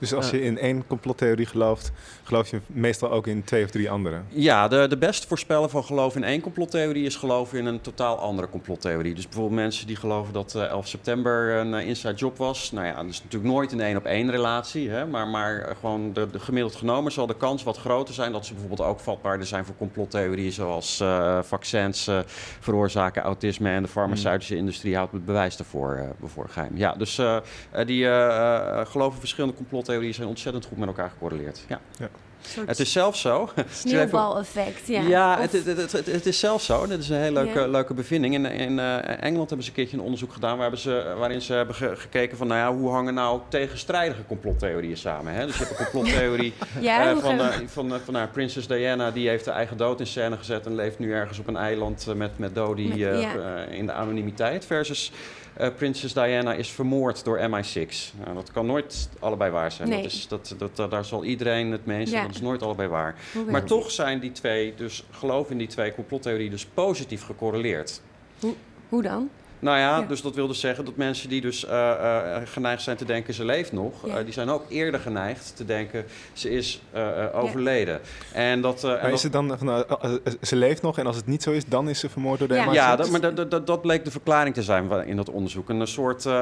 Dus 0.01 0.13
als 0.13 0.29
je 0.29 0.41
in 0.41 0.57
één 0.57 0.87
complottheorie 0.87 1.45
gelooft, 1.45 1.91
geloof 2.23 2.49
je 2.49 2.59
meestal 2.67 3.11
ook 3.11 3.27
in 3.27 3.43
twee 3.43 3.63
of 3.63 3.69
drie 3.69 3.89
andere? 3.89 4.21
Ja, 4.27 4.67
de, 4.67 4.87
de 4.87 4.97
best 4.97 5.25
voorspellen 5.25 5.69
van 5.69 5.83
geloof 5.83 6.15
in 6.15 6.23
één 6.23 6.41
complottheorie 6.41 7.05
is 7.05 7.15
geloven 7.15 7.57
in 7.57 7.65
een 7.65 7.81
totaal 7.81 8.17
andere 8.17 8.49
complottheorie. 8.49 9.13
Dus 9.13 9.23
bijvoorbeeld 9.23 9.55
mensen 9.55 9.87
die 9.87 9.95
geloven 9.95 10.33
dat 10.33 10.55
11 10.55 10.87
september 10.87 11.55
een 11.55 11.73
inside 11.73 12.13
job 12.13 12.37
was. 12.37 12.71
Nou 12.71 12.85
ja, 12.85 12.95
dat 12.95 13.05
is 13.05 13.23
natuurlijk 13.23 13.53
nooit 13.53 13.71
een 13.71 13.81
één 13.81 13.97
op 13.97 14.05
één 14.05 14.31
relatie. 14.31 14.89
Hè, 14.89 15.05
maar, 15.05 15.27
maar 15.27 15.75
gewoon 15.79 16.13
de, 16.13 16.27
de, 16.31 16.39
gemiddeld 16.39 16.75
genomen 16.75 17.11
zal 17.11 17.27
de 17.27 17.37
kans 17.37 17.63
wat 17.63 17.77
groter 17.77 18.13
zijn 18.13 18.31
dat 18.31 18.45
ze 18.45 18.53
bijvoorbeeld 18.53 18.89
ook 18.89 18.99
vatbaarder 18.99 19.47
zijn 19.47 19.65
voor 19.65 19.75
complottheorieën 19.75 20.51
zoals 20.51 21.01
uh, 21.01 21.39
vaccins 21.41 22.07
uh, 22.07 22.19
veroorzaken 22.59 23.21
autisme 23.21 23.69
en 23.69 23.83
de 23.83 23.89
farmaceutische 23.89 24.55
industrie 24.55 24.95
houdt 24.95 25.11
het 25.11 25.25
bewijs 25.25 25.57
daarvoor 25.57 25.97
uh, 25.97 26.27
voor 26.29 26.49
geheim. 26.49 26.77
Ja, 26.77 26.93
dus 26.93 27.21
die 27.85 28.05
geloven 28.85 29.19
verschillende 29.19 29.55
complottheorieën 29.55 29.89
zijn 30.13 30.27
ontzettend 30.27 30.65
goed 30.65 30.77
met 30.77 30.87
elkaar 30.87 31.09
gecorreleerd. 31.09 31.59
Ja. 31.67 31.79
ja. 31.99 32.09
Het 32.65 32.79
is 32.79 32.91
zelfs 32.91 33.21
zo. 33.21 33.49
Sneeuwbal-effect, 33.71 34.87
ja. 34.87 35.01
Ja, 35.01 35.33
Of- 35.33 35.39
het, 35.41 35.51
het, 35.65 35.77
het, 35.77 35.91
het- 35.91 36.05
het 36.05 36.25
is 36.25 36.39
zelfs 36.39 36.65
zo. 36.65 36.87
Dit 36.87 36.99
is 36.99 37.09
een 37.09 37.17
hele 37.17 37.43
leuke, 37.43 37.59
Ja. 37.59 37.67
leuke 37.67 37.93
bevinding. 37.93 38.33
In, 38.33 38.45
in 38.45 38.79
eh, 38.79 39.23
Engeland 39.23 39.47
hebben 39.49 39.63
ze 39.63 39.69
een 39.69 39.75
keertje 39.75 39.97
een 39.97 40.03
onderzoek 40.03 40.33
gedaan 40.33 40.57
waar 40.57 40.77
ze, 40.77 41.13
waarin 41.17 41.41
ze 41.41 41.53
hebben 41.53 41.75
ge- 41.75 41.95
gekeken 41.95 42.37
van 42.37 42.47
nou 42.47 42.59
ja, 42.59 42.79
hoe 42.79 42.89
hangen 42.91 43.13
nou 43.13 43.39
tegenstrijdige 43.47 44.25
complottheorieën 44.27 44.97
samen. 44.97 45.33
Hè? 45.33 45.45
Dus 45.45 45.57
je 45.57 45.63
hebt 45.65 45.79
een 45.79 45.85
complottheorie 45.85 46.53
Ja, 46.79 47.09
eh, 47.09 47.17
van, 47.17 47.39
eh, 47.39 47.47
van, 47.67 47.93
van 48.03 48.13
nou, 48.13 48.27
prinses 48.27 48.67
Diana, 48.67 49.11
die 49.11 49.29
heeft 49.29 49.45
de 49.45 49.51
eigen 49.51 49.77
dood 49.77 49.99
in 49.99 50.07
scène 50.07 50.37
gezet 50.37 50.65
en 50.65 50.75
leeft 50.75 50.99
nu 50.99 51.13
ergens 51.13 51.39
op 51.39 51.47
een 51.47 51.57
eiland 51.57 52.07
met, 52.15 52.37
met 52.37 52.55
Dodi 52.55 52.87
Met- 52.87 52.97
ja. 52.97 53.63
in 53.69 53.85
de 53.85 53.91
anonimiteit. 53.91 54.65
Versus 54.65 55.11
eh, 55.53 55.69
prinses 55.75 56.13
Diana 56.13 56.53
is 56.53 56.69
vermoord 56.71 57.23
door 57.23 57.37
MI6. 57.39 58.13
Nou, 58.23 58.33
dat 58.33 58.51
kan 58.51 58.65
nooit 58.65 59.09
allebei 59.19 59.51
waar 59.51 59.71
zijn. 59.71 59.89
Nee. 59.89 60.01
Dat 60.01 60.11
is, 60.11 60.27
dat, 60.27 60.55
dat, 60.57 60.75
dat- 60.75 60.91
daar 60.91 61.05
zal 61.05 61.23
iedereen 61.23 61.71
het 61.71 61.85
mee 61.85 61.99
eens 61.99 62.09
zijn. 62.09 62.21
Ja. 62.21 62.27
Dat 62.27 62.35
is 62.35 62.41
nooit 62.41 62.61
allebei 62.63 62.89
waar. 62.89 63.15
Maar 63.49 63.63
toch 63.63 63.91
zijn 63.91 64.19
die 64.19 64.31
twee, 64.31 64.73
dus 64.75 65.03
geloof 65.11 65.49
in 65.49 65.57
die 65.57 65.67
twee 65.67 65.93
complottheorieën, 65.95 66.51
dus 66.51 66.65
positief 66.65 67.23
gecorreleerd. 67.23 68.01
Hoe, 68.39 68.53
hoe 68.89 69.01
dan? 69.01 69.29
Nou 69.61 69.77
ja, 69.77 69.97
Ja. 69.99 70.05
dus 70.07 70.21
dat 70.21 70.35
wil 70.35 70.47
dus 70.47 70.59
zeggen 70.59 70.85
dat 70.85 70.95
mensen 70.95 71.29
die 71.29 71.41
dus 71.41 71.65
eh, 71.65 71.91
eh, 71.91 72.41
geneigd 72.45 72.81
zijn 72.81 72.97
te 72.97 73.05
denken 73.05 73.33
ze 73.33 73.45
leeft 73.45 73.71
nog, 73.71 74.07
Ja. 74.07 74.17
eh, 74.17 74.23
die 74.23 74.33
zijn 74.33 74.49
ook 74.49 74.63
eerder 74.69 74.99
geneigd 74.99 75.53
te 75.55 75.65
denken 75.65 76.05
ze 76.33 76.49
is 76.49 76.81
eh, 76.91 77.23
eh, 77.23 77.35
overleden. 77.43 77.99
En 78.33 78.61
dat, 78.61 78.83
eh, 78.83 78.89
en 78.89 78.95
Maar 78.95 79.03
dat- 79.09 79.13
is 79.13 79.23
het 79.23 79.31
dan 79.31 79.57
van, 79.57 79.85
ze 80.41 80.55
leeft 80.55 80.81
nog 80.81 80.97
en 80.97 81.05
als 81.05 81.15
het 81.15 81.27
niet 81.27 81.43
zo 81.43 81.51
is, 81.51 81.65
dan 81.65 81.89
is 81.89 81.99
ze 81.99 82.09
vermoord 82.09 82.39
door 82.39 82.47
de 82.47 82.53
Ja. 82.53 82.65
MI6? 82.65 82.73
ja, 82.73 82.95
dat, 82.95 83.09
maar 83.09 83.21
dat, 83.21 83.35
dat- 83.35 83.51
dat, 83.51 83.67
dat 83.67 83.81
bleek 83.81 84.05
de 84.05 84.11
verklaring 84.11 84.55
te 84.55 84.63
zijn 84.63 84.89
in 85.05 85.15
dat 85.15 85.29
onderzoek. 85.29 85.69
Een 85.69 85.87
soort 85.87 86.25
Of 86.25 86.33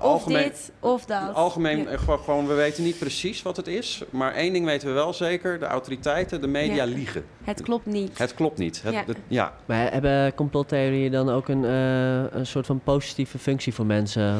algemeen. 0.00 0.42
dit, 0.42 0.70
of 0.80 1.04
dat. 1.04 1.34
Algemeen, 1.34 1.78
Ja. 1.78 1.96
gewoon, 1.96 2.18
gewoon, 2.18 2.46
we 2.46 2.54
weten 2.54 2.84
niet 2.84 2.98
precies 2.98 3.42
wat 3.42 3.56
het 3.56 3.66
is. 3.66 4.02
Maar 4.10 4.34
één 4.34 4.52
ding 4.52 4.64
weten 4.64 4.88
we 4.88 4.94
wel 4.94 5.12
zeker: 5.12 5.58
de 5.58 5.66
autoriteiten, 5.66 6.40
de 6.40 6.46
media 6.46 6.74
Ja. 6.74 6.84
liegen. 6.84 7.24
Het 7.44 7.62
klopt 7.62 7.86
niet. 7.86 8.18
Het 8.18 8.34
klopt 8.34 8.58
niet. 8.58 8.82
Het, 8.82 8.92
Ja. 8.94 9.02
het- 9.06 9.16
ja. 9.28 9.52
Maar 9.66 9.92
hebben 9.92 10.34
complottheorieën 10.34 11.12
dan 11.12 11.30
ook 11.30 11.48
een, 11.48 11.64
eh, 11.64 12.38
een 12.38 12.46
soort 12.46 12.57
van 12.66 12.80
positieve 12.84 13.38
functie 13.38 13.74
voor 13.74 13.86
mensen? 13.86 14.38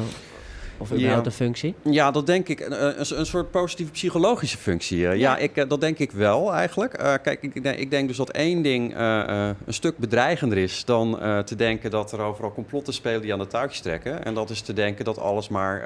Of 0.81 0.91
überhaupt 0.93 1.25
een 1.25 1.31
functie? 1.31 1.75
Ja, 1.83 2.11
dat 2.11 2.25
denk 2.25 2.47
ik. 2.47 2.59
Een, 2.59 2.85
een, 2.99 3.19
een 3.19 3.25
soort 3.25 3.51
positieve 3.51 3.91
psychologische 3.91 4.57
functie. 4.57 4.97
eh. 5.07 5.11
ja, 5.15 5.17
Ja. 5.17 5.37
ik, 5.37 5.55
eh, 5.57 5.69
dat 5.69 5.81
denk 5.81 5.97
ik 5.97 6.11
wel 6.11 6.53
eigenlijk. 6.53 6.93
Eh, 6.93 7.13
kijk, 7.23 7.41
ik, 7.43 7.55
ik 7.55 7.89
denk- 7.91 8.07
dus 8.07 8.17
dat 8.17 8.29
één 8.29 8.61
ding 8.61 8.93
een 8.97 9.55
stuk 9.67 9.97
bedreigender 9.97 10.57
is 10.57 10.85
dan 10.85 11.19
te 11.45 11.55
denken 11.55 11.91
dat 11.91 12.11
er 12.11 12.19
overal 12.19 12.53
complotten 12.53 12.93
spelen 12.93 13.21
die 13.21 13.33
aan 13.33 13.39
de 13.39 13.47
touwtjes 13.47 13.81
trekken. 13.81 14.25
En 14.25 14.33
dat 14.33 14.49
is 14.49 14.61
te 14.61 14.73
denken 14.73 15.05
dat 15.05 15.19
alles 15.19 15.49
maar 15.49 15.83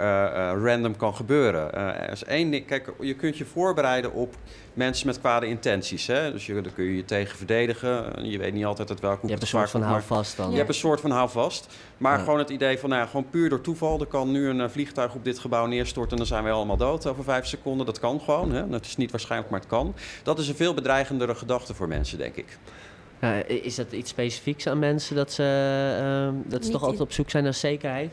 random 0.64 0.96
kan 0.96 1.16
gebeuren. 1.16 1.74
Er 1.74 2.12
is 2.12 2.24
één 2.24 2.52
ding. 2.52 2.66
Kijk, 2.66 2.90
je 3.00 3.14
kunt 3.16 3.38
je 3.38 3.46
voorbereiden 3.46 4.14
op 4.14 4.36
mensen 4.74 5.08
met 5.08 5.20
kwade 5.20 5.48
intenties. 5.48 6.08
Hè? 6.08 6.32
Dus 6.32 6.46
je, 6.46 6.62
daar 6.62 6.72
kun 6.74 6.84
je 6.84 6.96
je 6.96 7.06
tegen 7.06 7.38
verdedigen. 7.38 8.26
Je 8.30 8.38
weet 8.38 8.54
niet 8.54 8.66
altijd 8.66 8.90
uit 8.90 9.00
welke 9.00 9.16
hoek 9.16 9.26
Je 9.26 9.30
hebt 9.32 9.42
een 9.42 9.48
soort 9.48 9.70
van 9.70 9.82
houvast 9.82 10.38
dan. 10.38 10.52
Je 10.52 10.58
hebt 10.58 10.70
een 10.70 10.76
soort 10.76 11.02
van 11.02 11.12
houvast. 11.12 11.68
Maar 11.98 12.18
Ja. 12.18 12.24
gewoon 12.24 12.40
het 12.40 12.50
idee 12.50 12.80
van, 12.80 12.90
nou, 12.90 13.02
ja, 13.02 13.08
gewoon 13.08 13.30
puur 13.30 13.50
door 13.50 13.62
toeval. 13.62 14.00
Er 14.00 14.06
kan 14.06 14.32
nu 14.32 14.50
een 14.50 14.62
eh, 14.62 14.70
vliegtuig 14.70 15.14
op 15.16 15.24
dit 15.24 15.40
gebouw 15.40 15.66
neerstorten 15.66 16.12
en 16.12 16.18
dan 16.18 16.26
zijn 16.26 16.44
wij 16.44 16.52
allemaal 16.52 16.78
dood 16.78 17.06
over 17.08 17.24
vijf 17.24 17.46
seconden. 17.46 17.86
Dat 17.86 18.00
kan 18.00 18.20
gewoon. 18.22 18.52
Hè? 18.52 18.70
Dat 18.70 18.86
is 18.86 18.98
niet 18.98 19.12
waarschijnlijk, 19.12 19.52
maar 19.52 19.60
het 19.60 19.70
kan. 19.70 19.96
Dat 20.24 20.40
is 20.40 20.48
een 20.48 20.56
veel 20.56 20.74
bedreigendere 20.74 21.36
gedachte 21.36 21.74
voor 21.74 21.88
mensen, 21.88 22.18
denk 22.18 22.36
ik. 22.36 22.58
Ja, 23.24 23.34
is 23.48 23.76
dat 23.76 23.92
iets 23.92 24.10
specifieks 24.10 24.68
aan 24.68 24.80
mensen 24.80 25.16
dat 25.16 25.32
ze, 25.32 25.44
ehm, 26.00 26.34
dat 26.46 26.60
ze 26.60 26.64
Niet 26.64 26.72
toch 26.72 26.82
altijd 26.82 27.02
op 27.02 27.12
zoek 27.12 27.30
zijn 27.30 27.44
naar 27.44 27.54
zekerheid? 27.54 28.12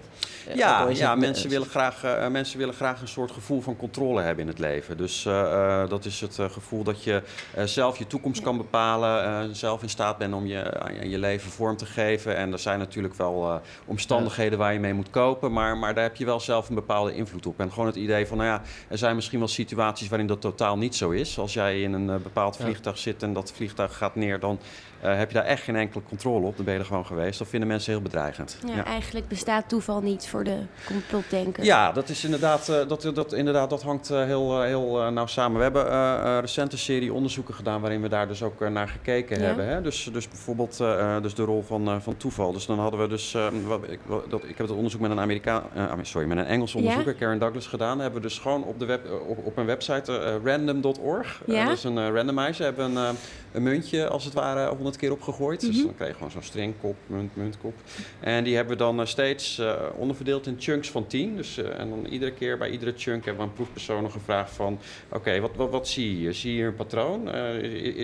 Eh, 0.48 0.54
Ja, 0.56 0.88
ja 0.88 1.10
het- 1.10 1.18
mensen, 1.18 1.44
eh, 1.44 1.50
willen 1.50 1.66
graag, 1.66 2.04
eh, 2.04 2.28
mensen 2.28 2.58
willen 2.58 2.74
graag 2.74 3.00
een 3.00 3.08
soort 3.08 3.30
gevoel 3.30 3.60
van 3.60 3.76
controle 3.76 4.22
hebben 4.22 4.42
in 4.44 4.50
het 4.50 4.58
leven. 4.58 4.96
Dus 4.96 5.26
eh, 5.26 5.82
eh, 5.82 5.88
dat 5.88 6.04
is 6.04 6.20
het 6.20 6.38
eh, 6.38 6.50
gevoel 6.50 6.82
dat 6.82 7.04
je 7.04 7.22
eh, 7.54 7.64
zelf 7.64 7.98
je 7.98 8.06
toekomst 8.06 8.42
kan 8.42 8.56
bepalen. 8.56 9.24
eh, 9.24 9.40
zelf 9.52 9.82
in 9.82 9.88
staat 9.88 10.18
bent 10.18 10.34
om 10.34 10.46
je, 10.46 10.80
aan 10.80 11.08
je 11.10 11.18
leven 11.18 11.50
vorm 11.50 11.76
te 11.76 11.86
geven. 11.86 12.36
En 12.36 12.52
er 12.52 12.58
zijn 12.58 12.78
natuurlijk 12.78 13.14
wel 13.14 13.48
eh, 13.50 13.56
omstandigheden 13.84 14.58
waar 14.58 14.72
je 14.72 14.80
mee 14.80 14.94
moet 14.94 15.10
kopen. 15.10 15.52
Maar, 15.52 15.76
maar 15.76 15.94
daar 15.94 16.04
heb 16.04 16.16
je 16.16 16.24
wel 16.24 16.40
zelf 16.40 16.68
een 16.68 16.74
bepaalde 16.74 17.14
invloed 17.14 17.46
op. 17.46 17.60
En 17.60 17.70
gewoon 17.72 17.86
het 17.86 17.96
idee 17.96 18.26
van, 18.26 18.36
nou 18.36 18.48
ja, 18.48 18.62
er 18.88 18.98
zijn 18.98 19.14
misschien 19.14 19.38
wel 19.38 19.48
situaties 19.48 20.08
waarin 20.08 20.26
dat 20.26 20.40
totaal 20.40 20.78
niet 20.78 20.96
zo 20.96 21.10
is. 21.10 21.38
Als 21.38 21.52
jij 21.52 21.80
in 21.80 21.92
een 21.92 22.10
eh, 22.10 22.16
bepaald 22.16 22.56
Ja. 22.58 22.64
vliegtuig 22.64 22.98
zit 22.98 23.22
en 23.22 23.32
dat 23.32 23.52
vliegtuig 23.54 23.96
gaat 23.96 24.14
neer, 24.14 24.40
dan 24.40 24.58
eh, 25.00 25.16
heb 25.16 25.28
je 25.28 25.34
daar 25.34 25.44
echt 25.44 25.62
geen 25.62 25.76
enkele 25.76 26.02
controle 26.08 26.46
op. 26.46 26.56
Dan 26.56 26.64
ben 26.64 26.74
je 26.74 26.80
er 26.80 26.86
gewoon 26.86 27.06
geweest. 27.06 27.38
Dat 27.38 27.48
vinden 27.48 27.68
mensen 27.68 27.92
heel 27.92 28.02
bedreigend. 28.02 28.58
Ja, 28.66 28.84
Eigenlijk 28.84 29.28
bestaat 29.28 29.68
toeval 29.68 30.00
niet 30.00 30.28
voor 30.28 30.44
de 30.44 30.56
complotdenker. 30.86 31.64
Ja, 31.64 31.92
dat 31.92 32.08
is 32.08 32.24
inderdaad, 32.24 32.68
eh, 32.68 32.88
dat, 32.88 33.10
dat, 33.14 33.32
inderdaad, 33.32 33.70
dat 33.70 33.82
hangt 33.82 34.10
eh, 34.10 34.24
heel, 34.24 34.60
eh, 34.60 34.66
heel 34.66 35.00
eh, 35.02 35.08
nauw 35.08 35.26
samen. 35.26 35.56
We 35.56 35.62
hebben 35.62 35.90
eh, 35.90 36.38
eh, 36.38 36.44
een 36.70 36.78
serie 36.78 37.12
onderzoeken 37.12 37.54
gedaan 37.54 37.80
waarin 37.80 38.02
we 38.02 38.08
daar 38.08 38.28
dus 38.28 38.42
ook 38.42 38.60
eh, 38.60 38.68
naar 38.68 38.88
gekeken 38.88 39.38
Ja. 39.40 39.44
hebben. 39.46 39.66
Hè? 39.68 39.82
Dus, 39.82 40.08
dus 40.12 40.28
bijvoorbeeld 40.28 40.80
eh, 40.80 41.16
eh, 41.16 41.22
dus 41.22 41.34
de 41.34 41.42
rol 41.44 41.62
van, 41.62 41.88
eh, 41.88 41.96
van 42.00 42.16
toeval. 42.16 42.52
Dus 42.52 42.66
dan 42.66 42.78
hadden 42.78 43.00
we 43.00 43.08
dus, 43.08 43.34
eh, 43.34 43.46
wat, 43.66 43.80
ik, 43.88 43.98
dat, 44.28 44.42
ik 44.42 44.56
heb 44.56 44.66
het 44.66 44.76
onderzoek 44.76 45.00
met 45.00 45.10
een 45.10 45.20
Amerikaan, 45.20 45.62
eh, 45.74 45.92
sorry, 46.02 46.28
met 46.28 46.38
een 46.38 46.44
Engels 46.46 46.74
onderzoeker, 46.74 47.14
Karen 47.14 47.38
Douglas, 47.38 47.66
gedaan. 47.66 47.92
Dat 47.92 48.00
hebben 48.02 48.22
we 48.22 48.28
dus 48.28 48.38
gewoon 48.38 48.64
op, 48.64 48.78
de 48.78 48.84
web, 48.84 49.04
eh, 49.06 49.28
op, 49.28 49.46
op 49.46 49.56
een 49.56 49.66
website, 49.66 50.18
eh, 50.18 50.34
random.org. 50.44 51.42
Eh, 51.46 51.64
dat 51.66 51.76
is 51.76 51.84
een 51.84 51.98
eh, 51.98 52.08
randomizer. 52.14 52.54
Ze 52.54 52.62
hebben 52.62 52.84
een, 52.84 52.96
eh, 52.96 53.08
een 53.52 53.62
muntje 53.62 54.08
als 54.08 54.24
het 54.24 54.34
ware 54.34 54.70
honderd 54.90 54.96
keer 54.96 55.12
opgegooid. 55.12 55.60
Dus 55.60 55.76
Mhm. 55.76 55.84
dan 55.84 55.94
kreeg 55.94 56.08
je 56.08 56.14
gewoon 56.14 56.30
zo'n 56.30 56.42
string, 56.42 56.74
kop, 56.80 56.96
munt, 57.06 57.36
munt, 57.36 57.58
kop. 57.58 57.74
En 58.20 58.44
die 58.44 58.54
hebben 58.56 58.72
we 58.76 58.82
dan 58.82 59.00
eh, 59.00 59.06
steeds 59.06 59.58
eh, 59.58 59.74
onderverdeeld 59.96 60.46
in 60.46 60.56
chunks 60.58 60.90
van 60.90 61.06
10. 61.06 61.36
Dus, 61.36 61.56
eh, 61.58 61.78
en 61.78 61.88
dan 61.88 62.06
iedere 62.06 62.32
keer 62.32 62.58
bij 62.58 62.70
iedere 62.70 62.92
chunk 62.96 63.24
hebben 63.24 63.42
we 63.44 63.48
een 63.48 63.54
proefpersoon 63.54 64.10
gevraagd 64.10 64.52
van... 64.52 64.78
Oké, 65.12 65.40
wat, 65.40 65.50
wat, 65.56 65.70
wat 65.70 65.88
zie 65.88 66.20
je? 66.20 66.32
Zie 66.32 66.50
je 66.50 66.56
hier 66.56 66.66
een 66.66 66.74
patroon? 66.74 67.28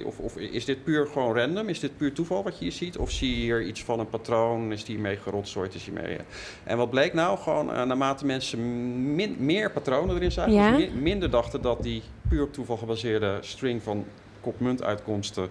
Of, 0.04 0.18
of 0.18 0.36
is 0.36 0.64
dit 0.64 0.84
puur 0.84 1.06
gewoon 1.06 1.36
random? 1.36 1.68
Is 1.68 1.80
dit 1.80 1.96
puur 1.96 2.12
toeval 2.12 2.42
wat 2.42 2.58
je 2.58 2.64
hier 2.64 2.72
ziet? 2.72 2.98
Of 2.98 3.10
zie 3.10 3.30
je 3.30 3.36
hier 3.36 3.62
iets 3.62 3.82
van 3.84 3.98
een 4.00 4.08
patroon? 4.08 4.72
Is 4.72 4.84
die 4.84 4.94
hiermee 4.94 5.16
gerotzooid? 5.16 5.74
Is 5.74 5.84
hiermee... 5.84 6.16
eh, 6.16 6.24
En 6.64 6.76
wat 6.76 6.90
bleek 6.90 7.12
nou? 7.12 7.38
Gewoon 7.38 7.66
naarmate 7.66 8.26
mensen 8.26 9.14
min- 9.14 9.36
meer 9.38 9.70
patronen 9.70 10.16
erin 10.16 10.32
zagen... 10.32 10.52
Ja. 10.52 10.76
dus 10.76 10.86
mi- 10.88 11.00
minder 11.00 11.30
dachten 11.30 11.62
dat 11.62 11.82
die 11.82 12.02
puur 12.28 12.42
op 12.42 12.52
toeval 12.52 12.76
gebaseerde 12.76 13.38
string 13.40 13.82
van 13.82 14.04
kop-munt-uitkomsten... 14.46 15.48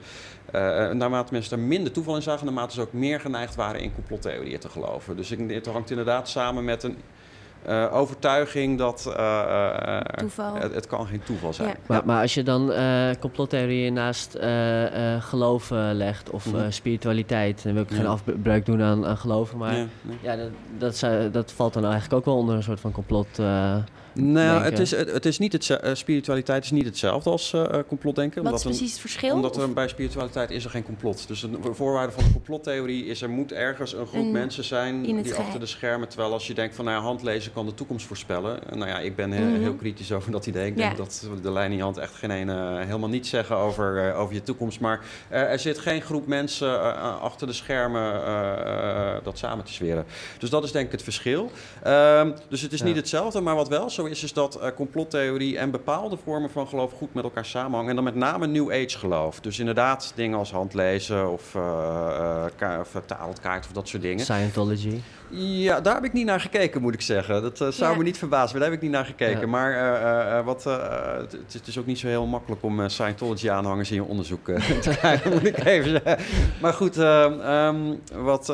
eh, 0.52 0.62
naarmate 0.92 1.34
mensen 1.34 1.58
er 1.58 1.64
minder 1.64 1.92
toeval 1.92 2.16
in 2.16 2.22
zagen, 2.22 2.46
naarmate 2.46 2.74
ze 2.74 2.82
ook 2.82 2.94
meer 2.94 3.20
geneigd 3.20 3.56
waren 3.56 3.82
in 3.82 3.94
complottheorieën 3.94 4.60
te 4.60 4.70
geloven. 4.70 5.16
Dus 5.16 5.30
het 5.30 5.66
hangt 5.66 5.90
inderdaad 5.90 6.30
samen 6.30 6.64
met 6.64 6.84
een 6.84 6.98
eh, 7.65 7.93
overtuiging 7.95 8.78
dat 8.78 9.13
eh, 9.17 9.39
eh. 9.97 10.54
Het, 10.62 10.73
het 10.73 10.88
kan 10.88 11.08
geen 11.08 11.21
toeval 11.23 11.54
zijn. 11.54 11.67
Ja. 11.69 11.75
Maar, 11.88 12.01
maar 12.06 12.21
als 12.21 12.34
je 12.34 12.43
dan 12.43 12.71
eh 12.71 13.10
complottheorieën 13.19 13.93
naast 13.93 14.34
eh, 14.34 15.13
eh, 15.15 15.21
geloof 15.23 15.71
eh, 15.71 15.89
legt 15.93 16.30
of 16.30 16.45
Mhm. 16.45 16.56
eh, 16.56 16.65
spiritualiteit, 16.69 17.63
dan 17.63 17.73
wil 17.73 17.84
ik 17.84 17.89
Ja. 17.89 17.95
geen 17.95 18.06
afbreuk 18.08 18.65
doen 18.65 18.82
aan, 18.82 19.06
aan 19.06 19.17
geloven, 19.17 19.58
maar 19.58 19.75
Ja, 20.21 20.36
dat, 20.36 20.49
dat, 20.78 20.97
zou- 20.97 21.32
dat 21.32 21.51
valt 21.51 21.73
dan 21.73 21.84
eigenlijk 21.84 22.13
ook 22.13 22.25
wel 22.25 22.36
onder 22.36 22.56
een 22.56 22.63
soort 22.63 22.80
van 22.80 22.91
complot. 22.91 23.28
eh, 23.39 23.75
Nou, 24.13 24.63
het 24.63 24.80
is, 24.80 24.91
het, 24.91 25.12
het 25.12 25.25
is 25.25 25.39
niet 25.39 25.69
eh, 25.69 25.93
spiritualiteit 25.95 26.63
is 26.63 26.71
niet 26.71 26.86
hetzelfde 26.86 27.30
als 27.30 27.54
eh, 27.54 27.63
eh, 27.63 27.80
complotdenken. 27.88 28.36
Wat 28.43 28.45
omdat 28.45 28.60
is 28.60 28.65
een- 28.65 28.71
precies 28.71 28.91
het 28.91 29.01
verschil? 29.01 29.34
Omdat 29.36 29.58
er 29.58 29.73
bij 29.73 29.88
spiritualiteit 29.88 30.51
is 30.51 30.63
er 30.63 30.69
geen 30.69 30.84
complot. 30.84 31.28
Dus 31.28 31.43
een 31.43 31.58
voorwaarde 31.71 32.12
van 32.12 32.23
de 32.23 32.32
complottheorie 32.32 33.06
is 33.06 33.21
er 33.21 33.30
moet 33.30 33.51
ergens 33.51 33.93
een 33.93 34.08
groep 34.08 34.21
Een- 34.25 34.32
mensen 34.32 34.63
zijn 34.63 34.95
het 35.15 35.23
die 35.23 35.34
achter 35.36 35.60
de 35.60 35.65
schermen. 35.65 36.08
Terwijl 36.08 36.32
als 36.34 36.47
je 36.47 36.54
denkt 36.54 36.75
van 36.75 36.86
nou 36.86 36.97
ja, 36.97 37.04
handlezen 37.04 37.51
kan 37.56 37.65
de 37.65 37.74
toekomst 37.74 38.06
voorspellen. 38.06 38.60
Eh, 38.70 38.76
Nou 38.76 38.89
ja, 38.89 39.00
ik 39.00 39.15
ben 39.15 39.32
he- 39.32 39.44
Mhm. 39.50 39.62
heel 39.62 39.74
kritisch 39.74 40.12
over 40.12 40.32
dat 40.32 40.46
idee. 40.46 40.65
Ik 40.72 40.78
Ja. 40.78 40.84
denk 40.86 40.98
dat 40.98 41.28
de 41.41 41.52
lijn 41.52 41.72
in 41.72 41.78
je 41.78 41.84
hand 41.84 41.98
echt 41.98 42.13
geen 42.15 42.32
ene, 42.32 42.78
helemaal 42.86 43.10
niets 43.10 43.30
zeggen 43.30 43.56
over, 43.56 44.10
eh, 44.10 44.20
over 44.20 44.34
je 44.34 44.44
toekomst. 44.44 44.80
Maar 44.80 45.00
eh, 45.30 45.41
er 45.52 45.60
zit 45.60 45.78
geen 45.80 46.02
groep 46.02 46.28
mensen 46.28 46.82
eh, 46.82 46.88
eh, 46.89 47.22
achter 47.22 47.48
de 47.48 47.54
schermen 47.54 48.24
eh, 48.24 49.15
eh, 49.15 49.24
dat 49.24 49.38
samen 49.38 49.65
te 49.65 49.74
zweren. 49.74 50.06
Dus 50.39 50.50
dat 50.50 50.63
is 50.63 50.72
denk 50.72 50.86
ik 50.86 50.91
het 50.91 51.04
verschil. 51.04 51.52
Ehm, 51.84 52.32
dus 52.50 52.62
het 52.62 52.74
is 52.74 52.80
Ja. 52.80 52.86
niet 52.86 52.96
hetzelfde, 52.96 53.41
maar 53.41 53.56
wat 53.56 53.68
wel 53.70 53.89
zo 53.89 54.06
is, 54.06 54.24
is 54.24 54.34
dat 54.34 54.56
eh, 54.56 54.70
complottheorie 54.76 55.58
en 55.58 55.72
bepaalde 55.72 56.18
vormen 56.24 56.50
van 56.50 56.68
geloof 56.68 56.91
goed 56.94 57.13
met 57.13 57.24
elkaar 57.24 57.46
samenhangen. 57.46 57.89
En 57.89 57.96
dan 57.96 58.04
met 58.04 58.15
name 58.15 58.48
New 58.48 58.72
Age 58.72 58.98
geloof. 58.98 59.39
Dus 59.39 59.60
inderdaad 59.60 60.12
dingen 60.15 60.38
als 60.38 60.52
handlezen 60.52 61.32
of, 61.32 61.56
eh 61.56 61.63
eh, 62.15 62.44
ka- 62.56 62.80
of 62.80 63.02
tarotkaart 63.06 63.65
of 63.65 63.72
dat 63.72 63.88
soort 63.88 64.02
dingen. 64.02 64.26
Scientology. 64.26 65.00
Ja, 65.30 65.82
daar 65.82 65.94
heb 65.96 66.04
ik 66.04 66.13
niet 66.13 66.26
naar 66.26 66.39
gekeken, 66.39 66.82
moet 66.82 66.94
ik 66.94 67.02
zeggen. 67.02 67.45
Dat 67.46 67.62
eh, 67.62 67.68
zou 67.68 67.91
Ja. 67.91 67.98
me 67.98 68.04
niet 68.04 68.18
verbazen, 68.18 68.56
daar 68.60 68.68
heb 68.70 68.78
ik 68.78 68.82
niet 68.84 68.91
naar 68.91 69.06
gekeken. 69.06 69.39
Ja. 69.39 69.48
Maar 69.48 69.72
eh, 69.72 70.38
eh, 70.38 70.46
wat, 70.46 70.66
eh, 70.66 71.18
het, 71.52 71.68
is 71.68 71.80
ook 71.80 71.86
niet 71.86 72.00
zo 72.00 72.08
heel 72.08 72.26
makkelijk 72.26 72.64
om 72.64 72.80
eh, 72.82 72.88
Scientology-aanhangers 72.88 73.89
in 73.89 73.96
je 73.96 74.04
onderzoek 74.04 74.50
eh, 74.50 74.70
te 74.80 74.89
krijgen, 74.89 75.32
moet 75.32 75.46
ik 75.46 75.64
even 75.66 75.89
zeggen. 76.04 76.26
Maar 76.62 76.74
goed, 76.74 76.98
ehm, 76.98 77.39
ehm, 77.39 77.78
wat... 78.24 78.50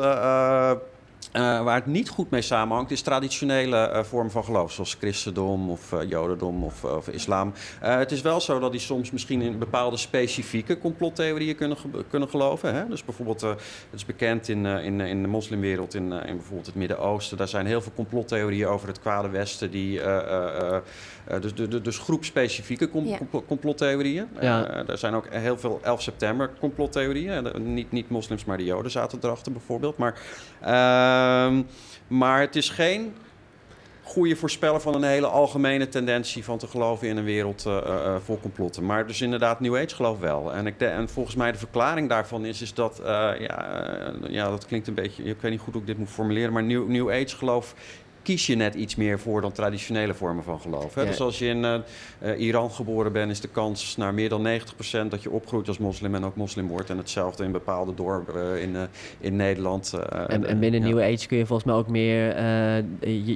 eh, 1.32 1.40
eh, 1.42 1.52
Uh, 1.52 1.62
waar 1.62 1.74
het 1.74 1.86
niet 1.86 2.08
goed 2.08 2.30
mee 2.30 2.42
samenhangt, 2.42 2.90
is 2.90 3.02
traditionele 3.02 3.90
uh, 3.92 4.02
vormen 4.02 4.32
van 4.32 4.44
geloof, 4.44 4.72
zoals 4.72 4.94
christendom 4.94 5.70
of 5.70 5.92
uh, 5.92 6.00
jodendom 6.08 6.64
of, 6.64 6.84
of 6.84 7.08
islam. 7.08 7.52
het 7.80 8.12
is 8.12 8.20
wel 8.20 8.40
zo 8.40 8.58
dat 8.58 8.70
die 8.70 8.80
soms 8.80 9.10
misschien 9.10 9.42
in 9.42 9.58
bepaalde 9.58 9.96
specifieke 9.96 10.78
complottheorieën 10.78 11.56
kunnen, 11.56 11.76
kunnen 12.10 12.28
geloven. 12.28 12.74
Hè? 12.74 12.88
Dus 12.88 13.04
bijvoorbeeld, 13.04 13.40
het 13.40 13.60
is 13.94 14.06
bekend 14.06 14.48
in, 14.48 14.66
in, 14.66 15.00
in 15.00 15.22
de 15.22 15.28
moslimwereld, 15.28 15.94
in, 15.94 16.12
in 16.12 16.36
bijvoorbeeld 16.36 16.66
het 16.66 16.74
Midden-Oosten, 16.74 17.36
daar 17.36 17.48
zijn 17.48 17.66
heel 17.66 17.80
veel 17.80 17.92
complottheorieën 17.94 18.66
over 18.66 18.88
het 18.88 19.00
kwade 19.00 19.28
Westen, 19.28 19.70
die, 19.70 20.00
dus, 21.40 21.54
dus, 21.54 21.82
dus 21.82 21.98
groepspecifieke 21.98 22.90
com 22.90 23.04
ja. 23.04 23.18
complottheorieën. 23.46 24.28
Ja. 24.40 24.84
er 24.86 24.98
zijn 24.98 25.14
ook 25.14 25.26
heel 25.30 25.58
veel 25.58 25.80
11 25.82 26.02
september 26.02 26.50
complottheorieën. 26.60 27.74
niet, 27.74 27.92
niet 27.92 28.08
moslims, 28.08 28.44
maar 28.44 28.56
de 28.56 28.64
joden 28.64 28.90
zaten 28.90 29.18
erachter 29.22 29.52
bijvoorbeeld. 29.52 29.96
Maar... 29.96 30.20
Ehm, 31.22 31.62
maar 32.06 32.40
het 32.40 32.56
is 32.56 32.68
geen 32.68 33.14
goede 34.02 34.36
voorspeller 34.36 34.80
van 34.80 34.94
een 34.94 35.02
hele 35.02 35.26
algemene 35.26 35.88
tendentie 35.88 36.44
van 36.44 36.58
te 36.58 36.66
geloven 36.66 37.08
in 37.08 37.16
een 37.16 37.24
wereld 37.24 37.64
uh, 37.66 37.78
uh, 37.86 38.16
vol 38.24 38.38
complotten. 38.40 38.86
Maar 38.86 39.06
dus 39.06 39.20
inderdaad, 39.20 39.60
New 39.60 39.76
Age 39.76 39.94
geloof 39.94 40.18
wel. 40.18 40.52
En, 40.52 40.66
ik 40.66 40.80
en 40.80 41.08
volgens 41.08 41.36
mij 41.36 41.52
de 41.52 41.58
verklaring 41.58 42.08
daarvan 42.08 42.44
is, 42.44 42.62
is 42.62 42.74
dat, 42.74 43.00
ja, 43.04 43.66
ja, 44.28 44.50
dat 44.50 44.66
klinkt 44.66 44.88
een 44.88 44.94
beetje, 44.94 45.22
ik 45.22 45.40
weet 45.40 45.50
niet 45.50 45.60
goed 45.60 45.72
hoe 45.72 45.82
ik 45.82 45.86
dit 45.86 45.98
moet 45.98 46.08
formuleren, 46.08 46.52
maar 46.52 46.62
New, 46.62 46.88
New 46.88 47.10
Age 47.10 47.36
geloof 47.36 47.74
kies 48.22 48.46
je 48.46 48.54
net 48.54 48.74
iets 48.74 48.96
meer 48.96 49.18
voor 49.18 49.40
dan 49.40 49.52
traditionele 49.52 50.14
vormen 50.14 50.44
van 50.44 50.60
geloof. 50.60 50.94
Hè? 50.94 51.06
Dus 51.06 51.20
als 51.20 51.38
je 51.38 51.46
in 51.46 51.64
uh, 51.64 52.40
Iran 52.40 52.70
geboren 52.70 53.12
bent, 53.12 53.30
is 53.30 53.40
de 53.40 53.48
kans 53.48 53.96
naar 53.96 54.14
meer 54.14 54.28
dan 54.28 54.46
90% 54.46 55.08
dat 55.08 55.22
je 55.22 55.30
opgroeit 55.30 55.68
als 55.68 55.78
moslim 55.78 56.14
en 56.14 56.24
ook 56.24 56.36
moslim 56.36 56.68
wordt. 56.68 56.90
En 56.90 56.96
hetzelfde 56.96 57.44
in 57.44 57.52
bepaalde 57.52 57.94
dorpen 57.94 58.34
uh, 58.34 58.62
in, 58.62 58.76
in 59.20 59.36
Nederland. 59.36 59.92
en, 60.26 60.46
en, 60.46 60.58
binnen 60.58 60.80
ja. 60.80 60.86
New 60.86 61.00
Age 61.00 61.26
kun 61.26 61.38
je 61.38 61.46
volgens 61.46 61.68
mij 61.68 61.76
ook 61.76 61.88
meer 61.88 62.34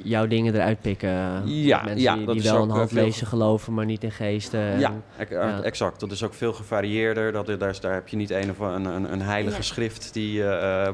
jouw 0.03 0.27
dingen 0.27 0.55
eruit 0.55 0.81
pikken. 0.81 1.09
Ja, 1.45 1.83
mensen 1.83 2.01
ja, 2.01 2.15
die, 2.15 2.31
die 2.31 2.41
wel 2.41 2.61
een 2.61 2.69
half 2.69 2.91
lezen 2.91 3.27
geloven, 3.27 3.73
maar 3.73 3.85
niet 3.85 4.03
in 4.03 4.11
geesten. 4.11 4.79
Ja, 4.79 4.93
ja, 5.29 5.61
exact. 5.61 5.99
Dat 5.99 6.11
is 6.11 6.23
ook 6.23 6.33
veel 6.33 6.53
gevarieerder. 6.53 7.31
Dat, 7.31 7.59
daar, 7.59 7.77
daar 7.81 7.93
heb 7.93 8.07
je 8.07 8.15
niet 8.15 8.29
een 8.29 8.49
of 8.49 8.59
een, 8.59 8.85
een, 8.85 9.11
een 9.11 9.21
heilige 9.21 9.61
schrift 9.61 10.13
die 10.13 10.41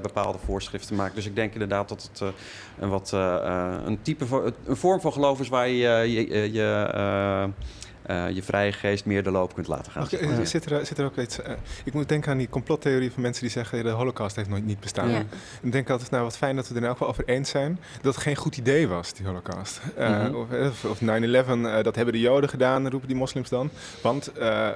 bepaalde 0.02 0.38
voorschriften 0.46 0.96
maakt. 0.96 1.16
Dus 1.16 1.26
ik 1.26 1.36
denk 1.36 1.54
inderdaad 1.54 1.90
dat 1.90 2.10
het 2.12 2.34
een 2.80 2.90
wat 2.90 3.14
een 3.86 4.02
type 4.02 4.26
van, 4.26 4.54
een 4.66 4.76
vorm 4.76 5.02
van 5.02 5.14
geloof 5.14 5.40
is 5.40 5.50
waar 5.50 5.68
je 5.68 6.12
je, 6.12 6.52
je, 6.54 7.50
uh, 8.10 8.24
uh, 8.28 8.36
je 8.36 8.44
vrije 8.44 8.72
geest 8.72 9.06
meer 9.06 9.24
de 9.24 9.32
loop 9.32 9.54
kunt 9.54 9.68
laten 9.68 9.92
gaan. 9.92 10.04
Okay, 10.04 10.46
zit, 10.46 10.72
er, 10.72 10.86
zit 10.86 10.98
er 10.98 11.06
ook 11.06 11.18
iets... 11.18 11.40
Uh, 11.40 11.46
ik 11.84 11.94
moet 11.94 12.10
denken 12.10 12.32
aan 12.32 12.38
die 12.38 12.50
complottheorie 12.50 13.12
van 13.12 13.22
mensen 13.22 13.42
die 13.42 13.52
zeggen... 13.52 13.84
de 13.84 13.90
holocaust 13.90 14.36
heeft 14.36 14.50
nooit 14.50 14.66
niet 14.66 14.80
bestaan. 14.80 15.10
Ja. 15.10 15.18
En 15.18 15.28
ik 15.62 15.72
denk 15.72 15.90
altijd, 15.90 16.12
nou 16.12 16.24
wat 16.24 16.38
fijn 16.38 16.56
dat 16.56 16.68
we 16.68 16.74
er 16.74 16.82
in 16.82 16.88
elk 16.88 16.98
geval 16.98 17.08
over 17.08 17.24
eens 17.26 17.50
zijn... 17.50 17.80
dat 18.02 18.14
het 18.14 18.24
geen 18.24 18.36
goed 18.36 18.58
idee 18.58 18.88
was, 18.88 19.14
die 19.14 19.26
holocaust. 19.26 19.82
Uh, 19.98 20.10
mm 20.10 20.26
-hmm. 20.26 20.36
Of, 20.36 20.86
of 20.86 21.02
9-11, 21.02 21.04
dat 21.84 21.96
hebben 21.96 22.14
de 22.14 22.20
joden 22.20 22.50
gedaan, 22.50 22.90
roepen 22.90 23.08
die 23.08 23.18
moslims 23.18 23.50
dan. 23.50 23.70
Want 24.02 24.32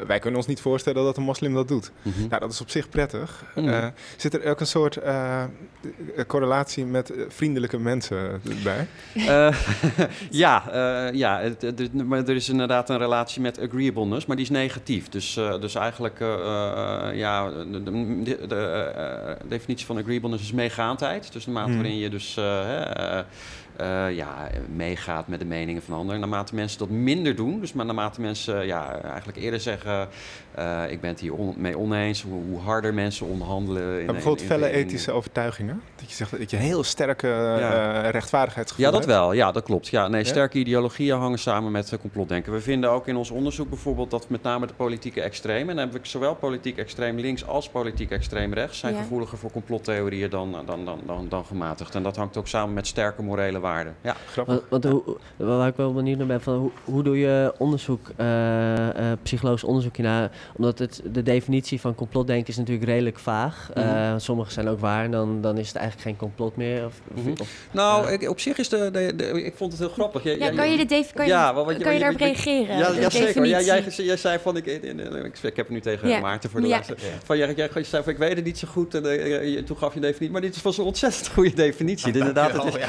wij 0.08 0.20
kunnen 0.20 0.40
ons 0.40 0.48
niet 0.48 0.62
voorstellen 0.62 1.04
dat 1.04 1.18
een 1.18 1.24
moslim 1.24 1.54
dat 1.54 1.68
doet. 1.68 1.92
Mm 2.02 2.12
-hmm. 2.12 2.28
Nou, 2.28 2.42
dat 2.42 2.52
is 2.52 2.62
op 2.62 2.70
zich 2.70 2.90
prettig. 2.90 3.44
Mm 3.56 3.68
-hmm. 3.68 3.92
zit 4.18 4.34
er 4.34 4.50
ook 4.50 4.60
een 4.60 4.68
soort 4.68 5.00
correlatie 6.28 6.86
met 6.86 7.14
vriendelijke 7.28 7.80
mensen 7.80 8.42
bij? 8.64 8.88
ja, 10.30 10.64
ja 11.14 11.40
het, 11.42 11.94
maar 11.94 12.28
er 12.28 12.36
is 12.36 12.50
inderdaad 12.50 12.90
een 12.90 12.98
relatie 12.98 13.16
met 13.39 13.59
agreeableness, 13.59 14.26
maar 14.26 14.36
die 14.36 14.45
is 14.45 14.51
negatief. 14.51 15.09
Dus, 15.09 15.38
uh, 15.38 15.59
dus 15.59 15.76
eigenlijk, 15.76 16.20
uh, 16.20 17.09
ja, 17.13 17.49
de, 17.49 17.84
de, 17.84 18.45
de 18.47 19.38
definitie 19.47 19.86
van 19.86 19.97
agreeableness 19.97 20.43
is 20.43 20.51
meegaandheid. 20.51 21.32
Dus 21.32 21.45
de 21.45 21.51
mate 21.51 21.68
hmm. 21.68 21.76
waarin 21.76 21.97
je 21.97 22.09
dus 22.09 22.34
ja, 24.15 24.49
meegaat 24.76 25.28
met 25.28 25.39
de 25.39 25.45
meningen 25.45 25.82
van 25.82 25.97
anderen. 25.97 26.20
Naarmate 26.20 26.55
mensen 26.55 26.80
dat 26.80 26.89
minder 26.89 27.36
doen, 27.36 27.59
dus 27.59 27.74
maar 27.74 27.86
naarmate 27.86 28.22
mensen 28.22 28.65
ja, 28.65 29.01
eigenlijk 29.01 29.38
eerder 29.38 29.59
zeggen: 29.59 30.07
uh, 30.60 30.91
Ik 30.91 31.01
ben 31.01 31.10
het 31.10 31.20
hier 31.20 31.34
on 31.34 31.53
mee 31.58 31.78
oneens, 31.78 32.22
hoe, 32.22 32.41
hoe, 32.49 32.60
harder 32.60 32.93
mensen 32.93 33.28
onderhandelen. 33.28 33.99
In, 33.99 34.05
bijvoorbeeld 34.05 34.41
in, 34.41 34.47
felle 34.47 34.70
ethische 34.70 35.12
overtuigingen? 35.12 35.82
Dat 35.95 36.10
je 36.10 36.16
zegt 36.16 36.38
dat 36.38 36.51
je 36.51 36.58
heel 36.58 36.84
sterke 36.84 37.28
ja. 37.28 38.03
uh, 38.03 38.10
rechtvaardigheidsgevoel 38.10 38.86
Ja, 38.86 38.91
dat 38.91 39.05
wel. 39.05 39.34
Ja, 39.34 39.51
dat 39.51 39.64
klopt. 39.64 39.88
Ja, 39.88 40.08
nee, 40.08 40.24
sterke 40.24 40.58
ideologieën 40.58 41.18
hangen 41.18 41.39
samen 41.39 41.72
met 41.72 41.97
complotdenken. 42.01 42.53
We 42.53 42.62
vinden 42.62 42.89
ook 42.89 43.08
in 43.08 43.16
ons 43.16 43.32
onderzoek 43.32 43.70
bijvoorbeeld 43.70 44.12
dat 44.12 44.30
met 44.30 44.43
name 44.43 44.68
de 44.68 44.74
politieke 44.74 45.22
extremen, 45.22 45.70
en 45.70 45.76
dan 45.76 45.86
heb 45.86 45.95
ik 45.95 46.05
zowel 46.05 46.36
politiek 46.36 46.78
extreem 46.78 47.20
links 47.20 47.45
als 47.45 47.70
politiek 47.70 48.12
extreem 48.12 48.53
rechts, 48.53 48.80
zijn 48.80 48.95
gevoeliger 48.95 49.38
voor 49.38 49.51
complottheorieën 49.51 50.30
dan, 50.30 50.51
dan, 50.66 50.86
dan, 50.86 50.99
dan, 51.05 51.26
dan 51.30 51.45
gematigd. 51.45 51.95
En 51.95 52.03
dat 52.03 52.16
hangt 52.16 52.38
ook 52.38 52.47
samen 52.47 52.74
met 52.74 52.88
sterke 52.88 53.22
morele 53.22 53.60
waarde. 53.60 53.89
Ja, 54.01 54.16
grappig. 54.32 54.64
Want, 54.70 54.84
want 54.84 54.93
hoe, 54.93 55.18
waar 55.36 55.68
ik 55.68 55.76
wel 55.76 55.93
benieuwd 55.93 56.18
naar 56.18 56.28
ben, 56.28 56.41
van 56.41 56.55
hoe, 56.55 56.72
hoe 56.84 57.03
doe 57.03 57.20
je 57.20 57.53
onderzoek, 57.58 58.10
uh, 58.18 58.78
uh, 58.78 58.91
psychologisch 59.24 59.64
onderzoek 59.64 59.97
naar? 59.97 60.32
Omdat 60.56 60.80
het, 60.80 61.02
de 61.12 61.24
definitie 61.24 61.80
van 61.80 61.95
complotdenken 61.95 62.48
is 62.48 62.58
natuurlijk 62.58 62.88
redelijk 62.88 63.20
vaag. 63.20 63.70
Mm 63.74 63.84
-hmm. 63.84 64.20
sommige 64.20 64.52
zijn 64.52 64.68
ook 64.68 64.80
waar, 64.80 65.12
dan, 65.12 65.41
dan 65.41 65.58
is 65.58 65.68
het 65.68 65.76
eigenlijk 65.76 66.08
geen 66.08 66.18
complot 66.18 66.56
meer. 66.56 66.86
Of, 66.86 67.02
mm 67.14 67.24
-hmm. 67.24 67.34
of, 67.39 67.50
nou, 67.72 68.12
ik, 68.12 68.30
op 68.30 68.39
zich 68.39 68.58
is 68.58 68.70
de, 68.70 68.91
de, 68.91 69.16
de, 69.16 69.43
ik 69.43 69.56
vond 69.56 69.72
het 69.72 69.82
heel 69.82 69.89
grappig. 69.89 70.24
Ja, 70.24 70.52
kan 70.52 70.72
je, 70.72 70.86
de 70.86 71.06
kan 71.14 71.26
je, 71.26 71.32
ja, 71.32 71.54
wat, 71.54 71.78
kan 71.78 71.93
je, 71.93 72.00
daarop 72.00 72.20
reageren? 72.20 72.78
Ja, 72.78 72.91
ja 72.91 73.10
zeker. 73.10 73.45
Ja, 73.45 73.62
jij, 73.62 73.84
jij 73.84 74.18
zei 74.18 74.39
van, 74.39 74.58
ik, 74.58 74.66
ik, 74.66 74.84
ik, 75.41 75.56
heb 75.56 75.56
het 75.56 75.70
nu 75.70 75.82
tegen 75.82 76.10
ja. 76.10 76.20
Maarten 76.20 76.50
voor 76.50 76.62
de 76.62 76.68
laatste. 76.68 76.95
Van, 77.24 77.38
jij, 77.38 77.54
jij, 77.54 77.84
zei 77.84 78.04
van, 78.04 78.14
ik 78.14 78.18
weet 78.18 78.36
het 78.36 78.45
niet 78.45 78.58
zo 78.58 78.68
goed. 78.68 78.95
En, 78.95 79.66
toen 79.66 79.78
gaf 79.78 79.89
je 79.89 79.95
een 79.95 80.02
definitie, 80.02 80.32
maar 80.32 80.41
dit 80.41 80.56
is 80.56 80.62
van 80.62 80.74
zo'n 80.74 80.86
ontzettend 80.86 81.28
goede 81.28 81.54
definitie. 81.54 82.14
Inderdaad, 82.18 82.64
het 82.64 82.76
is, 82.76 82.82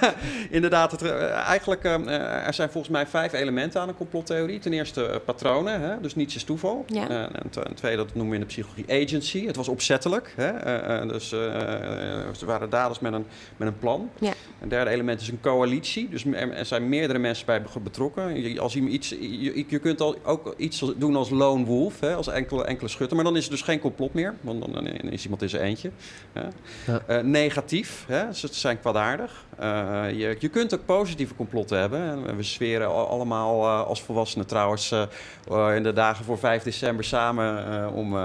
inderdaad, 0.50 0.90
het, 0.90 1.02
eigenlijk, 1.30 1.84
uh, 1.84 2.46
er 2.46 2.54
zijn 2.54 2.70
volgens 2.70 2.92
mij 2.92 3.06
vijf 3.06 3.32
elementen 3.32 3.80
aan 3.80 3.88
een 3.88 3.96
complottheorie. 3.96 4.58
Ten 4.58 4.72
eerste 4.72 5.20
patronen, 5.24 5.80
hè? 5.80 6.00
dus 6.00 6.14
niets 6.14 6.36
is 6.36 6.44
toeval. 6.44 6.84
Ja. 6.86 7.05
En 7.10 7.50
ten 7.50 7.74
tweede, 7.74 7.96
dat 7.96 8.14
noemen 8.14 8.28
we 8.28 8.34
in 8.34 8.40
de 8.40 8.46
psychologie 8.46 9.04
agency. 9.04 9.46
Het 9.46 9.56
was 9.56 9.68
opzettelijk. 9.68 10.34
Hè? 10.36 11.06
dus 11.06 11.32
er 11.32 12.46
waren 12.46 12.70
daders 12.70 12.98
met 12.98 13.12
een, 13.12 13.26
met 13.56 13.68
een 13.68 13.78
plan. 13.78 14.10
Ja. 14.18 14.32
Een 14.60 14.68
derde 14.68 14.90
element 14.90 15.20
is 15.20 15.28
een 15.28 15.40
coalitie. 15.40 16.08
Dus 16.08 16.24
er, 16.24 16.66
zijn 16.66 16.88
meerdere 16.88 17.18
mensen 17.18 17.46
bij 17.46 17.62
betrokken. 17.82 18.42
Je, 18.42 18.60
als 18.60 18.72
je, 18.72 18.80
iets, 18.80 19.08
je, 19.08 19.64
je 19.68 19.78
kunt 19.78 20.00
al 20.00 20.16
ook 20.24 20.54
iets 20.56 20.92
doen 20.96 21.16
als 21.16 21.30
lone 21.30 21.64
wolf, 21.64 22.00
hè? 22.00 22.14
als 22.14 22.28
enkele, 22.28 22.64
enkele 22.64 22.88
schutter. 22.88 23.16
Maar 23.16 23.24
dan 23.24 23.36
is 23.36 23.42
het 23.42 23.52
dus 23.52 23.62
geen 23.62 23.80
complot 23.80 24.14
meer, 24.14 24.34
want 24.40 24.60
dan, 24.60 24.72
dan 24.72 24.86
is 24.86 25.22
iemand 25.22 25.42
in 25.42 25.48
zijn 25.48 25.62
eentje. 25.62 25.90
Ja. 26.34 27.22
negatief, 27.22 28.04
hè? 28.08 28.26
Dus 28.26 28.42
het 28.42 28.54
zijn 28.54 28.80
kwaadaardig. 28.80 29.45
Je, 29.58 30.36
je 30.38 30.48
kunt 30.48 30.74
ook 30.74 30.84
positieve 30.84 31.34
complotten 31.34 31.78
hebben. 31.78 32.36
We 32.36 32.42
zweren 32.42 33.08
allemaal 33.08 33.62
uh, 33.62 33.86
als 33.86 34.02
volwassenen 34.02 34.46
trouwens 34.46 34.92
uh, 34.92 35.76
in 35.76 35.82
de 35.82 35.92
dagen 35.92 36.24
voor 36.24 36.38
5 36.38 36.62
december 36.62 37.04
samen 37.04 37.92
om 37.92 38.16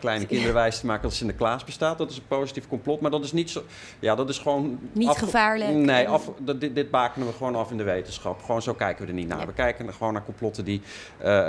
kleine 0.00 0.26
kinderen 0.32 0.54
wijs 0.54 0.80
te 0.80 0.86
maken 0.86 1.02
dat 1.02 1.12
Sinterklaas 1.12 1.64
bestaat. 1.64 1.98
Dat 1.98 2.10
is 2.10 2.16
een 2.16 2.26
positief 2.28 2.68
complot, 2.68 3.00
maar 3.00 3.10
dat 3.10 3.24
is 3.24 3.32
niet 3.32 3.50
zo. 3.50 3.62
Ja, 3.98 4.14
dat 4.14 4.28
is 4.28 4.38
gewoon. 4.38 4.78
Niet 4.92 5.08
af, 5.08 5.18
gevaarlijk. 5.18 5.70
Nee, 5.72 6.08
af, 6.08 6.30
dit, 6.38 6.74
dit 6.74 6.90
bakenen 6.90 7.28
we 7.28 7.34
gewoon 7.34 7.56
af 7.56 7.70
in 7.70 7.76
de 7.76 7.82
wetenschap. 7.82 8.42
Gewoon 8.42 8.62
zo 8.62 8.74
kijken 8.74 9.04
we 9.04 9.10
er 9.10 9.16
niet 9.16 9.28
naar. 9.28 9.40
Ja. 9.40 9.46
We 9.46 9.52
kijken 9.52 9.94
gewoon 9.94 10.12
naar 10.12 10.24
complotten 10.24 10.64
die 10.64 10.82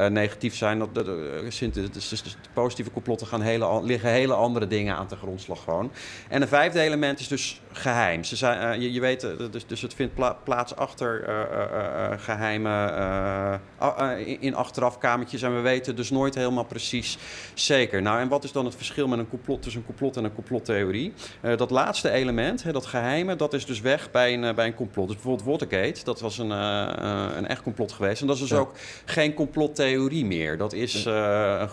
negatief 0.10 0.56
zijn. 0.56 0.80
Dat, 0.80 0.96
dat, 0.96 1.06
dus, 1.06 2.10
de 2.10 2.50
positieve 2.54 2.92
complotten 2.92 3.28
gaan 3.28 3.42
hele, 3.42 3.84
liggen 3.84 4.10
hele 4.10 4.34
andere 4.34 4.68
dingen 4.68 4.96
aan 4.96 5.08
ten 5.08 5.18
grondslag 5.18 5.64
gewoon. 5.64 5.92
En 6.30 6.42
een 6.42 6.48
vijfde 6.48 6.80
element 6.80 7.20
is 7.20 7.28
dus 7.28 7.62
geheim. 7.78 8.24
Ze 8.24 8.36
zijn, 8.36 8.82
je, 8.82 8.94
je 8.94 9.00
weet, 9.00 9.28
dus, 9.52 9.68
dus 9.68 9.82
het 9.82 9.94
vindt 9.94 10.14
pla 10.14 10.38
plaats 10.44 10.76
achter 10.76 11.30
uh, 11.30 11.36
uh, 11.52 12.12
geheime 12.18 13.60
in 14.40 14.56
achterafkamertjes 14.56 15.42
en 15.42 15.56
we 15.56 15.62
weten 15.62 15.96
dus 15.96 16.10
nooit 16.10 16.36
helemaal 16.36 16.64
precies 16.64 17.18
zeker. 17.54 18.02
Nou, 18.02 18.20
en 18.20 18.28
wat 18.28 18.44
is 18.44 18.52
dan 18.52 18.66
het 18.66 18.76
verschil 18.76 19.08
met 19.08 19.20
een 19.20 19.30
complot 19.30 19.62
tussen 19.62 19.82
een 19.82 19.88
complot 19.88 20.18
en 20.18 20.24
een 20.24 20.34
complottheorie? 20.34 21.14
dat 21.56 21.70
laatste 21.70 22.10
element, 22.10 22.64
hè, 22.64 22.72
dat 22.72 22.86
geheime, 22.86 23.36
dat 23.36 23.54
is 23.54 23.66
dus 23.66 23.82
weg 23.82 24.12
bij 24.12 24.34
een, 24.34 24.56
bij 24.56 24.66
een 24.66 24.76
complot. 24.76 25.08
Dus 25.08 25.16
bijvoorbeeld 25.16 25.50
Watergate, 25.50 26.04
dat 26.04 26.20
was 26.20 26.38
een, 26.38 26.50
een 26.50 27.48
echt 27.48 27.62
complot 27.62 27.92
geweest. 27.92 28.22
En 28.22 28.28
dat 28.28 28.36
is 28.36 28.42
dus 28.42 28.52
ja. 28.52 28.58
ook 28.58 28.72
geen 29.06 29.34
complottheorie 29.34 30.26
meer. 30.26 30.58
Dat 30.58 30.74
is 30.74 31.02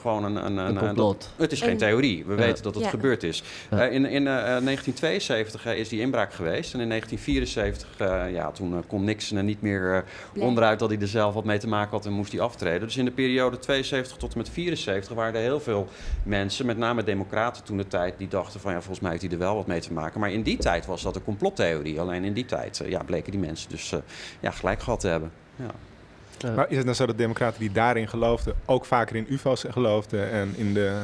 gewoon 0.00 0.24
een, 0.24 0.46
een, 0.46 0.56
een, 0.56 0.78
complot. 0.78 1.20
Dat, 1.20 1.30
het 1.36 1.52
is 1.52 1.60
geen 1.60 1.76
theorie. 1.76 2.24
We 2.24 2.32
ja. 2.32 2.38
weten 2.38 2.62
dat 2.62 2.74
het 2.74 2.84
ja. 2.84 2.90
gebeurd 2.90 3.22
is. 3.22 3.42
in 3.70 4.06
in 4.06 4.24
1972 4.24 5.66
is 5.66 5.88
die 5.88 5.93
inbraak 6.00 6.32
geweest. 6.32 6.74
En 6.74 6.80
in 6.80 6.88
1974, 6.88 8.32
ja, 8.32 8.50
toen 8.50 8.84
kon 8.86 9.04
Nixon 9.04 9.38
er 9.38 9.44
niet 9.44 9.62
meer 9.62 10.04
onderuit 10.38 10.78
dat 10.78 10.90
hij 10.90 11.00
er 11.00 11.08
zelf 11.08 11.34
wat 11.34 11.44
mee 11.44 11.58
te 11.58 11.68
maken 11.68 11.90
had 11.90 12.06
en 12.06 12.12
moest 12.12 12.32
hij 12.32 12.40
aftreden. 12.40 12.80
Dus 12.80 12.96
in 12.96 13.04
de 13.04 13.10
periode 13.10 13.58
72 13.58 14.16
tot 14.16 14.32
en 14.32 14.38
met 14.38 14.48
74 14.48 15.14
waren 15.14 15.34
er 15.34 15.40
heel 15.40 15.60
veel 15.60 15.88
mensen, 16.22 16.66
met 16.66 16.78
name 16.78 17.02
democraten 17.02 17.64
toen 17.64 17.76
de 17.76 17.86
tijd, 17.86 18.14
die 18.18 18.28
dachten 18.28 18.60
van 18.60 18.72
ja, 18.72 18.78
volgens 18.78 19.00
mij 19.00 19.10
heeft 19.10 19.22
hij 19.22 19.32
er 19.32 19.38
wel 19.38 19.54
wat 19.54 19.66
mee 19.66 19.80
te 19.80 19.92
maken. 19.92 20.20
Maar 20.20 20.32
in 20.32 20.42
die 20.42 20.56
tijd 20.56 20.86
was 20.86 21.02
dat 21.02 21.16
een 21.16 21.24
complottheorie. 21.24 22.00
Alleen 22.00 22.24
in 22.24 22.32
die 22.32 22.46
tijd 22.46 22.82
ja, 22.86 23.02
bleken 23.02 23.30
die 23.30 23.40
mensen 23.40 23.70
dus 23.70 23.94
ja, 24.40 24.50
gelijk 24.50 24.80
gehad 24.82 25.00
te 25.00 25.08
hebben. 25.08 25.32
Ja. 25.56 25.70
Maar 26.54 26.70
is 26.70 26.76
het 26.76 26.86
dan 26.86 26.94
zo 26.94 27.06
dat 27.06 27.18
democraten 27.18 27.60
die 27.60 27.72
daarin 27.72 28.08
geloofden 28.08 28.54
ook 28.64 28.84
vaker 28.84 29.16
in 29.16 29.26
UFO's 29.28 29.64
geloofden 29.68 30.30
en 30.30 30.54
in 30.56 30.74
de, 30.74 31.00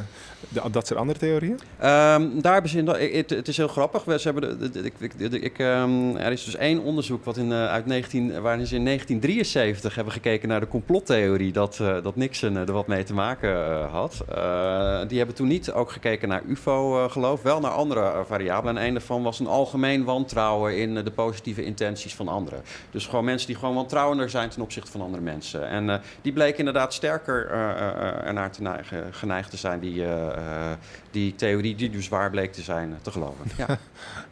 de 0.49 0.61
dat 0.71 0.87
soort 0.87 0.99
andere 0.99 1.19
theorieën? 1.19 1.51
Um, 1.51 2.41
daar 2.41 2.53
hebben 2.53 2.71
ze 2.71 2.77
in, 2.77 2.87
het, 2.87 3.29
het, 3.29 3.47
is 3.47 3.57
heel 3.57 3.67
grappig. 3.67 4.03
We, 4.03 4.19
ze 4.19 4.29
hebben 4.31 4.59
de, 4.59 4.69
de, 4.69 4.91
ik, 4.99 5.13
ik, 5.41 5.59
um, 5.59 6.15
er 6.15 6.31
is 6.31 6.45
dus 6.45 6.55
één 6.55 6.79
onderzoek 6.79 7.25
wat 7.25 7.37
in, 7.37 7.49
uh, 7.49 7.67
uit 7.67 7.85
19, 7.85 8.41
waarin 8.41 8.67
ze 8.67 8.75
in 8.75 8.85
1973 8.85 9.95
hebben 9.95 10.13
gekeken 10.13 10.47
naar 10.47 10.59
de 10.59 10.67
complottheorie 10.67 11.51
dat, 11.51 11.79
uh, 11.81 12.03
dat 12.03 12.15
Nixon 12.15 12.55
er 12.55 12.71
wat 12.71 12.87
mee 12.87 13.03
te 13.03 13.13
maken 13.13 13.81
had. 13.87 14.23
die 15.07 15.17
hebben 15.17 15.35
toen 15.35 15.47
niet 15.47 15.71
ook 15.71 15.91
gekeken 15.91 16.27
naar 16.27 16.41
UFO-geloof, 16.47 17.41
wel 17.41 17.59
naar 17.59 17.71
andere 17.71 18.23
variabelen. 18.27 18.77
En 18.77 18.87
een 18.87 18.93
daarvan 18.93 19.23
was 19.23 19.39
een 19.39 19.47
algemeen 19.47 20.03
wantrouwen 20.03 20.77
in 20.77 20.95
de 20.95 21.11
positieve 21.11 21.63
intenties 21.63 22.15
van 22.15 22.27
anderen. 22.27 22.61
Dus 22.91 23.05
gewoon 23.05 23.25
mensen 23.25 23.47
die 23.47 23.55
gewoon 23.55 23.75
wantrouwender 23.75 24.29
zijn 24.29 24.49
ten 24.49 24.61
opzichte 24.61 24.91
van 24.91 25.01
andere 25.21 25.33
mensen. 25.33 25.67
En 25.67 26.01
die 26.21 26.33
bleken 26.33 26.57
inderdaad 26.57 26.93
sterker 26.93 27.49
ernaar 28.25 28.51
te 28.51 28.61
neigen, 28.61 29.13
geneigd 29.13 29.49
te 29.49 29.57
zijn, 29.57 29.79
die 29.79 30.05
die 31.11 31.35
theorie, 31.35 31.75
die 31.75 31.89
dus 31.89 32.09
waar 32.09 32.29
bleek 32.29 32.53
te 32.53 32.61
zijn, 32.61 32.99
te 33.01 33.11
geloven. 33.11 33.45
Ja. 33.57 33.65
ja. 33.67 33.77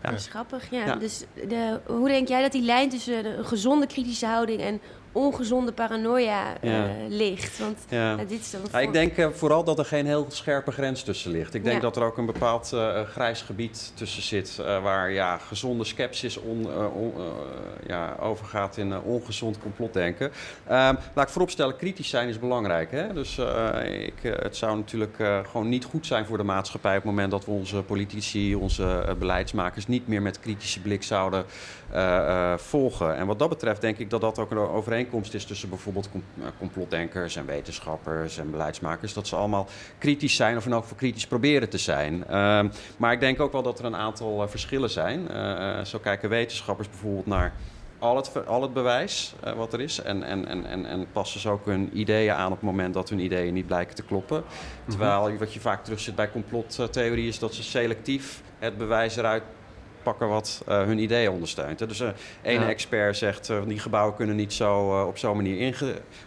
Dat 0.09 0.19
is 0.19 0.27
grappig, 0.27 0.69
ja. 0.69 0.85
ja. 0.85 0.95
Dus 0.95 1.23
de, 1.47 1.79
hoe 1.85 2.07
denk 2.07 2.27
jij 2.27 2.41
dat 2.41 2.51
die 2.51 2.61
lijn 2.61 2.89
tussen 2.89 3.25
een 3.25 3.45
gezonde 3.45 3.87
kritische 3.87 4.25
houding 4.25 4.61
en 4.61 4.81
ongezonde 5.11 5.71
paranoia 5.71 6.43
uh, 6.63 6.81
ligt. 7.07 7.59
Want 7.59 7.79
ja. 7.89 8.13
Uh, 8.13 8.19
dit 8.27 8.39
is 8.39 8.51
dan 8.51 8.61
ja, 8.71 8.79
ik 8.79 8.93
denk 8.93 9.17
uh, 9.17 9.27
vooral 9.33 9.63
dat 9.63 9.79
er 9.79 9.85
geen 9.85 10.05
heel 10.05 10.25
scherpe 10.29 10.71
grens 10.71 11.03
tussen 11.03 11.31
ligt. 11.31 11.53
Ik 11.53 11.63
denk 11.63 11.75
ja. 11.75 11.81
dat 11.81 11.95
er 11.95 12.03
ook 12.03 12.17
een 12.17 12.25
bepaald 12.25 12.75
grijs 13.11 13.41
gebied 13.41 13.91
tussen 13.95 14.23
zit... 14.23 14.55
waar 14.55 15.11
ja, 15.11 15.37
gezonde 15.37 15.83
sceptisch 15.83 16.37
on, 16.37 16.67
on, 16.93 17.13
ja, 17.87 18.15
overgaat 18.19 18.77
in 18.77 19.01
ongezond 19.01 19.59
complotdenken. 19.59 20.31
Ehm, 20.67 20.95
laat 21.13 21.25
ik 21.25 21.29
vooropstellen, 21.29 21.75
kritisch 21.75 22.09
zijn 22.09 22.27
is 22.27 22.39
belangrijk. 22.39 22.91
Hè? 22.91 23.13
Dus 23.13 23.37
ik, 23.83 24.13
het 24.21 24.57
zou 24.57 24.77
natuurlijk 24.77 25.15
gewoon 25.51 25.69
niet 25.69 25.85
goed 25.85 26.05
zijn 26.05 26.25
voor 26.25 26.37
de 26.37 26.43
maatschappij... 26.43 26.97
op 26.97 27.03
het 27.03 27.11
moment 27.11 27.31
dat 27.31 27.45
we 27.45 27.51
onze 27.51 27.81
politici, 27.81 28.55
onze 28.55 29.15
beleidsmakers... 29.19 29.87
niet 29.87 30.07
meer 30.07 30.21
met 30.21 30.39
kritische 30.39 30.81
blik 30.81 31.03
zouden 31.03 31.45
volgen. 32.55 33.15
En 33.15 33.25
wat 33.25 33.39
dat 33.39 33.49
betreft 33.49 33.81
denk 33.81 33.97
ik 33.97 34.09
dat 34.09 34.21
dat 34.21 34.39
ook 34.39 34.51
een 34.51 34.57
overeenkomst 34.57 34.98
overeenkomst 34.99 35.33
is 35.33 35.45
tussen 35.45 35.69
bijvoorbeeld 35.69 36.09
eh, 36.13 36.47
complotdenkers 36.57 37.35
en 37.35 37.45
wetenschappers 37.45 38.37
en 38.37 38.51
beleidsmakers. 38.51 39.13
Dat 39.13 39.27
ze 39.27 39.35
allemaal 39.35 39.67
kritisch 39.97 40.35
zijn 40.35 40.57
of 40.57 40.65
in 40.65 40.71
elk 40.71 40.81
geval 40.81 40.97
kritisch 40.97 41.27
proberen 41.27 41.69
te 41.69 41.77
zijn. 41.77 42.23
Uh, 42.29 42.63
maar 42.97 43.13
ik 43.13 43.19
denk 43.19 43.39
ook 43.39 43.51
wel 43.51 43.63
dat 43.63 43.79
er 43.79 43.85
een 43.85 43.95
aantal 43.95 44.43
uh, 44.43 44.49
verschillen 44.49 44.89
zijn. 44.89 45.27
Uh, 45.31 45.83
zo 45.83 45.99
kijken 45.99 46.29
wetenschappers 46.29 46.89
bijvoorbeeld 46.89 47.25
naar 47.25 47.53
al 47.99 48.15
het, 48.15 48.47
al 48.47 48.61
het 48.61 48.73
bewijs 48.73 49.33
uh, 49.45 49.53
wat 49.53 49.73
er 49.73 49.81
is. 49.81 50.01
En, 50.01 50.23
en, 50.23 50.47
en, 50.47 50.65
en, 50.65 50.85
en 50.85 51.07
passen 51.11 51.39
ze 51.39 51.49
ook 51.49 51.65
hun 51.65 51.89
ideeën 51.93 52.33
aan 52.33 52.51
op 52.51 52.57
het 52.57 52.61
moment 52.61 52.93
dat 52.93 53.09
hun 53.09 53.19
ideeën 53.19 53.53
niet 53.53 53.67
blijken 53.67 53.95
te 53.95 54.03
kloppen. 54.03 54.43
Mhm. 54.43 54.89
Terwijl 54.89 55.37
wat 55.37 55.53
je 55.53 55.59
vaak 55.59 55.83
terugzit 55.83 56.15
bij 56.15 56.31
complottheorie 56.31 57.27
is 57.27 57.39
dat 57.39 57.53
ze 57.53 57.63
selectief 57.63 58.41
het 58.59 58.77
bewijs 58.77 59.15
eruit 59.15 59.43
pakken 60.03 60.27
wat 60.27 60.63
uh, 60.69 60.83
hun 60.83 60.99
ideeën 60.99 61.31
ondersteunt. 61.31 61.79
Dus 61.79 62.01
uh, 62.01 62.09
ene 62.41 62.63
ja. 62.63 62.69
expert 62.69 63.17
zegt, 63.17 63.49
uh, 63.49 63.61
die 63.65 63.79
gebouwen 63.79 64.15
kunnen 64.15 64.35
niet 64.35 64.53
zo 64.53 65.03
op 65.07 65.17
zo'n 65.17 65.35
manier 65.35 65.75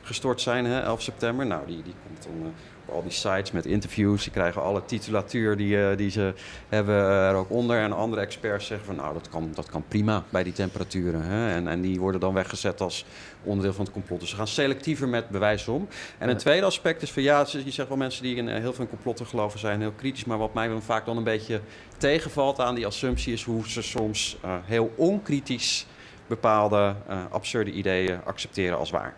ingestort 0.02 0.40
zijn, 0.40 0.64
hè, 0.64 0.80
11 0.80 1.02
september. 1.02 1.46
Nou, 1.46 1.66
die, 1.66 1.82
die 1.82 1.94
komt 2.06 2.22
dan 2.22 2.54
al 2.92 3.02
die 3.02 3.12
sites 3.12 3.50
met 3.50 3.66
interviews. 3.66 4.22
Die 4.22 4.32
krijgen 4.32 4.62
alle 4.62 4.84
titulatuur 4.84 5.56
die, 5.56 5.96
die 5.96 6.10
ze 6.10 6.34
hebben 6.68 6.94
er 6.94 7.34
ook 7.34 7.50
onder. 7.50 7.78
En 7.78 7.92
andere 7.92 8.22
experts 8.22 8.66
zeggen 8.66 8.86
van, 8.86 8.96
nou, 8.96 9.14
dat 9.14 9.28
kan, 9.28 9.50
dat 9.54 9.70
kan 9.70 9.84
prima 9.88 10.24
bij 10.28 10.42
die 10.42 10.52
temperaturen. 10.52 11.22
Hè. 11.22 11.54
En, 11.54 11.68
en 11.68 11.80
die 11.80 12.00
worden 12.00 12.20
dan 12.20 12.34
weggezet 12.34 12.80
als 12.80 13.04
onderdeel 13.42 13.72
van 13.72 13.84
het 13.84 13.94
complot. 13.94 14.20
Dus 14.20 14.30
ze 14.30 14.36
gaan 14.36 14.46
selectiever 14.46 15.08
met 15.08 15.28
bewijs 15.28 15.68
om. 15.68 15.88
En 16.18 16.28
een 16.28 16.36
tweede 16.36 16.66
aspect 16.66 17.02
is 17.02 17.10
van 17.10 17.22
ja, 17.22 17.46
je 17.64 17.70
zegt 17.70 17.88
wel 17.88 17.96
mensen 17.96 18.22
die 18.22 18.36
in 18.36 18.48
heel 18.48 18.72
veel 18.72 18.88
complotten 18.88 19.26
geloven 19.26 19.58
zijn 19.58 19.80
heel 19.80 19.92
kritisch. 19.92 20.24
Maar 20.24 20.38
wat 20.38 20.54
mij 20.54 20.68
dan 20.68 20.82
vaak 20.82 21.04
dan 21.04 21.16
een 21.16 21.24
beetje 21.24 21.60
tegenvalt 21.96 22.60
aan 22.60 22.74
die 22.74 22.86
assumptie 22.86 23.32
is 23.32 23.42
hoe 23.42 23.68
ze 23.68 23.82
soms 23.82 24.36
uh, 24.44 24.54
heel 24.62 24.92
onkritisch 24.96 25.86
bepaalde 26.26 26.94
uh, 27.10 27.16
absurde 27.30 27.70
ideeën 27.70 28.24
accepteren 28.24 28.78
als 28.78 28.90
waar. 28.90 29.16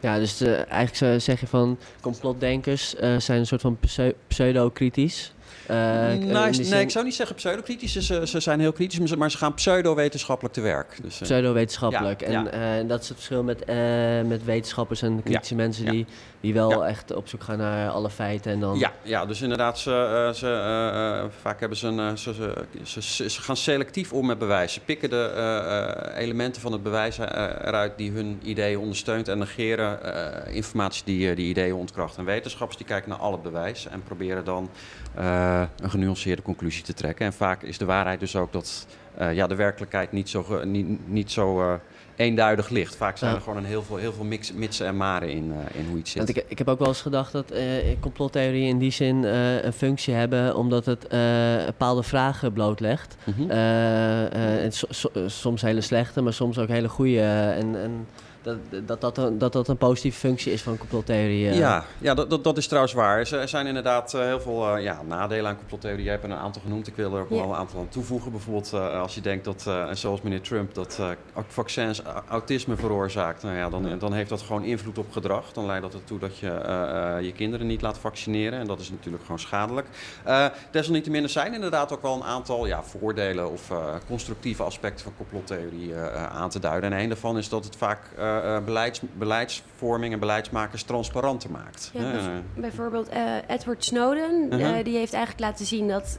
Ja, 0.00 0.18
dus 0.18 0.42
uh, 0.42 0.70
eigenlijk 0.72 1.22
zeg 1.22 1.40
je 1.40 1.46
van 1.46 1.78
complotdenkers 2.00 2.94
zijn 3.18 3.38
een 3.38 3.46
soort 3.46 3.60
van 3.60 3.78
pseudo-kritisch. 4.28 5.32
Uh, 5.70 5.76
nou, 6.32 6.50
nee, 6.50 6.80
ik 6.80 6.90
zou 6.90 7.04
niet 7.04 7.14
zeggen 7.14 7.36
pseudokritisch. 7.36 7.92
Ze, 7.96 8.26
ze 8.26 8.40
zijn 8.40 8.60
heel 8.60 8.72
kritisch, 8.72 9.14
maar 9.16 9.30
ze 9.30 9.36
gaan 9.36 9.54
pseudo-wetenschappelijk 9.54 10.54
te 10.54 10.60
werk. 10.60 10.98
Dus, 11.02 11.14
uh, 11.14 11.22
pseudo-wetenschappelijk. 11.22 12.20
Ja, 12.20 12.26
en 12.26 12.76
ja. 12.76 12.82
Dat 12.82 13.02
is 13.02 13.08
het 13.08 13.16
verschil 13.16 13.42
met, 13.42 13.66
met 14.28 14.44
wetenschappers 14.44 15.02
en 15.02 15.22
kritische 15.22 15.54
mensen 15.54 15.84
die, 15.90 16.06
die 16.40 16.54
wel 16.54 16.86
echt 16.86 17.14
op 17.14 17.28
zoek 17.28 17.42
gaan 17.42 17.58
naar 17.58 17.90
alle 17.90 18.10
feiten. 18.10 18.52
En 18.52 18.60
dan... 18.60 18.78
ja, 18.78 18.92
ja, 19.02 19.26
dus 19.26 19.42
inderdaad, 19.42 19.78
ze, 19.78 20.30
ze, 20.34 21.28
vaak 21.40 21.60
hebben 21.60 21.78
ze 21.78 21.86
een. 21.86 22.18
Ze, 22.18 22.34
ze, 22.82 23.02
ze, 23.02 23.30
ze, 23.30 23.42
gaan 23.42 23.56
selectief 23.56 24.12
om 24.12 24.26
met 24.26 24.38
bewijs. 24.38 24.72
Ze 24.72 24.80
pikken 24.80 25.10
de 25.10 26.12
elementen 26.16 26.62
van 26.62 26.72
het 26.72 26.82
bewijs 26.82 27.18
eruit 27.18 27.92
die 27.96 28.10
hun 28.10 28.40
ideeën 28.42 28.78
ondersteunt 28.78 29.28
en 29.28 29.38
negeren 29.38 29.98
informatie 30.54 31.04
die 31.04 31.34
die 31.34 31.48
ideeën 31.48 31.74
ontkracht. 31.74 32.16
En 32.16 32.24
wetenschappers 32.24 32.78
die 32.78 32.86
kijken 32.86 33.10
naar 33.10 33.18
al 33.18 33.32
het 33.32 33.42
bewijs 33.42 33.86
en 33.86 34.02
proberen 34.02 34.44
dan 34.44 34.70
uh, 35.18 35.55
een 35.60 35.90
genuanceerde 35.90 36.42
conclusie 36.42 36.82
te 36.82 36.94
trekken. 36.94 37.26
En 37.26 37.32
vaak 37.32 37.62
is 37.62 37.78
de 37.78 37.84
waarheid 37.84 38.20
dus 38.20 38.36
ook 38.36 38.52
dat 38.52 38.86
uh, 39.20 39.34
ja, 39.34 39.46
de 39.46 39.54
werkelijkheid 39.54 40.12
niet 40.12 40.28
zo, 40.28 40.64
niet, 40.64 41.08
niet 41.08 41.30
zo 41.30 41.60
uh, 41.60 41.74
eenduidig 42.16 42.68
ligt. 42.68 42.96
Vaak 42.96 43.16
zijn 43.16 43.30
ja. 43.30 43.36
er 43.36 43.42
gewoon 43.42 43.58
een 43.58 43.64
heel 43.64 43.82
veel, 43.82 43.96
heel 43.96 44.12
veel 44.12 44.24
mix, 44.24 44.52
mitsen 44.52 44.86
en 44.86 44.96
maren 44.96 45.30
in, 45.30 45.52
in 45.72 45.86
hoe 45.88 45.98
iets 45.98 46.10
zit. 46.10 46.24
Want 46.24 46.36
ik, 46.36 46.44
ik 46.48 46.58
heb 46.58 46.68
ook 46.68 46.78
wel 46.78 46.88
eens 46.88 47.02
gedacht 47.02 47.32
dat 47.32 47.52
complottheorieën 48.00 48.68
in 48.68 48.78
die 48.78 48.90
zin 48.90 49.22
een 49.24 49.72
functie 49.72 50.14
hebben, 50.14 50.56
omdat 50.56 50.86
het 50.86 51.08
bepaalde 51.66 52.02
vragen 52.02 52.52
blootlegt. 52.52 53.16
Mm 53.24 53.34
-hmm. 53.48 54.70
so, 54.70 54.86
so, 54.90 55.10
soms 55.26 55.62
hele 55.62 55.80
slechte, 55.80 56.20
maar 56.20 56.32
soms 56.32 56.58
ook 56.58 56.68
hele 56.68 56.88
goede. 56.88 57.20
en, 57.20 57.82
en 57.82 58.06
dat, 58.46 58.86
dat, 58.86 59.00
dat, 59.00 59.18
een, 59.18 59.38
dat 59.38 59.52
dat 59.52 59.68
een 59.68 59.76
positieve 59.76 60.18
functie 60.18 60.52
is 60.52 60.62
van 60.62 60.78
complottheorie. 60.78 61.44
Uh. 61.44 61.58
Ja, 61.58 61.84
ja 61.98 62.14
dat, 62.14 62.30
dat, 62.30 62.44
dat, 62.44 62.56
is 62.56 62.66
trouwens 62.66 62.94
waar. 62.94 63.18
Er 63.18 63.48
zijn 63.48 63.66
inderdaad 63.66 64.14
uh, 64.14 64.20
heel 64.20 64.40
veel 64.40 64.76
uh, 64.76 64.82
ja, 64.82 65.02
nadelen 65.02 65.50
aan 65.50 65.56
complottheorie. 65.56 66.02
Jij 66.02 66.12
hebt 66.12 66.24
er 66.24 66.30
een 66.30 66.36
aantal 66.36 66.62
genoemd. 66.62 66.86
Ik 66.86 66.96
wil 66.96 67.14
er 67.14 67.20
ook 67.20 67.30
ja. 67.30 67.36
wel 67.36 67.44
een 67.44 67.54
aantal 67.54 67.80
aan 67.80 67.88
toevoegen. 67.88 68.30
Bijvoorbeeld 68.30 68.72
als 68.72 69.14
je 69.14 69.20
denkt 69.20 69.44
dat, 69.44 69.70
zoals 69.92 70.20
meneer 70.22 70.40
Trump, 70.40 70.74
dat 70.74 71.00
vaccins 71.48 72.02
autisme 72.28 72.76
veroorzaakt. 72.76 73.42
Nou 73.42 73.56
ja, 73.56 73.68
dan, 73.68 73.98
dan 73.98 74.12
heeft 74.12 74.28
dat 74.28 74.42
gewoon 74.42 74.64
invloed 74.64 74.98
op 74.98 75.12
gedrag. 75.12 75.52
Dan 75.52 75.66
leidt 75.66 75.82
dat 75.82 75.94
ertoe 75.94 76.18
dat 76.18 76.38
je 76.38 76.48
je 77.22 77.32
kinderen 77.32 77.66
niet 77.66 77.82
laat 77.82 77.98
vaccineren. 77.98 78.58
En 78.58 78.66
dat 78.66 78.80
is 78.80 78.90
natuurlijk 78.90 79.22
gewoon 79.22 79.38
schadelijk. 79.38 79.86
desalniettemin 80.70 81.22
er 81.22 81.28
zijn 81.28 81.54
inderdaad 81.54 81.92
ook 81.92 82.02
wel 82.02 82.14
een 82.14 82.24
aantal 82.24 82.66
ja, 82.66 82.82
voordelen 82.82 83.50
of 83.50 83.72
constructieve 84.06 84.62
aspecten 84.62 85.04
van 85.04 85.12
complottheorie 85.16 85.94
aan 86.32 86.50
te 86.50 86.58
duiden. 86.58 86.92
En 86.92 86.98
een 86.98 87.08
daarvan 87.08 87.38
is 87.38 87.48
dat 87.48 87.64
het 87.64 87.76
vaak 87.76 88.00
uh, 88.44 88.64
beleids, 88.64 89.00
beleidsvorming 89.12 90.12
en 90.12 90.18
beleidsmakers 90.18 90.82
transparanter 90.82 91.50
maakt. 91.50 91.90
Ja, 91.92 92.42
bijvoorbeeld 92.54 93.12
uh, 93.12 93.36
Edward 93.46 93.84
Snowden, 93.84 94.52
uh 94.52 94.66
-huh. 94.66 94.84
die 94.84 94.96
heeft 94.96 95.12
eigenlijk 95.12 95.44
laten 95.44 95.66
zien 95.66 95.88
dat 95.88 96.18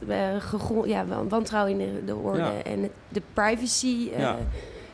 ja, 0.84 1.04
wantrouwen 1.28 1.80
in 1.80 1.94
de, 1.94 2.04
de 2.04 2.14
orde 2.14 2.38
ja. 2.38 2.62
en 2.64 2.90
de 3.08 3.22
privacy 3.34 4.10
ja 4.16 4.36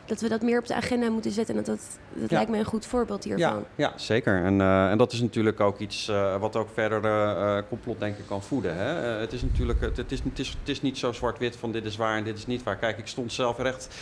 dat 0.05 0.21
we 0.21 0.29
dat 0.29 0.41
meer 0.41 0.59
op 0.59 0.67
de 0.67 0.73
agenda 0.73 1.09
moeten 1.09 1.31
zetten. 1.31 1.55
En 1.55 1.63
dat, 1.63 1.77
dat, 1.77 2.21
dat 2.21 2.31
lijkt 2.31 2.49
mij 2.49 2.59
een 2.59 2.65
goed 2.65 2.85
voorbeeld 2.85 3.23
hiervan. 3.23 3.55
Ja, 3.57 3.63
ja 3.75 3.93
zeker. 3.95 4.43
En, 4.43 4.59
uh, 4.59 4.91
en 4.91 4.97
dat 4.97 5.11
is 5.11 5.21
natuurlijk 5.21 5.59
ook 5.59 5.79
iets 5.79 6.09
uh, 6.09 6.37
wat 6.37 6.55
ook 6.55 6.69
verder 6.73 7.03
uh, 7.05 7.57
complotdenken 7.69 8.25
kan 8.27 8.43
voeden. 8.43 8.75
Hè? 8.75 8.93
het 9.19 9.33
is 9.33 9.41
natuurlijk 9.41 9.81
het, 9.81 9.97
het, 9.97 10.11
is, 10.11 10.19
het, 10.23 10.39
is, 10.39 10.49
het 10.59 10.69
is 10.69 10.81
niet 10.81 10.97
zo 10.97 11.11
zwart-wit 11.11 11.55
van 11.55 11.71
dit 11.71 11.85
is 11.85 11.95
waar 11.95 12.17
en 12.17 12.23
dit 12.23 12.37
is 12.37 12.45
niet 12.45 12.63
waar. 12.63 12.77
Kijk, 12.77 12.97
ik 12.97 13.07
stond 13.07 13.33
zelf 13.33 13.57
recht 13.57 13.95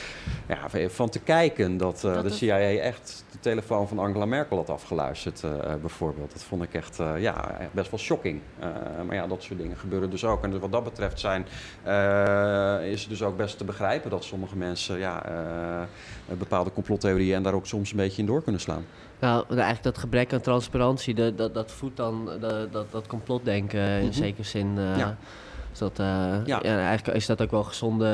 ja, 0.48 0.90
van 0.90 1.10
te 1.10 1.20
kijken 1.20 1.78
dat, 1.78 2.02
dat 2.02 2.24
de 2.24 2.30
CIA 2.30 2.58
echt 2.60 3.26
de 3.32 3.40
telefoon 3.40 3.88
van 3.88 4.00
Angela 4.00 4.26
Merkel 4.26 4.58
had 4.58 4.70
afgeluisterd, 4.70 5.44
bijvoorbeeld. 5.82 6.32
Dat 6.32 6.44
vond 6.44 6.64
ik 6.64 6.74
echt 6.74 7.00
ja, 7.18 7.58
best 7.72 7.92
wel 7.92 8.00
shocking. 8.00 8.42
maar 9.06 9.16
ja, 9.16 9.28
dat 9.28 9.44
soort 9.44 9.60
dingen 9.60 9.78
gebeuren 9.78 10.10
dus 10.10 10.26
ook. 10.26 10.44
En 10.44 10.52
dus 10.52 10.60
wat 10.60 10.72
dat 10.72 10.84
betreft 10.84 11.20
zijn, 11.20 11.46
is 12.86 13.02
het 13.02 13.10
dus 13.10 13.24
ook 13.24 13.38
best 13.38 13.58
te 13.58 13.64
begrijpen 13.64 14.10
dat 14.10 14.24
sommige 14.24 14.58
mensen 14.58 14.98
ja, 14.98 15.24
bepaalde 16.26 16.72
complottheorieën 16.72 17.36
en 17.36 17.44
daar 17.44 17.54
ook 17.54 17.68
soms 17.68 17.92
een 17.92 17.98
beetje 17.98 18.22
in 18.22 18.28
door 18.28 18.44
kunnen 18.44 18.62
slaan. 18.62 18.86
Nou, 19.20 19.46
eigenlijk 19.48 19.84
dat 19.84 19.98
gebrek 19.98 20.34
aan 20.34 20.42
transparantie, 20.42 21.14
dat, 21.14 21.38
dat, 21.38 21.54
dat 21.54 21.72
voedt 21.72 21.98
dan 21.98 22.30
dat, 22.40 22.72
dat, 22.72 22.92
dat 22.92 23.08
complotdenken 23.08 23.80
in 23.80 23.96
mm 23.96 24.02
-hmm. 24.02 24.14
zekere 24.14 24.44
zin. 24.44 24.76
Ja. 24.76 25.18
Dus 25.80 25.92
dat, 25.96 25.98
ja. 26.46 26.62
eigenlijk 26.62 27.18
is 27.18 27.26
dat 27.26 27.42
ook 27.42 27.52
wel 27.52 27.64
gezonde 27.64 28.06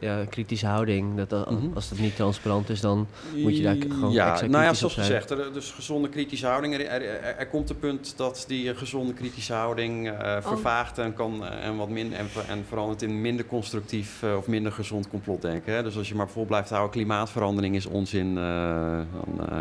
ja, 0.00 0.24
kritische 0.24 0.66
houding. 0.66 1.24
Dat, 1.26 1.50
mhm. 1.50 1.74
Als 1.74 1.90
het 1.90 1.98
niet 1.98 2.16
transparant 2.16 2.68
is, 2.68 2.80
dan 2.80 3.06
moet 3.34 3.56
je 3.56 3.62
daar 3.62 3.76
gewoon 3.88 4.12
ja, 4.12 4.30
extra 4.30 4.48
nou 4.48 4.64
ja, 4.64 4.74
zoals 4.74 4.94
gezegd, 4.94 5.30
er, 5.30 5.52
dus 5.52 5.70
gezonde 5.70 6.08
kritische 6.08 6.46
houding. 6.46 6.74
Er, 6.74 7.02
er, 7.38 7.46
komt 7.46 7.70
een 7.70 7.78
punt 7.78 8.14
dat 8.16 8.44
die 8.48 8.74
gezonde 8.74 9.12
kritische 9.12 9.52
houding 9.52 10.10
oh. 10.10 10.36
vervaagt 10.40 10.98
en, 10.98 11.14
kan, 11.14 11.44
en, 11.44 11.76
wat 11.76 11.88
min, 11.88 12.14
en, 12.14 12.26
en 12.48 12.64
verandert 12.68 13.02
in 13.02 13.20
minder 13.20 13.46
constructief 13.46 14.22
of 14.36 14.46
minder 14.46 14.72
gezond 14.72 15.08
complotdenken. 15.08 15.74
Hè? 15.74 15.82
Dus 15.82 15.96
als 15.96 16.08
je 16.08 16.14
maar 16.14 16.28
vol 16.28 16.44
blijft 16.44 16.70
houden, 16.70 16.90
klimaatverandering 16.90 17.74
is 17.74 17.86
onzin, 17.86 18.34
dan, 18.34 19.06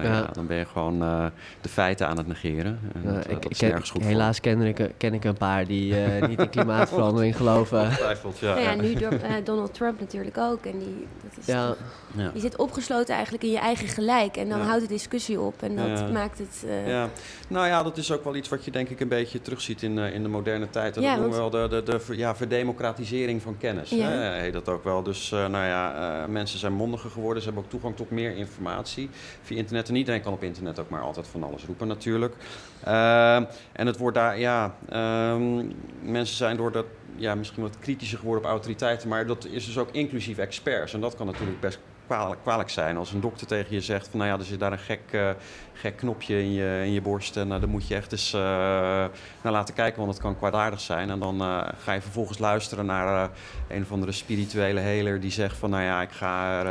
ja. 0.03 0.29
dan 0.33 0.47
ben 0.47 0.57
je 0.57 0.65
gewoon 0.65 0.99
de 1.61 1.69
feiten 1.69 2.07
aan 2.07 2.17
het 2.17 2.27
negeren. 2.27 2.79
En 2.93 3.13
dat, 3.13 3.29
ik, 3.29 3.41
dat 3.41 3.57
ken, 3.57 3.87
goed 3.87 4.03
helaas 4.03 4.39
ken 4.39 4.61
ik, 4.61 4.91
ken 4.97 5.13
ik 5.13 5.23
een 5.23 5.37
paar 5.37 5.65
die 5.65 5.93
niet 6.27 6.39
in 6.39 6.49
klimaatverandering 6.57 7.24
geloven. 7.33 7.89
ja. 8.39 8.57
ja, 8.57 8.75
nu 8.75 8.93
door 8.93 9.19
Donald 9.43 9.73
Trump 9.73 9.99
natuurlijk 9.99 10.37
ook. 10.37 10.65
En 10.65 10.79
die, 10.79 11.07
dat 11.23 11.31
is 11.39 11.45
ja. 11.45 11.75
Ja. 12.17 12.31
Je 12.33 12.39
zit 12.39 12.57
opgesloten 12.57 13.13
eigenlijk 13.13 13.43
in 13.43 13.51
je 13.51 13.57
eigen 13.57 13.87
gelijk. 13.87 14.37
En 14.37 14.49
dan 14.49 14.61
houdt 14.61 14.81
de 14.81 14.87
discussie 14.87 15.39
op. 15.39 15.61
En 15.61 15.75
dat 15.75 16.11
maakt 16.11 16.37
het... 16.37 16.63
Uh... 16.65 16.87
Ja. 16.87 17.09
Nou 17.47 17.67
ja, 17.67 17.83
dat 17.83 17.97
is 17.97 18.11
ook 18.11 18.23
wel 18.23 18.35
iets 18.35 18.49
wat 18.49 18.65
je 18.65 18.71
denk 18.71 18.89
ik 18.89 18.99
een 18.99 19.07
beetje 19.07 19.41
terugziet 19.41 19.81
in, 19.81 19.97
uh, 19.97 20.13
in 20.13 20.23
de 20.23 20.29
moderne 20.29 20.69
tijd. 20.69 20.93
Dat 20.93 21.03
noemen 21.03 21.29
we 21.29 21.35
wel 21.35 21.49
de, 21.49 21.67
de, 21.69 21.83
de, 21.83 22.17
ja, 22.17 22.35
verdemocratisering 22.35 23.41
van 23.41 23.57
kennis. 23.57 23.89
Hè? 23.89 24.31
Heet 24.39 24.53
dat 24.53 24.69
ook 24.69 24.83
wel. 24.83 25.03
Dus 25.03 25.31
uh, 25.31 25.47
nou 25.47 25.65
ja, 25.65 26.25
mensen 26.29 26.59
zijn 26.59 26.73
mondiger 26.73 27.09
geworden. 27.09 27.41
Ze 27.41 27.47
hebben 27.47 27.65
ook 27.65 27.71
toegang 27.71 27.95
tot 27.95 28.11
meer 28.11 28.35
informatie 28.35 29.09
via 29.41 29.57
internet. 29.57 29.89
En 29.89 29.95
iedereen 29.95 30.21
kan 30.21 30.33
op 30.33 30.43
internet 30.43 30.79
ook 30.79 30.89
maar 30.89 31.01
altijd 31.01 31.27
van 31.27 31.43
alles 31.43 31.65
roepen 31.65 31.87
natuurlijk. 31.87 32.35
Ehm, 32.83 33.43
en 33.71 33.87
het 33.87 33.97
wordt 33.97 34.17
daar, 34.17 34.39
ja... 34.39 34.75
Ehm, 34.89 35.65
mensen 36.01 36.35
zijn 36.35 36.57
door 36.57 36.71
dat 36.71 36.85
ja, 37.15 37.35
misschien 37.35 37.63
wat 37.63 37.79
kritischer 37.79 38.17
geworden 38.17 38.43
op 38.43 38.49
autoriteiten, 38.49 39.09
maar 39.09 39.25
dat 39.25 39.45
is 39.45 39.65
dus 39.65 39.77
ook 39.77 39.89
inclusief 39.91 40.37
experts. 40.37 40.93
En 40.93 41.01
dat 41.01 41.15
kan 41.15 41.25
natuurlijk 41.25 41.59
best 41.59 41.79
kwalijk, 42.05 42.41
kwalijk 42.41 42.69
zijn 42.69 42.97
als 42.97 43.11
een 43.11 43.21
dokter 43.21 43.47
tegen 43.47 43.73
je 43.73 43.81
zegt 43.81 44.07
van 44.07 44.19
nou 44.19 44.31
ja, 44.31 44.37
er 44.37 44.45
zit 44.45 44.59
daar 44.59 44.71
een 44.71 44.77
gek, 44.77 45.01
uh, 45.11 45.29
gek 45.75 45.97
knopje 45.97 46.41
in 46.41 46.53
je, 46.53 46.81
in 46.85 46.91
je 46.91 47.01
borst 47.01 47.37
en 47.37 47.47
uh, 47.47 47.59
dan 47.59 47.69
moet 47.69 47.87
je 47.87 47.95
echt 47.95 48.11
eens 48.11 48.33
uh, 48.33 48.41
naar 49.41 49.51
laten 49.51 49.73
kijken, 49.73 49.99
want 49.99 50.13
het 50.13 50.21
kan 50.21 50.37
kwaadaardig 50.37 50.79
zijn. 50.79 51.09
En 51.09 51.19
dan 51.19 51.39
ga 51.77 51.93
je 51.93 52.01
vervolgens 52.01 52.37
luisteren 52.37 52.85
naar 52.85 53.29
een 53.67 53.81
of 53.81 53.91
andere 53.91 54.11
spirituele 54.11 54.79
heler 54.79 55.19
die 55.19 55.31
zegt 55.31 55.57
van 55.57 55.69
nou 55.69 55.83
ja, 55.83 56.01
ik 56.01 56.11
ga, 56.11 56.61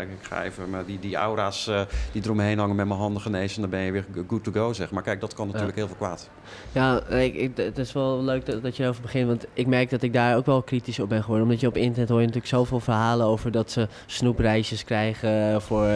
ik 0.00 0.08
ga 0.20 0.44
even 0.44 0.86
die, 0.86 0.98
die 0.98 1.16
aura's 1.16 1.70
die 2.12 2.22
eromheen 2.24 2.58
hangen 2.58 2.76
met 2.76 2.86
mijn 2.86 3.00
handen 3.00 3.22
genezen 3.22 3.54
en 3.54 3.60
dan 3.60 3.70
ben 3.70 3.80
je 3.80 3.92
weer 3.92 4.04
good 4.28 4.44
to 4.44 4.52
go 4.52 4.72
zeg. 4.72 4.90
Maar 4.90 5.02
kijk, 5.02 5.20
dat 5.20 5.34
kan 5.34 5.46
natuurlijk 5.46 5.76
heel 5.76 5.86
veel 5.86 5.96
kwaad. 5.96 6.28
Ja, 6.72 7.06
ik, 7.06 7.34
ik, 7.34 7.56
het 7.56 7.78
is 7.78 7.92
wel 7.92 8.22
leuk 8.22 8.46
dat, 8.46 8.62
dat 8.62 8.76
je 8.76 8.82
erover 8.82 9.02
begint, 9.02 9.26
want 9.26 9.46
ik 9.52 9.66
merk 9.66 9.90
dat 9.90 10.02
ik 10.02 10.12
daar 10.12 10.36
ook 10.36 10.46
wel 10.46 10.62
kritisch 10.62 10.98
op 10.98 11.08
ben 11.08 11.20
geworden. 11.20 11.46
Omdat 11.46 11.60
je 11.60 11.66
op 11.66 11.76
internet 11.76 12.08
hoor 12.08 12.20
je 12.20 12.26
natuurlijk 12.26 12.54
zoveel 12.54 12.80
verhalen 12.80 13.26
over 13.26 13.50
dat 13.50 13.70
ze 13.70 13.88
snoepreisjes 14.06 14.84
krijgen 14.84 15.62
voor 15.62 15.88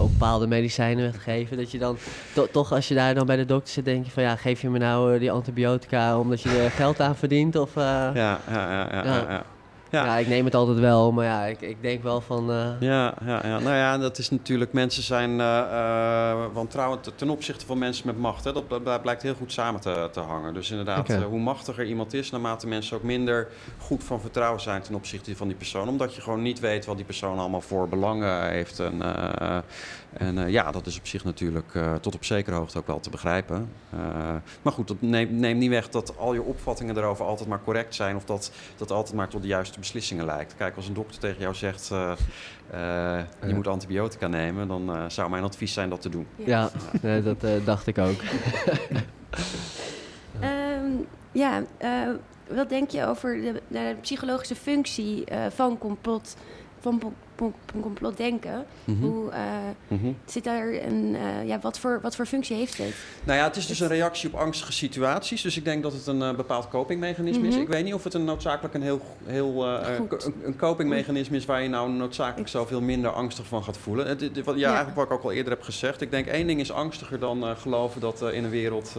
op 0.00 0.10
bepaalde 0.12 0.46
medicijnen 0.46 1.12
te 1.12 1.18
geven. 1.18 1.56
Dat 1.56 1.70
je 1.70 1.78
dan 1.78 1.96
toch 2.50 2.72
als 2.72 2.88
je 2.88 2.94
daar 2.94 3.14
dan 3.14 3.26
bij 3.26 3.36
de 3.36 3.44
dokter 3.44 3.72
zit, 3.72 3.84
denk 3.84 4.04
je 4.04 4.10
van 4.10 4.22
ja, 4.22 4.36
geef 4.36 4.60
je 4.60 4.70
me 4.70 4.78
nou 4.78 5.14
eh, 5.14 5.20
die 5.20 5.32
antibiotica 5.32 6.18
omdat 6.18 6.40
je 6.40 6.48
er 6.48 6.70
geld 6.70 7.00
aan 7.00 7.16
verdient? 7.16 7.56
Of, 7.56 7.76
uh, 7.76 7.82
ja, 7.82 8.10
ja, 8.14 8.40
ja, 8.50 8.88
ja, 8.92 9.04
ja. 9.04 9.26
ja. 9.28 9.44
Ja. 10.02 10.16
ik 10.16 10.26
neem 10.26 10.44
het 10.44 10.54
altijd 10.54 10.78
wel, 10.78 11.12
maar 11.12 11.24
ja, 11.24 11.44
ik, 11.44 11.60
ik 11.60 11.76
denk 11.80 12.02
wel 12.02 12.20
van... 12.20 12.50
Uh... 12.50 12.68
Ja, 12.80 13.14
ja, 13.24 13.40
ja, 13.46 13.58
nou 13.58 13.76
ja, 13.76 13.98
dat 13.98 14.18
is 14.18 14.30
natuurlijk... 14.30 14.72
Mensen 14.72 15.02
zijn 15.02 15.36
wantrouwend 16.52 17.12
ten 17.14 17.30
opzichte 17.30 17.66
van 17.66 17.78
mensen 17.78 18.06
met 18.06 18.18
macht. 18.18 18.44
Hè. 18.44 18.52
Dat, 18.52 18.64
dat 18.84 19.02
blijkt 19.02 19.22
heel 19.22 19.34
goed 19.34 19.52
samen 19.52 19.80
te, 19.80 20.08
te 20.12 20.20
hangen. 20.20 20.54
Dus 20.54 20.70
inderdaad, 20.70 21.12
hoe 21.12 21.38
machtiger 21.38 21.84
iemand 21.84 22.14
is... 22.14 22.30
naarmate 22.30 22.66
mensen 22.66 22.96
ook 22.96 23.02
minder 23.02 23.48
goed 23.78 24.04
van 24.04 24.20
vertrouwen 24.20 24.60
zijn 24.60 24.82
ten 24.82 24.94
opzichte 24.94 25.36
van 25.36 25.48
die 25.48 25.56
persoon. 25.56 25.88
Omdat 25.88 26.14
je 26.14 26.20
gewoon 26.20 26.42
niet 26.42 26.60
weet 26.60 26.84
wat 26.84 26.96
die 26.96 27.04
persoon 27.04 27.38
allemaal 27.38 27.60
voor 27.60 27.88
belangen 27.88 28.48
heeft. 28.48 28.80
En, 28.80 29.02
en 30.18 30.50
ja, 30.50 30.70
dat 30.70 30.86
is 30.86 30.98
op 30.98 31.06
zich 31.06 31.24
natuurlijk 31.24 31.78
tot 32.00 32.14
op 32.14 32.24
zekere 32.24 32.56
hoogte 32.56 32.78
ook 32.78 32.86
wel 32.86 33.00
te 33.00 33.10
begrijpen. 33.10 33.68
maar 34.62 34.72
goed, 34.72 34.88
dat 34.88 35.00
neemt, 35.00 35.30
neemt 35.30 35.58
niet 35.58 35.70
weg 35.70 35.88
dat 35.88 36.18
al 36.18 36.34
je 36.34 36.42
opvattingen 36.42 36.96
erover 36.96 37.24
altijd 37.24 37.48
maar 37.48 37.62
correct 37.62 37.94
zijn... 37.94 38.16
of 38.16 38.24
dat 38.24 38.50
dat 38.76 38.90
altijd 38.90 39.16
maar 39.16 39.28
tot 39.28 39.42
de 39.42 39.48
juiste 39.48 39.78
beslissingen 39.78 40.24
lijkt. 40.24 40.54
Kijk, 40.56 40.76
als 40.76 40.88
een 40.88 40.94
dokter 40.94 41.20
tegen 41.20 41.40
jou 41.40 41.54
zegt, 41.54 41.90
uh, 41.92 42.12
uh, 42.74 43.20
je 43.46 43.54
moet 43.54 43.66
antibiotica 43.66 44.26
nemen, 44.26 44.68
dan 44.68 44.96
uh, 44.96 45.04
zou 45.08 45.30
mijn 45.30 45.44
advies 45.44 45.72
zijn 45.72 45.88
dat 45.88 46.00
te 46.00 46.08
doen. 46.08 46.26
Ja, 46.36 46.70
ja. 47.02 47.20
dat 47.20 47.46
dacht 47.64 47.86
ik 47.86 47.98
ook. 47.98 48.20
um, 50.42 51.06
ja, 51.42 51.62
wat 52.48 52.68
denk 52.68 52.90
je 52.90 53.06
over 53.06 53.40
de, 53.40 53.62
de 53.68 53.96
psychologische 54.00 54.54
functie 54.56 55.24
van 55.50 55.78
complot, 55.78 56.36
van 56.84 57.14
complot 57.80 58.16
denken. 58.16 58.64
Mhm. 58.84 59.00
Hoe 59.00 59.30
uh, 59.30 59.98
zit 60.24 60.44
daar 60.44 60.68
een, 60.72 61.14
uh, 61.14 61.46
ja, 61.48 61.58
wat, 61.60 61.78
voor, 61.78 61.98
wat 62.02 62.16
voor 62.16 62.26
functie 62.26 62.56
heeft 62.56 62.78
het? 62.78 62.94
Nou 63.24 63.38
ja, 63.38 63.44
het 63.44 63.56
is 63.56 63.66
dus 63.66 63.80
een 63.80 63.88
reactie 63.88 64.32
op 64.32 64.40
angstige 64.40 64.72
situaties. 64.72 65.42
Dus 65.42 65.56
ik 65.56 65.64
denk 65.64 65.82
dat 65.82 65.92
het 65.92 66.06
een 66.06 66.20
uh, 66.20 66.34
bepaald 66.34 66.68
copingmechanisme 66.68 67.46
is. 67.46 67.54
Mhm. 67.54 67.62
Ik 67.62 67.68
weet 67.68 67.84
niet 67.84 67.94
of 67.94 68.04
het 68.04 68.14
een 68.14 68.24
noodzakelijk 68.24 68.74
een 68.74 68.82
heel, 68.82 69.00
heel 69.24 69.66
een, 69.66 70.08
een 70.44 70.56
copingmechanisme 70.56 71.36
is 71.36 71.44
waar 71.44 71.62
je 71.62 71.68
nou 71.68 71.90
noodzakelijk 71.90 72.48
zoveel 72.48 72.80
minder 72.80 73.10
angstig 73.10 73.46
van 73.46 73.64
gaat 73.64 73.76
voelen. 73.76 74.06
Het, 74.06 74.20
het, 74.20 74.44
wat, 74.44 74.58
ja, 74.58 74.66
eigenlijk 74.66 74.96
wat 74.96 75.06
ik 75.06 75.12
ook 75.12 75.22
al 75.22 75.32
eerder 75.32 75.52
heb 75.52 75.62
gezegd. 75.62 76.00
Ik 76.00 76.10
denk 76.10 76.26
één 76.26 76.46
ding 76.46 76.60
is 76.60 76.72
angstiger 76.72 77.18
dan 77.18 77.56
geloven 77.56 78.00
dat 78.00 78.22
in 78.22 78.44
een 78.44 78.50
wereld 78.50 78.96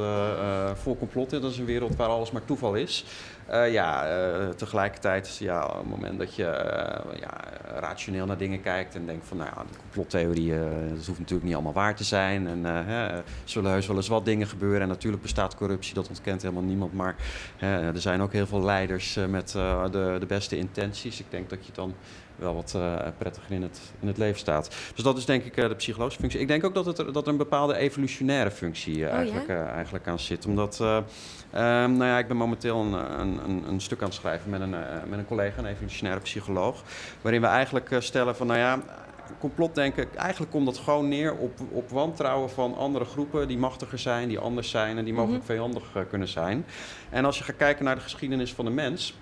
vol 0.73 0.97
complot 0.97 1.33
is. 1.33 1.41
Dat 1.41 1.51
is 1.51 1.57
een 1.57 1.65
wereld 1.65 1.95
waar 1.95 2.07
alles 2.07 2.31
maar 2.31 2.45
toeval 2.45 2.75
is. 2.75 3.05
Uh, 3.51 3.71
ja, 3.71 4.17
uh, 4.17 4.49
tegelijkertijd, 4.49 5.37
ja, 5.37 5.65
op 5.65 5.77
het 5.77 5.89
moment 5.89 6.19
dat 6.19 6.35
je 6.35 6.43
uh, 6.43 7.19
ja, 7.19 7.33
rationeel 7.79 8.25
naar 8.25 8.37
dingen 8.37 8.61
kijkt 8.61 8.95
en 8.95 9.05
denkt 9.05 9.27
van, 9.27 9.37
nou 9.37 9.49
ja, 9.55 9.63
de 9.71 9.77
complottheorie, 9.79 10.49
dat 10.95 11.05
hoeft 11.05 11.19
natuurlijk 11.19 11.43
niet 11.43 11.53
allemaal 11.53 11.73
waar 11.73 11.95
te 11.95 12.03
zijn. 12.03 12.47
En 12.47 12.65
er 12.65 13.23
zullen 13.43 13.71
heus 13.71 13.87
wel 13.87 13.95
eens 13.95 14.07
wat 14.07 14.25
dingen 14.25 14.47
gebeuren. 14.47 14.81
En 14.81 14.87
natuurlijk 14.87 15.21
bestaat 15.21 15.55
corruptie, 15.55 15.93
dat 15.93 16.09
ontkent 16.09 16.41
helemaal 16.41 16.63
niemand. 16.63 16.93
Maar 16.93 17.15
er 17.59 18.01
zijn 18.01 18.21
ook 18.21 18.33
heel 18.33 18.47
veel 18.47 18.63
leiders 18.63 19.19
met 19.29 19.51
de, 19.51 20.15
de 20.19 20.25
beste 20.27 20.57
intenties. 20.57 21.19
Ik 21.19 21.25
denk 21.29 21.49
dat 21.49 21.65
je 21.65 21.71
dan 21.71 21.93
wel 22.35 22.55
wat 22.55 22.73
uh, 22.75 22.95
prettiger 23.17 23.51
in 23.51 23.61
het, 23.61 23.79
in 23.99 24.07
het 24.07 24.17
leven 24.17 24.39
staat. 24.39 24.75
Dus 24.95 25.03
dat 25.03 25.17
is 25.17 25.25
denk 25.25 25.43
ik 25.43 25.57
uh, 25.57 25.67
de 25.67 25.75
psychologische 25.75 26.19
functie. 26.19 26.39
Ik 26.39 26.47
denk 26.47 26.63
ook 26.63 26.73
dat, 26.73 26.85
het, 26.85 26.97
dat 26.97 27.25
er 27.25 27.27
een 27.31 27.37
bepaalde 27.37 27.77
evolutionaire 27.77 28.51
functie 28.51 28.97
uh, 28.97 29.09
eigenlijk, 29.09 29.49
eigenlijk 29.49 30.07
aan 30.07 30.19
zit. 30.19 30.45
Omdat, 30.45 30.83
um, 31.55 31.97
nou 31.97 32.05
ja, 32.05 32.17
ik 32.17 32.27
ben 32.27 32.37
momenteel 32.37 32.81
een, 32.81 32.93
een, 33.19 33.63
een, 33.67 33.81
stuk 33.81 33.99
aan 33.99 34.07
het 34.07 34.15
schrijven 34.15 34.49
met 34.49 34.61
een, 34.61 34.75
met 35.07 35.19
een 35.19 35.25
collega, 35.25 35.59
een 35.59 35.65
evolutionaire 35.65 36.21
psycholoog. 36.21 36.83
Waarin 37.21 37.41
we 37.41 37.47
eigenlijk 37.47 37.95
stellen 37.99 38.35
van, 38.35 38.47
nou 38.47 38.59
ja, 38.59 38.79
complotdenken, 39.39 40.15
eigenlijk 40.15 40.51
komt 40.51 40.65
dat 40.65 40.77
gewoon 40.77 41.07
neer 41.07 41.35
op, 41.35 41.59
op 41.71 41.89
wantrouwen 41.89 42.49
van 42.49 42.77
andere 42.77 43.05
groepen 43.05 43.47
die 43.47 43.57
machtiger 43.57 43.99
zijn, 43.99 44.27
die 44.27 44.39
anders 44.39 44.69
zijn 44.69 44.97
en 44.97 45.03
die 45.03 45.13
mogelijk 45.13 45.41
mm 45.41 45.43
vijandig 45.45 45.83
kunnen 46.09 46.27
zijn. 46.27 46.65
En 47.09 47.25
als 47.25 47.37
je 47.37 47.43
gaat 47.43 47.55
kijken 47.55 47.85
naar 47.85 47.95
de 47.95 48.01
geschiedenis 48.01 48.53
van 48.53 48.65
de 48.65 48.71
mens, 48.71 49.17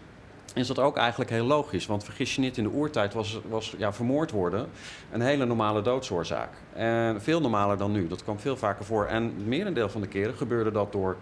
is 0.53 0.67
dat 0.67 0.79
ook 0.79 0.97
eigenlijk 0.97 1.29
heel 1.29 1.45
logisch. 1.45 1.85
Want 1.85 2.03
vergis 2.03 2.35
je 2.35 2.41
niet, 2.41 2.57
in 2.57 2.63
de 2.63 2.69
oertijd 2.69 3.13
was, 3.13 3.39
was 3.49 3.75
ja, 3.77 3.93
vermoord 3.93 4.31
worden 4.31 4.69
een 5.11 5.21
hele 5.21 5.45
normale 5.45 5.81
doodsoorzaak. 5.81 6.49
En 6.73 7.21
veel 7.21 7.41
normaler 7.41 7.77
dan 7.77 7.91
nu. 7.91 8.07
Dat 8.07 8.23
kwam 8.23 8.39
veel 8.39 8.57
vaker 8.57 8.85
voor. 8.85 9.05
En 9.05 9.23
het 9.23 9.47
merendeel 9.47 9.89
van 9.89 10.01
de 10.01 10.07
keren 10.07 10.33
gebeurde 10.33 10.71
dat 10.71 10.91
door 10.91 11.17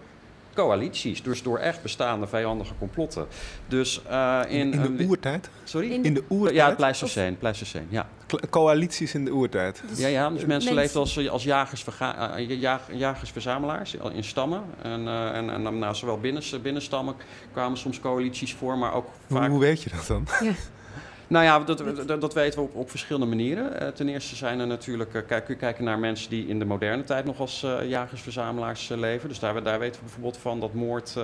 coalities. 0.54 1.22
Dus 1.22 1.42
door 1.42 1.58
echt 1.58 1.82
bestaande 1.82 2.26
vijandige 2.26 2.72
complotten. 2.78 3.26
Dus, 3.68 4.02
uh, 4.10 4.40
in, 4.48 4.72
in, 4.72 4.96
de 4.96 5.04
oertijd? 5.04 5.50
Sorry? 5.64 5.90
In 5.90 6.14
de 6.14 6.24
oertijd? 6.28 6.56
Ja, 6.56 6.66
het. 6.68 6.76
Pleistoceen 7.38 7.86
ja. 7.88 8.08
Coalities 8.50 9.14
in 9.14 9.24
de 9.24 9.32
oertijd? 9.32 9.82
Dus 9.88 9.98
ja, 9.98 10.08
ja, 10.08 10.30
dus 10.30 10.44
mensen 10.44 10.74
leefden 10.74 11.00
als, 11.00 11.28
als 11.28 11.44
jagers, 11.44 11.84
uh, 12.38 12.60
jagers-verzamelaars 12.92 13.94
in 13.94 14.24
stammen. 14.24 14.62
En, 14.82 15.00
uh, 15.00 15.36
en, 15.36 15.50
en 15.50 15.78
nou, 15.78 15.94
zowel 15.94 16.18
binnen, 16.18 16.42
binnenstammen 16.62 17.14
kwamen 17.52 17.78
soms 17.78 18.00
coalities 18.00 18.54
voor, 18.54 18.78
maar 18.78 18.94
ook 18.94 19.06
vaak... 19.30 19.50
Hoe 19.50 19.60
weet 19.60 19.82
je 19.82 19.90
dat 19.90 20.06
dan? 20.06 20.26
Ja. 20.40 20.52
Nou 21.32 21.44
ja, 21.44 21.58
dat, 21.58 22.06
dat, 22.06 22.20
dat 22.20 22.34
weten 22.34 22.58
we 22.58 22.64
op, 22.64 22.74
op 22.74 22.90
verschillende 22.90 23.26
manieren. 23.26 23.82
Uh, 23.82 23.88
ten 23.88 24.08
eerste 24.08 24.36
zijn 24.36 24.60
er 24.60 24.66
natuurlijk, 24.66 25.14
uh, 25.14 25.22
kijk, 25.26 25.44
kun 25.44 25.54
je 25.54 25.60
kijken 25.60 25.84
naar 25.84 25.98
mensen 25.98 26.30
die 26.30 26.46
in 26.46 26.58
de 26.58 26.64
moderne 26.64 27.04
tijd 27.04 27.24
nog 27.24 27.40
als 27.40 27.62
uh, 27.62 27.88
jagers-verzamelaars 27.88 28.88
leven. 28.88 29.28
Dus 29.28 29.38
daar, 29.38 29.62
daar 29.62 29.78
weten 29.78 29.94
we 29.94 30.04
bijvoorbeeld 30.04 30.36
van 30.36 30.60
dat 30.60 30.74
moord 30.74 31.14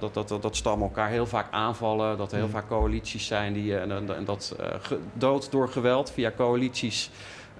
dat, 0.00 0.14
dat, 0.14 0.28
dat, 0.28 0.42
dat 0.42 0.56
stammen 0.56 0.88
elkaar 0.88 1.08
heel 1.08 1.26
vaak 1.26 1.46
aanvallen. 1.50 2.18
Dat 2.18 2.30
er 2.30 2.36
heel 2.36 2.46
mm. 2.46 2.52
vaak 2.52 2.68
coalities 2.68 3.26
zijn 3.26 3.52
die, 3.52 3.78
en, 3.78 3.90
en 4.16 4.24
dat 4.24 4.56
dood 5.12 5.50
door 5.50 5.68
geweld 5.68 6.10
via 6.10 6.32
coalities 6.36 7.10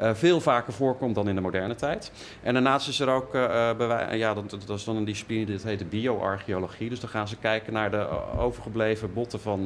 uh, 0.00 0.14
veel 0.14 0.40
vaker 0.40 0.72
voorkomt 0.72 1.14
dan 1.14 1.28
in 1.28 1.34
de 1.34 1.40
moderne 1.40 1.74
tijd. 1.74 2.12
En 2.42 2.52
daarnaast 2.52 2.88
is 2.88 3.00
er 3.00 3.08
ook, 3.08 3.34
uh, 3.34 3.70
ja, 4.12 4.34
dat, 4.34 4.50
dat, 4.66 4.78
is 4.78 4.84
dan 4.84 4.96
een 4.96 5.04
discipline 5.04 5.44
die 5.44 5.58
heet 5.62 5.78
de 5.78 5.84
bioarcheologie. 5.84 6.88
Dus 6.88 7.00
dan 7.00 7.10
gaan 7.10 7.28
ze 7.28 7.36
kijken 7.36 7.72
naar 7.72 7.90
de 7.90 8.08
overgebleven 8.38 9.12
botten 9.12 9.40
van 9.40 9.62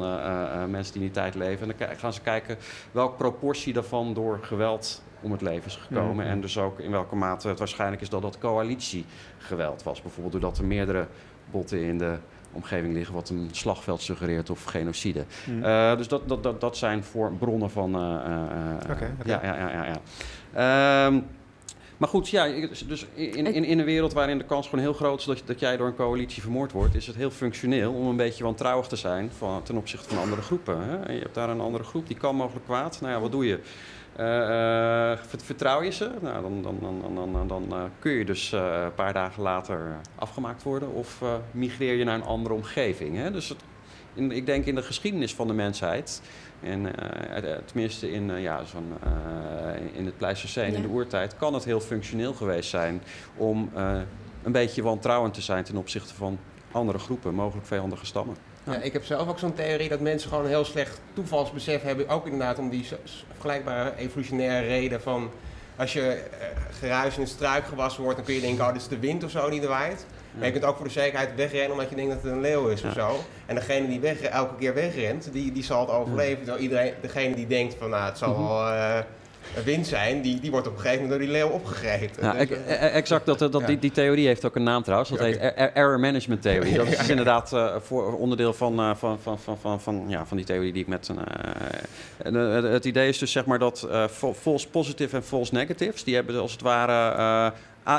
mensen 0.71 0.93
die 0.93 1.03
in 1.03 1.09
die 1.09 1.11
tijd 1.11 1.35
leven. 1.35 1.71
En 1.71 1.75
dan 1.79 1.97
gaan 1.97 2.13
ze 2.13 2.21
kijken 2.21 2.57
welke 2.93 3.17
proportie 3.17 3.73
daarvan 3.73 4.15
door 4.15 4.39
geweld 4.43 5.03
om 5.21 5.33
het 5.33 5.41
leven 5.41 5.67
is 5.67 5.77
gekomen. 5.77 6.27
En 6.27 6.41
dus 6.41 6.59
ook 6.59 6.79
in 6.79 6.91
welke 6.91 7.17
mate 7.17 7.49
het 7.49 7.59
waarschijnlijk 7.59 8.03
is 8.03 8.09
dat 8.09 8.23
dat 8.23 8.39
coalitiegeweld 8.39 9.83
was. 9.83 10.03
Bijvoorbeeld 10.03 10.33
doordat 10.33 10.59
er 10.59 10.65
meerdere 10.65 11.07
botten 11.51 11.83
in 11.83 11.99
de 11.99 12.19
omgeving 12.53 12.95
liggen 12.95 13.15
wat 13.15 13.29
een 13.29 13.49
slagveld 13.53 14.03
suggereert 14.03 14.51
of 14.51 14.65
genocide. 14.65 15.25
Hmm. 15.45 15.65
Eh, 15.65 15.97
dus 15.97 16.09
dat, 16.09 16.29
dat, 16.29 16.43
dat, 16.43 16.61
dat 16.61 16.77
zijn 16.77 17.05
voor 17.05 17.33
bronnen 17.33 17.71
van. 17.71 17.95
Oké, 17.95 18.91
oké. 18.91 19.13
Ja, 19.25 19.41
ja, 19.43 19.57
ja, 19.57 19.71
ja. 19.71 19.85
ja. 19.85 20.01
Ehm, 21.07 21.21
maar 22.03 22.11
goed, 22.11 22.29
ja, 22.29 22.47
dus 22.87 23.07
in, 23.15 23.47
in, 23.47 23.65
in 23.65 23.79
een 23.79 23.85
wereld 23.85 24.13
waarin 24.13 24.39
de 24.39 24.45
kans 24.45 24.69
gewoon 24.69 24.85
heel 24.85 24.93
groot 24.93 25.19
is 25.19 25.25
dat, 25.25 25.43
dat 25.45 25.61
jij 25.61 25.77
door 25.77 25.87
een 25.87 25.95
coalitie 25.95 26.43
vermoord 26.43 26.73
wordt, 26.73 26.95
is 26.95 27.07
het 27.07 27.17
heel 27.17 27.31
functioneel 27.31 27.93
om 27.93 28.07
een 28.07 28.17
beetje 28.17 28.45
wantrouwig 28.45 28.87
te 28.87 28.97
zijn 28.97 29.31
van, 29.37 29.63
ten 29.63 29.77
opzichte 29.77 30.09
van 30.09 30.19
andere 30.19 30.43
groepen. 30.43 30.83
Hè? 30.83 30.97
En 30.97 31.15
je 31.15 31.21
hebt 31.21 31.35
daar 31.35 31.49
een 31.49 31.61
andere 31.61 31.85
groep 31.85 32.07
die 32.07 32.17
kan 32.17 32.37
mogelijk 32.37 32.65
kwaad. 32.65 33.01
Nou 33.01 33.13
ja, 33.13 33.21
wat 33.21 33.33
doe 33.33 33.47
je? 33.47 33.59
Eh, 34.17 35.13
eh, 35.13 35.19
vert- 35.27 35.43
vertrouw 35.43 35.83
je 35.83 35.91
ze? 35.91 36.11
Nou, 36.21 36.43
dan, 36.43 36.63
dan, 36.63 37.03
dan, 37.15 37.49
dan, 37.49 37.67
eh, 37.71 37.83
kun 37.99 38.13
je 38.13 38.25
dus 38.25 38.53
een 38.53 38.95
paar 38.95 39.13
dagen 39.13 39.43
later 39.43 39.97
afgemaakt 40.15 40.63
worden 40.63 40.93
of 40.95 41.23
migreer 41.51 41.95
je 41.95 42.05
naar 42.05 42.15
een 42.15 42.25
andere 42.25 42.55
omgeving. 42.55 43.17
Hè? 43.17 43.31
Dus 43.31 43.55
in, 44.15 44.33
ik 44.33 44.47
denk 44.47 44.65
in 44.65 44.75
de 44.75 44.83
geschiedenis 44.83 45.35
van 45.35 45.47
de 45.47 45.55
mensheid, 45.55 46.23
en, 46.63 46.97
eh, 46.97 47.55
tenminste 47.65 48.13
in, 48.13 48.31
eh, 48.31 48.43
ja, 48.43 48.65
zo'n, 48.65 48.93
eh, 49.03 49.97
in 49.99 50.07
het 50.07 50.17
Pleistoceen, 50.17 50.75
in 50.75 50.83
de 50.83 50.89
oertijd, 50.89 51.37
kan 51.37 51.55
het 51.55 51.65
heel 51.65 51.81
functioneel 51.81 52.33
geweest 52.33 52.71
zijn 52.71 53.03
om 53.37 53.71
eh, 53.75 53.99
een 54.43 54.53
beetje 54.53 54.83
wantrouwend 54.83 55.35
te 55.35 55.41
zijn 55.41 55.65
ten 55.65 55.77
opzichte 55.77 56.15
van 56.15 56.39
andere 56.73 56.99
groepen, 56.99 57.35
mogelijk 57.35 57.67
vijandige 57.67 58.07
stammen. 58.07 58.37
Ja, 58.65 58.75
ik 58.75 58.93
heb 58.93 59.05
zelf 59.05 59.29
ook 59.29 59.39
zo'n 59.39 59.55
theorie 59.55 59.89
dat 59.89 60.01
mensen 60.01 60.29
gewoon 60.29 60.45
een 60.45 60.51
heel 60.51 60.65
slecht 60.65 61.01
toevalsbesef 61.13 61.83
hebben. 61.83 62.09
Ook 62.09 62.25
inderdaad 62.25 62.59
om 62.59 62.71
die 62.71 62.87
vergelijkbare 63.29 63.97
evolutionaire 63.97 64.67
reden 64.67 65.03
van... 65.03 65.31
Als 65.77 65.93
je 65.93 66.23
geruis 66.71 67.15
in 67.17 67.21
een 67.23 67.29
struikgewas 67.29 67.97
wordt, 67.97 68.17
dan 68.17 68.25
kun 68.25 68.35
je 68.35 68.41
denken, 68.41 68.65
oh, 68.65 68.73
dit 68.73 68.81
is 68.81 68.89
de 68.89 68.99
wind 68.99 69.25
of 69.25 69.31
zo 69.31 69.51
die 69.51 69.61
er 69.61 69.69
waait. 69.69 70.07
Maar 70.35 70.47
je 70.47 70.53
kunt 70.53 70.65
ook 70.65 70.77
voor 70.77 70.87
de 70.87 70.93
zekerheid 70.93 71.35
wegrennen 71.37 71.71
omdat 71.73 71.89
je 71.89 71.95
denkt 71.97 72.11
dat 72.13 72.23
het 72.23 72.33
een 72.33 72.41
leeuw 72.41 72.69
is 72.69 72.83
of 72.85 72.93
zo. 72.93 73.11
En 73.47 73.55
degene 73.55 73.89
die 73.89 74.01
weg, 74.01 74.21
elke 74.21 74.55
keer 74.59 74.75
wegrent, 74.75 75.29
die, 75.33 75.53
die 75.53 75.65
zal 75.65 75.81
het 75.81 75.91
overleven. 75.91 76.59
Iedereen, 76.59 76.93
degene 77.01 77.35
die 77.35 77.47
denkt 77.47 77.75
van, 77.79 77.91
nou, 77.91 78.05
het 78.05 78.19
zal 78.19 78.31
Mhm. 78.33 78.43
wel 78.43 78.67
eh, 78.69 78.99
een 79.57 79.63
wind 79.65 79.87
zijn, 79.87 80.21
die, 80.23 80.41
die 80.41 80.51
wordt 80.51 80.67
op 80.67 80.73
een 80.75 80.81
gegeven 80.81 81.03
moment 81.03 81.21
door 81.21 81.29
die 81.31 81.39
leeuw 81.39 81.49
opgegeten. 81.49 82.23
Ja, 82.23 82.33
Dus, 82.33 82.41
ex- 82.41 82.51
eh, 82.67 82.73
eh, 82.87 82.95
exact, 82.97 83.27
dat, 83.27 83.39
dat, 83.39 83.61
Ja. 83.61 83.67
die, 83.67 83.79
die 83.79 83.91
theorie 83.91 84.27
heeft 84.27 84.45
ook 84.45 84.57
een 84.57 84.63
naam 84.63 84.83
trouwens. 84.83 85.11
Dat 85.11 85.19
heet 85.19 85.37
er- 85.37 85.55
er- 85.55 85.73
error 85.73 86.01
management 86.01 86.43
theorie. 86.43 86.75
Dat 86.83 86.87
is 86.87 87.09
inderdaad 87.09 87.53
eh, 87.53 87.75
voor 87.81 88.17
onderdeel 88.19 88.53
van, 88.53 88.97
van, 88.97 89.21
van, 89.21 89.39
van, 89.39 89.59
van, 89.59 89.81
van, 89.81 90.05
ja, 90.09 90.27
van 90.27 90.37
die 90.37 90.47
theorie 90.47 90.73
die 90.73 90.83
ik 90.83 90.89
met... 90.89 91.11
het 92.73 92.85
idee 92.85 93.09
is 93.09 93.19
dus 93.19 93.33
zeg 93.33 93.45
maar 93.45 93.59
dat 93.59 93.89
fa- 94.11 94.33
false 94.33 94.69
positive 94.69 95.17
en 95.17 95.23
false 95.23 95.55
negatives... 95.55 96.05
die 96.05 96.15
hebben 96.15 96.41
als 96.41 96.53
het 96.53 96.61
ware... 96.63 97.53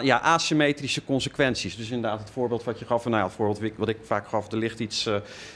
ja, 0.04 0.18
asymmetrische 0.22 1.06
consequenties. 1.06 1.76
Dus 1.78 1.90
inderdaad, 1.90 2.20
het 2.20 2.30
voorbeeld 2.30 2.64
wat 2.64 2.80
je 2.80 2.86
gaf, 2.86 3.04
nou 3.06 3.18
ja, 3.18 3.24
het 3.24 3.34
voorbeeld 3.34 3.60
wat 3.60 3.68
ik- 3.70 3.78
wat 3.78 3.90
ik 3.90 3.98
vaak 4.04 4.28
gaf, 4.28 4.52
er 4.52 4.58
ligt 4.58 4.80
iets 4.80 5.06
eh, 5.06 5.16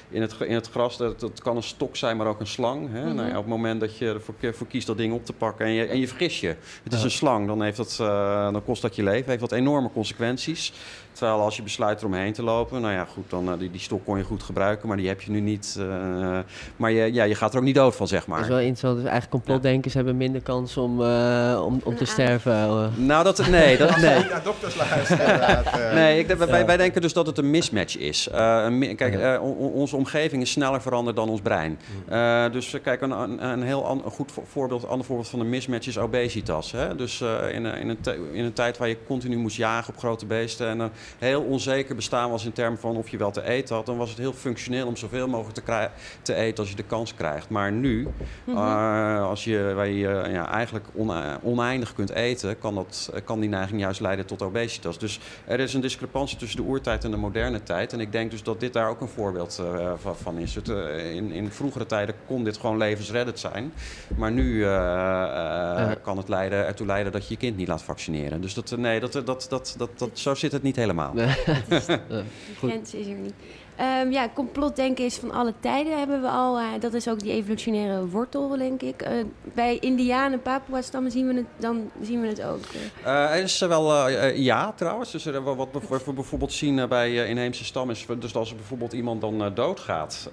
in, 0.09 0.21
het, 0.21 0.35
in 0.39 0.55
het 0.55 0.69
gras. 0.69 0.97
Dat, 0.97 1.19
dat 1.19 1.41
kan 1.41 1.55
een 1.55 1.63
stok 1.63 1.95
zijn, 1.95 2.17
maar 2.17 2.27
ook 2.27 2.39
een 2.39 2.47
slang. 2.47 2.87
Hè? 2.91 3.05
Mhm. 3.05 3.15
nou 3.15 3.27
ja, 3.27 3.33
op 3.37 3.43
het 3.43 3.53
moment 3.53 3.79
dat 3.79 3.97
je 3.97 4.07
ervoor 4.07 4.35
voor 4.53 4.67
kiest 4.67 4.87
dat 4.87 4.97
ding 4.97 5.13
op 5.13 5.25
te 5.25 5.33
pakken 5.33 5.65
en 5.65 5.71
je, 5.71 5.85
en 5.85 5.99
je 5.99 6.07
vergis 6.07 6.39
je. 6.39 6.55
Het 6.83 6.93
is 6.93 6.99
Ja. 6.99 7.05
een 7.05 7.11
slang, 7.11 7.47
dan, 7.47 7.61
heeft 7.61 7.77
dat, 7.77 7.97
eh, 8.01 8.51
dan 8.51 8.63
kost 8.65 8.81
dat 8.81 8.95
je 8.95 9.03
leven. 9.03 9.25
Heeft 9.29 9.39
dat 9.39 9.51
enorme 9.51 9.89
consequenties. 9.93 10.73
Terwijl 11.11 11.39
als 11.39 11.55
je 11.55 11.61
besluit 11.63 11.99
eromheen 11.99 12.33
te 12.33 12.43
lopen, 12.43 12.81
nou 12.81 12.93
ja, 12.93 13.05
goed, 13.05 13.29
dan 13.29 13.51
eh, 13.51 13.59
die, 13.59 13.71
die 13.71 13.79
stok 13.79 14.05
kon 14.05 14.17
je 14.17 14.23
goed 14.23 14.43
gebruiken, 14.43 14.87
maar 14.87 14.97
die 14.97 15.07
heb 15.07 15.21
je 15.21 15.31
nu 15.31 15.39
niet. 15.39 15.75
eh, 15.79 16.39
maar 16.75 16.91
je, 16.91 17.13
ja, 17.13 17.23
je 17.23 17.35
gaat 17.35 17.51
er 17.53 17.57
ook 17.59 17.63
niet 17.65 17.75
dood 17.75 17.95
van, 17.95 18.07
zeg 18.07 18.27
maar. 18.27 18.37
Dat 18.37 18.45
is 18.47 18.51
wel 18.53 18.63
interessant. 18.63 18.95
Dus 19.01 19.09
eigenlijk 19.11 19.43
complotdenkers 19.43 19.93
hebben 19.93 20.17
minder 20.17 20.41
kans 20.41 20.77
om, 20.77 21.01
eh, 21.03 21.61
om, 21.65 21.81
om 21.83 21.95
te 21.95 22.05
sterven. 22.05 22.91
Nou, 23.05 23.23
dat, 23.23 23.47
nee, 23.47 23.77
dat, 23.77 23.97
nee. 24.01 24.25
dokters 24.43 24.75
luisteren, 24.75 25.95
nee, 25.95 26.19
ik, 26.19 26.27
denk- 26.27 26.39
wij, 26.39 26.65
wij 26.65 26.77
denken 26.77 27.01
dus 27.01 27.13
dat 27.13 27.27
het 27.27 27.37
een 27.37 27.49
mismatch 27.49 27.97
is. 27.97 28.27
Eh, 28.29 28.63
een 28.65 28.95
kijk, 28.95 29.15
eh, 29.15 29.41
on- 29.43 29.55
on- 29.57 29.71
onze 29.71 29.95
omgeving 29.97 30.41
is 30.41 30.51
sneller 30.51 30.81
veranderd 30.81 31.15
dan 31.15 31.29
ons 31.29 31.41
brein. 31.41 31.79
Eh, 32.07 32.51
dus 32.51 32.73
eh, 32.73 32.81
kijk, 32.81 33.01
een, 33.01 33.11
een, 33.11 33.43
een 33.47 33.61
heel 33.63 33.85
an- 33.85 34.01
een 34.05 34.11
goed 34.11 34.31
vo- 34.31 34.43
voorbeeld, 34.47 34.87
ander 34.87 35.05
voorbeeld 35.05 35.29
van 35.29 35.39
een 35.39 35.49
mismatch 35.49 35.87
is 35.87 35.97
obesitas. 35.97 36.71
Hè? 36.71 36.95
Dus 36.95 37.21
eh, 37.21 37.53
in, 37.53 37.63
een- 37.65 37.75
in, 37.79 37.89
een 37.89 37.97
in 38.33 38.45
een 38.45 38.53
tijd 38.53 38.77
waar 38.77 38.87
je 38.87 38.97
continu 39.07 39.37
moest 39.37 39.57
jagen 39.57 39.93
op 39.93 39.99
grote 39.99 40.25
beesten 40.25 40.67
en 40.67 40.79
een 40.79 40.91
heel 41.17 41.41
onzeker 41.41 41.95
bestaan 41.95 42.29
was 42.31 42.45
in 42.45 42.51
termen 42.53 42.79
van 42.79 42.95
of 42.95 43.09
je 43.09 43.17
wel 43.17 43.31
te 43.31 43.43
eten 43.43 43.75
had, 43.75 43.85
dan 43.85 43.97
was 43.97 44.09
het 44.09 44.17
heel 44.17 44.33
functioneel 44.33 44.87
om 44.87 44.95
zoveel 44.95 45.27
mogelijk 45.27 45.55
te, 45.65 45.89
te 46.21 46.33
eten 46.35 46.59
als 46.59 46.69
je 46.69 46.75
de 46.75 46.83
kans 46.83 47.13
krijgt. 47.15 47.49
Maar 47.49 47.71
nu, 47.71 48.07
Mhm. 48.43 48.57
eh, 48.57 49.23
als 49.27 49.43
je, 49.43 49.71
waar 49.75 49.87
je 49.87 49.97
ja, 50.31 50.49
eigenlijk 50.51 50.85
one- 50.95 51.39
oneindig 51.43 51.93
kunt 51.93 52.09
eten, 52.09 52.59
kan, 52.59 52.75
dat, 52.75 53.11
kan 53.23 53.39
die 53.39 53.49
neiging 53.49 53.79
juist 53.81 53.99
leiden 54.01 54.25
tot 54.25 54.41
obesitas. 54.41 54.97
Dus 54.99 55.19
er 55.45 55.59
is 55.59 55.73
een 55.73 55.81
discrepantie 55.81 56.37
tussen 56.37 56.57
de 56.61 56.67
oertijd 56.67 57.03
en 57.03 57.11
de 57.11 57.17
moderne 57.17 57.63
tijd. 57.63 57.93
En 57.93 57.99
ik 57.99 58.11
denk 58.11 58.31
dus 58.31 58.43
dat 58.43 58.59
dit 58.59 58.73
daar 58.73 58.89
ook 58.89 59.01
een 59.01 59.07
voorbeeld 59.07 59.61
eh, 59.61 59.86
van, 59.95 60.15
van 60.15 60.37
is. 60.37 60.55
Het, 60.55 60.69
eh, 60.69 61.15
in, 61.15 61.31
in 61.31 61.51
vroegere 61.51 61.85
tijden 61.85 62.15
kon 62.25 62.43
dit 62.43 62.57
gewoon 62.57 62.77
levensreddend 62.77 63.39
zijn. 63.39 63.73
Maar 64.17 64.31
nu 64.31 64.63
eh, 64.63 65.91
eh, 65.91 65.97
kan 66.01 66.17
het 66.17 66.29
leiden, 66.29 66.65
ertoe 66.65 66.85
leiden 66.85 67.11
dat 67.11 67.27
je 67.27 67.33
je 67.33 67.39
kind 67.39 67.57
niet 67.57 67.67
laat 67.67 67.83
vaccineren. 67.83 68.41
Dus 68.41 68.53
dat, 68.53 68.71
eh, 68.71 68.77
nee, 68.77 68.99
dat, 68.99 69.13
dat, 69.13 69.25
dat, 69.25 69.75
dat, 69.77 69.89
dat, 69.97 70.09
zo 70.13 70.35
zit 70.35 70.51
het 70.51 70.63
niet 70.63 70.75
helemaal. 70.75 71.13
De 71.13 71.27
grens 72.59 72.93
is 72.93 73.07
er 73.07 73.15
niet. 73.15 73.33
Ehm, 73.77 74.11
ja, 74.11 74.29
complotdenken 74.33 75.05
is 75.05 75.15
van 75.17 75.31
alle 75.31 75.53
tijden 75.59 75.97
hebben 75.97 76.21
we 76.21 76.27
al. 76.27 76.57
eh, 76.57 76.65
dat 76.79 76.93
is 76.93 77.07
ook 77.09 77.19
die 77.19 77.31
evolutionaire 77.31 78.07
wortel, 78.07 78.57
denk 78.57 78.81
ik. 78.81 79.01
Eh, 79.01 79.11
bij 79.53 79.77
Indianen, 79.79 80.41
Papua-stammen 80.41 81.11
zien 81.11 81.27
we 81.27 81.33
het, 81.33 81.45
dan 81.57 81.91
zien 82.01 82.21
we 82.21 82.27
het 82.27 82.43
ook. 82.43 82.59
eh. 83.03 83.35
Er 83.35 83.43
is 83.43 83.59
wel 83.59 84.09
ja, 84.33 84.71
trouwens. 84.75 85.11
Dus 85.11 85.25
er, 85.25 85.43
wat 85.43 85.67
we 85.71 85.79
wat 85.87 86.05
we 86.05 86.13
bijvoorbeeld 86.13 86.51
zien 86.53 86.87
bij 86.89 87.27
inheemse 87.27 87.65
stammen 87.65 87.95
is... 87.95 88.05
dus 88.19 88.35
als 88.35 88.49
er 88.49 88.55
bijvoorbeeld 88.55 88.93
iemand 88.93 89.21
dan 89.21 89.51
doodgaat... 89.53 90.29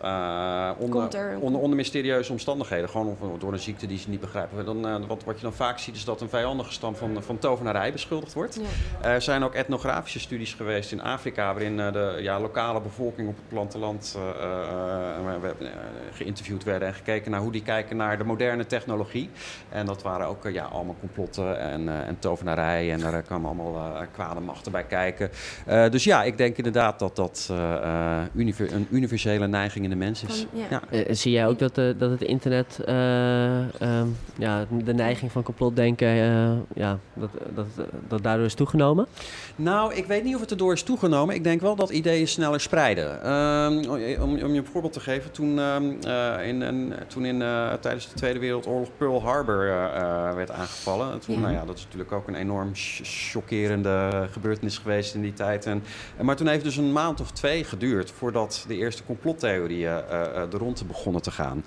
onder, 0.78 1.14
er- 1.14 1.38
onder, 1.40 1.60
onder 1.60 1.76
mysterieuze 1.76 2.32
omstandigheden... 2.32 2.88
gewoon 2.88 3.16
door 3.38 3.52
een 3.52 3.58
ziekte 3.58 3.86
die 3.86 3.98
ze 3.98 4.10
niet 4.10 4.20
begrijpen... 4.20 4.64
Dan, 4.64 5.06
wat, 5.06 5.24
wat 5.24 5.36
je 5.36 5.42
dan 5.42 5.52
vaak 5.52 5.78
ziet 5.78 5.96
is 5.96 6.04
dat 6.04 6.20
een 6.20 6.28
vijandige 6.28 6.72
stam 6.72 6.96
van, 6.96 7.22
van 7.22 7.38
tovenarij 7.38 7.92
beschuldigd 7.92 8.32
wordt. 8.32 8.60
Er 9.02 9.22
zijn 9.22 9.42
ook 9.44 9.54
etnografische 9.54 10.20
studies 10.20 10.54
geweest 10.54 10.92
in 10.92 11.02
Afrika... 11.02 11.44
waarin 11.52 11.76
de 11.76 12.18
ja, 12.20 12.40
lokale 12.40 12.80
bevolking 12.80 13.33
op 13.34 13.40
het 13.40 13.48
platteland 13.48 14.16
eh, 14.16 14.28
eh, 14.28 15.24
we 15.24 15.30
hebben, 15.30 15.54
eh, 15.60 15.66
geïnterviewd 16.12 16.64
werden... 16.64 16.88
en 16.88 16.94
gekeken 16.94 17.30
naar 17.30 17.40
hoe 17.40 17.52
die 17.52 17.62
kijken 17.62 17.96
naar 17.96 18.18
de 18.18 18.24
moderne 18.24 18.66
technologie. 18.66 19.30
En 19.68 19.86
dat 19.86 20.02
waren 20.02 20.26
ook 20.26 20.48
ja, 20.52 20.64
allemaal 20.64 20.96
complotten 21.00 21.58
en, 21.58 21.88
eh, 21.88 22.08
en 22.08 22.16
tovenarij... 22.18 22.92
en 22.92 23.00
daar 23.00 23.22
kwamen 23.22 23.46
allemaal 23.46 23.76
eh, 23.76 24.00
kwade 24.12 24.40
machten 24.40 24.72
bij 24.72 24.84
kijken. 24.84 25.30
Eh, 25.66 25.90
dus 25.90 26.04
ja, 26.04 26.22
ik 26.22 26.36
denk 26.36 26.56
inderdaad 26.56 26.98
dat 26.98 27.16
dat 27.16 27.52
univer- 28.34 28.72
een 28.72 28.86
universele 28.90 29.46
neiging 29.46 29.84
in 29.84 29.90
de 29.90 29.96
mens 29.96 30.22
is. 30.22 30.46
Ja. 30.70 30.80
Zie 31.14 31.32
jij 31.32 31.46
ook 31.46 31.58
dat, 31.58 31.78
eh, 31.78 31.84
dat 31.98 32.10
het 32.10 32.22
internet 32.22 32.78
eh, 32.84 33.80
ehm, 33.80 34.06
ja, 34.38 34.66
de 34.84 34.94
neiging 34.94 35.32
van 35.32 35.42
complotdenken 35.42 36.08
eh, 36.08 36.52
ja, 36.74 36.98
dat, 37.14 37.30
dat, 37.54 37.66
dat 38.08 38.22
daardoor 38.22 38.46
is 38.46 38.54
toegenomen? 38.54 39.06
Nou, 39.56 39.94
ik 39.94 40.06
weet 40.06 40.24
niet 40.24 40.34
of 40.34 40.40
het 40.40 40.50
erdoor 40.50 40.72
is 40.72 40.82
toegenomen. 40.82 41.34
Ik 41.34 41.44
denk 41.44 41.60
wel 41.60 41.76
dat 41.76 41.90
ideeën 41.90 42.28
sneller 42.28 42.60
spreiden. 42.60 43.22
Ehm, 43.24 43.90
om, 44.20 44.42
om 44.42 44.52
je 44.52 44.58
een 44.58 44.66
voorbeeld 44.66 44.92
te 44.92 45.00
geven, 45.00 45.30
toen, 45.30 45.58
ehm, 45.58 45.84
eh, 46.06 46.46
in, 46.48 46.60
een- 46.60 46.92
toen 47.06 47.24
in, 47.24 47.42
eh, 47.42 47.72
tijdens 47.72 48.08
de 48.08 48.14
Tweede 48.14 48.38
Wereldoorlog 48.38 48.88
Pearl 48.96 49.22
Harbor 49.22 49.68
eh, 49.68 50.34
werd 50.34 50.50
aangevallen. 50.50 51.18
Toen, 51.20 51.34
Ja. 51.34 51.40
nou 51.40 51.52
ja, 51.52 51.64
dat 51.64 51.76
is 51.76 51.84
natuurlijk 51.84 52.12
ook 52.12 52.28
een 52.28 52.34
enorm 52.34 52.72
ch- 52.74 53.00
chockerende 53.02 54.26
gebeurtenis 54.30 54.78
geweest 54.78 55.14
in 55.14 55.22
die 55.22 55.32
tijd. 55.32 55.66
En, 55.66 55.82
maar 56.22 56.36
toen 56.36 56.46
heeft 56.46 56.64
dus 56.64 56.76
een 56.76 56.92
maand 56.92 57.20
of 57.20 57.30
twee 57.30 57.64
geduurd 57.64 58.10
voordat 58.10 58.64
de 58.68 58.76
eerste 58.76 59.04
complottheorieën 59.04 59.96
de 60.50 60.56
ronde 60.56 60.84
begonnen 60.84 61.22
te 61.22 61.30
gaan. 61.30 61.64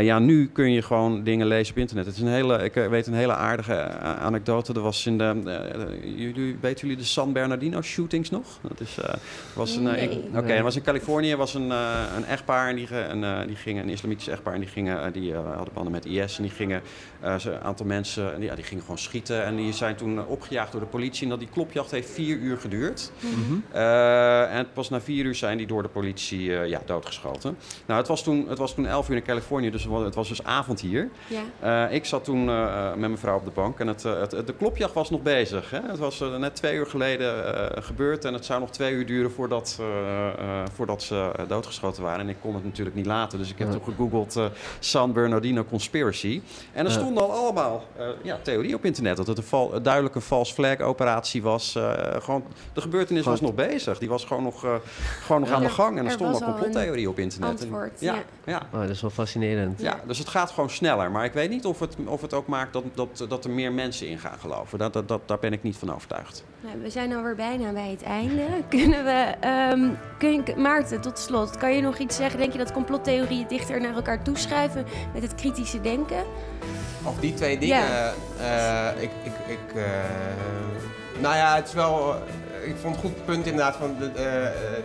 Ja, 0.00 0.18
nu 0.18 0.48
kun 0.52 0.72
je 0.72 0.82
gewoon 0.82 1.22
dingen 1.24 1.46
lezen 1.46 1.74
op 1.74 1.80
internet. 1.80 2.06
Het 2.06 2.14
is 2.14 2.20
een 2.20 2.28
hele, 2.28 2.58
ik 2.64 2.74
weet 2.74 3.06
een 3.06 3.14
hele 3.14 3.34
aardige 3.34 3.88
anekdote. 3.98 4.72
Er 4.72 4.80
was 4.80 5.06
in 5.06 5.18
de, 5.18 5.40
jullie, 6.16 6.56
weten 6.60 6.80
jullie 6.88 7.02
de 7.02 7.08
San 7.08 7.32
Bernardino 7.32 7.82
shootings 7.82 8.30
nog? 8.30 8.44
Dat 8.62 8.80
is, 8.80 8.98
was 9.54 9.76
een, 9.76 9.82
Nee. 9.82 10.24
Oké, 10.34 10.52
er 10.52 10.62
was 10.62 10.76
in 10.76 10.82
Californië 11.00 11.36
was 11.36 11.54
een, 11.54 11.70
eh, 11.72 12.00
een 12.16 12.24
echtpaar 12.24 12.68
en 12.68 12.76
die, 12.76 12.94
een, 12.96 13.24
eh, 13.24 13.46
die 13.46 13.56
gingen, 13.56 13.82
een 13.82 13.88
islamitisch 13.90 14.28
echtpaar 14.28 14.54
en 14.54 14.60
die 14.60 14.68
gingen, 14.68 15.02
eh, 15.04 15.12
die 15.12 15.32
eh, 15.32 15.54
hadden 15.56 15.74
banden 15.74 15.92
met 15.92 16.04
IS 16.04 16.36
en 16.36 16.42
die 16.42 16.52
gingen 16.52 16.82
eh, 17.20 17.34
een 17.44 17.60
aantal 17.62 17.86
mensen, 17.86 18.32
en 18.34 18.40
die, 18.40 18.48
ja, 18.48 18.54
die 18.54 18.64
gingen 18.64 18.82
gewoon 18.82 18.98
schieten 18.98 19.44
en 19.44 19.56
die 19.56 19.72
zijn 19.72 19.96
toen 19.96 20.26
opgejaagd 20.26 20.72
door 20.72 20.80
de 20.80 20.86
politie 20.86 21.22
en 21.22 21.28
dat 21.28 21.38
die 21.38 21.48
klopjacht 21.52 21.90
heeft 21.90 22.10
vier 22.10 22.36
uur 22.36 22.56
geduurd. 22.58 23.12
Mhm. 23.20 23.58
Eh, 23.72 24.54
en 24.56 24.66
pas 24.72 24.88
na 24.90 25.00
vier 25.00 25.24
uur 25.24 25.34
zijn 25.34 25.56
die 25.58 25.66
door 25.66 25.82
de 25.82 25.88
politie 25.88 26.56
eh, 26.58 26.68
ja, 26.68 26.80
doodgeschoten. 26.84 27.56
Nou, 27.86 27.98
het 28.00 28.08
was, 28.08 28.22
toen, 28.22 28.46
het 28.48 28.58
was 28.58 28.74
toen 28.74 28.86
elf 28.86 29.08
uur 29.08 29.16
in 29.16 29.22
Californië, 29.22 29.70
dus 29.70 29.82
het 29.82 29.92
was- 29.92 30.04
het 30.04 30.14
was 30.14 30.28
dus 30.28 30.44
avond 30.44 30.80
hier. 30.80 31.08
Ja. 31.26 31.86
Eh, 31.88 31.94
ik 31.94 32.04
zat 32.04 32.24
toen 32.24 32.48
eh, 32.48 32.88
met 32.88 32.98
mijn 32.98 33.18
vrouw 33.18 33.36
op 33.36 33.44
de 33.44 33.50
bank 33.50 33.80
en 33.80 33.86
het, 33.86 34.04
eh, 34.04 34.20
het, 34.20 34.30
de 34.46 34.54
klopjacht 34.58 34.94
was 34.94 35.10
nog 35.10 35.22
bezig. 35.22 35.70
Hè? 35.70 35.80
Het 35.86 35.98
was 35.98 36.22
net 36.38 36.54
twee 36.56 36.74
uur 36.74 36.86
geleden 36.86 37.54
eh, 37.76 37.82
gebeurd 37.82 38.24
en 38.24 38.32
het 38.34 38.44
zou 38.44 38.60
nog 38.60 38.70
twee 38.70 38.92
uur 38.92 39.06
duren 39.06 39.30
voordat, 39.32 39.76
eh, 39.80 39.86
eh, 40.28 40.64
voordat 40.72 40.85
ze 40.94 41.32
eh, 41.36 41.48
doodgeschoten 41.48 42.02
waren. 42.02 42.20
En 42.20 42.28
ik 42.28 42.36
kon 42.40 42.54
het 42.54 42.64
natuurlijk 42.64 42.96
niet 42.96 43.06
laten. 43.06 43.38
Dus 43.38 43.50
ik 43.50 43.58
heb 43.58 43.70
toen 43.70 43.82
gegoogeld 43.84 44.40
San 44.78 45.12
Bernardino 45.12 45.64
Conspiracy. 45.64 46.42
En 46.72 46.84
er 46.84 46.90
stonden 46.90 47.22
al 47.22 47.32
allemaal 47.32 47.84
ja, 48.22 48.38
theorieën 48.42 48.74
op 48.74 48.84
internet. 48.84 49.16
Dat 49.16 49.26
het 49.26 49.38
een, 49.38 49.44
val, 49.44 49.82
duidelijke 49.82 50.20
false 50.20 50.54
flag 50.54 50.80
operatie 50.80 51.42
was. 51.42 51.78
gewoon, 52.18 52.44
de 52.72 52.80
gebeurtenis 52.80 53.24
was 53.24 53.40
nog 53.40 53.54
bezig. 53.54 53.98
Die 53.98 54.08
was 54.08 54.24
gewoon 54.24 54.42
nog, 54.42 54.60
gewoon 55.22 55.40
nog 55.40 55.50
aan 55.50 55.62
de 55.62 55.68
gang. 55.68 55.98
En 55.98 56.04
er, 56.04 56.10
stonden 56.10 56.42
al 56.42 56.52
complottheorieën 56.52 57.08
op 57.08 57.18
internet. 57.18 57.50
Antwoord, 57.50 58.00
ja, 58.00 58.14
ja. 58.14 58.22
ja. 58.44 58.62
Oh, 58.72 58.80
dat 58.80 58.90
is 58.90 59.00
wel 59.00 59.10
fascinerend. 59.10 59.80
Ja, 59.80 60.00
dus 60.06 60.18
het 60.18 60.28
gaat 60.28 60.50
gewoon 60.50 60.70
sneller. 60.70 61.10
Maar 61.10 61.24
ik 61.24 61.32
weet 61.32 61.50
niet 61.50 61.64
of 61.64 61.80
het, 61.80 61.96
of 62.04 62.20
het 62.20 62.34
ook 62.34 62.46
maakt 62.46 62.72
dat, 62.72 62.84
dat, 62.94 63.24
dat 63.28 63.44
er 63.44 63.50
meer 63.50 63.72
mensen 63.72 64.08
in 64.08 64.18
gaan 64.18 64.38
geloven. 64.38 64.78
Dat, 64.78 64.92
dat, 64.92 65.08
dat, 65.08 65.20
daar 65.26 65.38
ben 65.38 65.52
ik 65.52 65.62
niet 65.62 65.76
van 65.76 65.94
overtuigd. 65.94 66.44
Nou, 66.60 66.80
we 66.82 66.90
zijn 66.90 67.14
alweer 67.14 67.34
bijna 67.34 67.72
bij 67.72 67.90
het 67.90 68.02
einde. 68.02 68.46
Kunnen 68.68 69.04
we, 69.04 69.34
um, 69.72 69.98
kun 70.18 70.32
je, 70.32 70.54
Maarten, 70.56 71.00
tot 71.00 71.18
slot, 71.18 71.56
kan 71.56 71.74
je 71.74 71.82
nog 71.82 71.98
iets 71.98 72.16
zeggen? 72.16 72.38
Denk 72.38 72.52
je 72.52 72.58
dat 72.58 72.72
complottheorieën 72.72 73.48
dichter 73.48 73.80
naar 73.80 73.94
elkaar 73.94 74.22
toeschrijven 74.22 74.86
met 75.12 75.22
het 75.22 75.34
kritische 75.34 75.80
denken? 75.80 76.24
Of 77.02 77.20
die 77.20 77.34
twee 77.34 77.58
dingen. 77.58 77.76
Ja. 77.76 78.12
Uh, 78.40 79.02
ik, 79.02 79.10
ik, 79.24 79.32
ik, 79.46 79.74
uh, 79.74 79.84
nou 81.20 81.36
ja, 81.36 81.56
het 81.56 81.68
is 81.68 81.74
wel 81.74 82.14
ik 82.64 82.76
vond 82.80 82.96
het 82.96 83.04
goed 83.04 83.24
punt 83.24 83.46
inderdaad 83.46 83.76
van 83.76 83.96
de, 83.98 84.04
uh, 84.04 84.22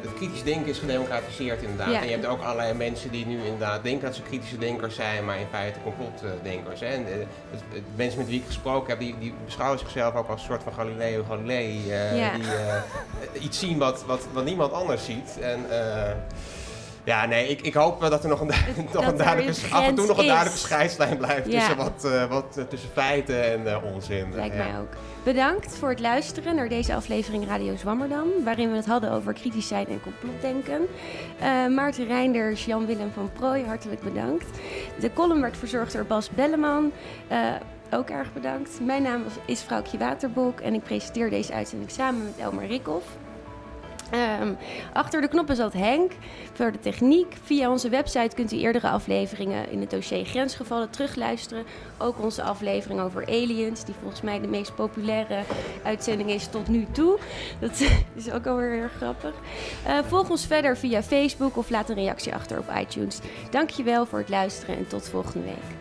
het 0.02 0.14
kritisch 0.14 0.44
denken 0.44 0.68
is 0.68 0.80
gedemocratiseerd 0.80 1.62
inderdaad. 1.62 1.94
En 1.94 2.06
je 2.06 2.12
hebt 2.12 2.26
ook 2.26 2.42
allerlei 2.42 2.74
mensen 2.74 3.12
die 3.12 3.26
nu 3.26 3.44
inderdaad 3.44 3.84
denken 3.84 4.06
dat 4.06 4.16
ze 4.16 4.22
kritische 4.22 4.58
denkers 4.58 4.96
zijn, 4.96 5.26
maar 5.26 5.40
in 5.40 5.48
feite 5.52 5.80
complotdenkers. 5.84 6.80
Hè. 6.80 6.86
En, 6.86 7.02
uh, 7.02 7.10
het, 7.52 7.62
het, 7.74 7.84
mensen 7.96 8.20
met 8.20 8.28
wie 8.28 8.40
ik 8.40 8.46
gesproken 8.46 8.90
heb, 8.90 9.00
die, 9.00 9.16
die 9.20 9.34
beschouwen 9.46 9.80
zichzelf 9.80 10.16
ook 10.16 10.28
als 10.28 10.42
een 10.42 10.48
soort 10.48 10.64
van 10.64 10.74
Galileo 10.74 11.24
Galilei. 11.24 11.84
Uh, 11.88 12.18
ja. 12.18 12.32
Die 13.34 13.42
iets 13.42 13.60
zien 13.60 13.78
wat, 13.78 14.04
wat, 14.06 14.28
wat 14.34 14.46
niemand 14.46 14.72
anders 14.72 15.06
ziet. 15.06 15.38
En, 15.40 15.66
ja, 17.04 17.26
nee, 17.26 17.48
ik, 17.48 17.62
ik 17.62 17.74
hoop 17.74 18.02
dat 18.02 18.24
er 18.24 18.30
nog 18.30 18.42
een, 18.42 18.52
nog 18.94 19.08
een 19.08 19.18
duidelijke, 19.18 19.62
af 19.72 19.88
en 19.88 19.96
toe 19.96 20.08
nog 20.08 20.18
een 20.18 20.26
duidelijke 20.26 20.60
scheidslijn 20.60 21.18
blijft 21.18 21.50
tussen, 21.50 21.78
wat, 21.78 22.04
uh, 22.06 22.26
wat, 22.26 22.56
uh, 22.58 22.64
tussen 22.64 22.90
feiten 22.94 23.52
en 23.52 23.62
uh, 23.62 23.94
onzin. 23.94 24.36
Lijkt 24.36 24.56
mij 24.56 24.80
ook. 24.80 24.90
Bedankt 25.24 25.76
voor 25.76 25.90
het 25.90 26.00
luisteren 26.00 26.56
naar 26.56 26.70
deze 26.70 26.96
aflevering 26.96 27.48
Radio 27.48 27.76
Zwammerdam, 27.76 28.28
waarin 28.44 28.70
we 28.70 28.76
het 28.76 28.86
hadden 28.86 29.12
over 29.12 29.34
kritisch 29.34 29.68
zijn 29.68 29.88
en 29.88 30.02
complotdenken. 30.02 30.88
Maarten 31.76 32.08
Reinders, 32.08 32.66
Jan-Willem 32.66 33.12
van 33.14 33.30
Prooij, 33.34 33.64
hartelijk 33.68 34.02
bedankt. 34.02 34.46
De 35.00 35.14
column 35.14 35.42
werd 35.42 35.58
verzorgd 35.58 35.94
door 35.94 36.06
Bas 36.06 36.30
Belleman. 36.30 36.92
ook 37.92 38.10
erg 38.10 38.34
bedankt. 38.34 38.80
Mijn 38.82 39.02
naam 39.02 39.24
is 39.46 39.62
Vrouwtje 39.62 39.98
Waterbok 39.98 40.60
en 40.60 40.74
ik 40.74 40.84
presenteer 40.84 41.30
deze 41.30 41.54
uitzending 41.54 41.92
samen 41.92 42.24
met 42.24 42.38
Elmar 42.38 42.66
Rikhoff. 42.66 43.06
Um, 44.42 44.58
achter 44.94 45.22
de 45.22 45.28
knoppen 45.28 45.56
zat 45.56 45.74
Henk 45.74 46.12
voor 46.54 46.72
de 46.72 46.80
techniek. 46.80 47.36
Via 47.44 47.70
onze 47.72 47.90
website 47.90 48.36
kunt 48.36 48.52
u 48.52 48.58
eerdere 48.58 48.90
afleveringen 48.90 49.72
in 49.72 49.80
het 49.80 49.90
dossier 49.90 50.26
grensgevallen 50.26 50.90
terugluisteren. 50.90 51.64
Ook 51.98 52.20
onze 52.20 52.44
aflevering 52.44 53.00
over 53.00 53.28
aliens, 53.28 53.86
die 53.86 53.96
volgens 54.00 54.22
mij 54.22 54.40
de 54.40 54.48
meest 54.48 54.76
populaire 54.76 55.44
uitzending 55.84 56.30
is 56.30 56.48
tot 56.48 56.68
nu 56.68 56.86
toe. 56.92 57.20
Dat 57.60 57.82
is 58.16 58.32
ook 58.32 58.46
alweer 58.46 58.72
heel 58.72 58.90
grappig. 58.98 59.34
Uh, 59.88 59.98
volg 60.08 60.30
ons 60.30 60.46
verder 60.46 60.78
via 60.78 61.04
Facebook 61.04 61.58
of 61.58 61.70
laat 61.70 61.90
een 61.90 61.96
reactie 61.96 62.34
achter 62.34 62.60
op 62.60 62.72
iTunes. 62.80 63.20
Dankjewel 63.50 64.06
voor 64.06 64.20
het 64.20 64.30
luisteren 64.30 64.78
en 64.78 64.88
tot 64.88 65.10
volgende 65.10 65.46
week. 65.46 65.81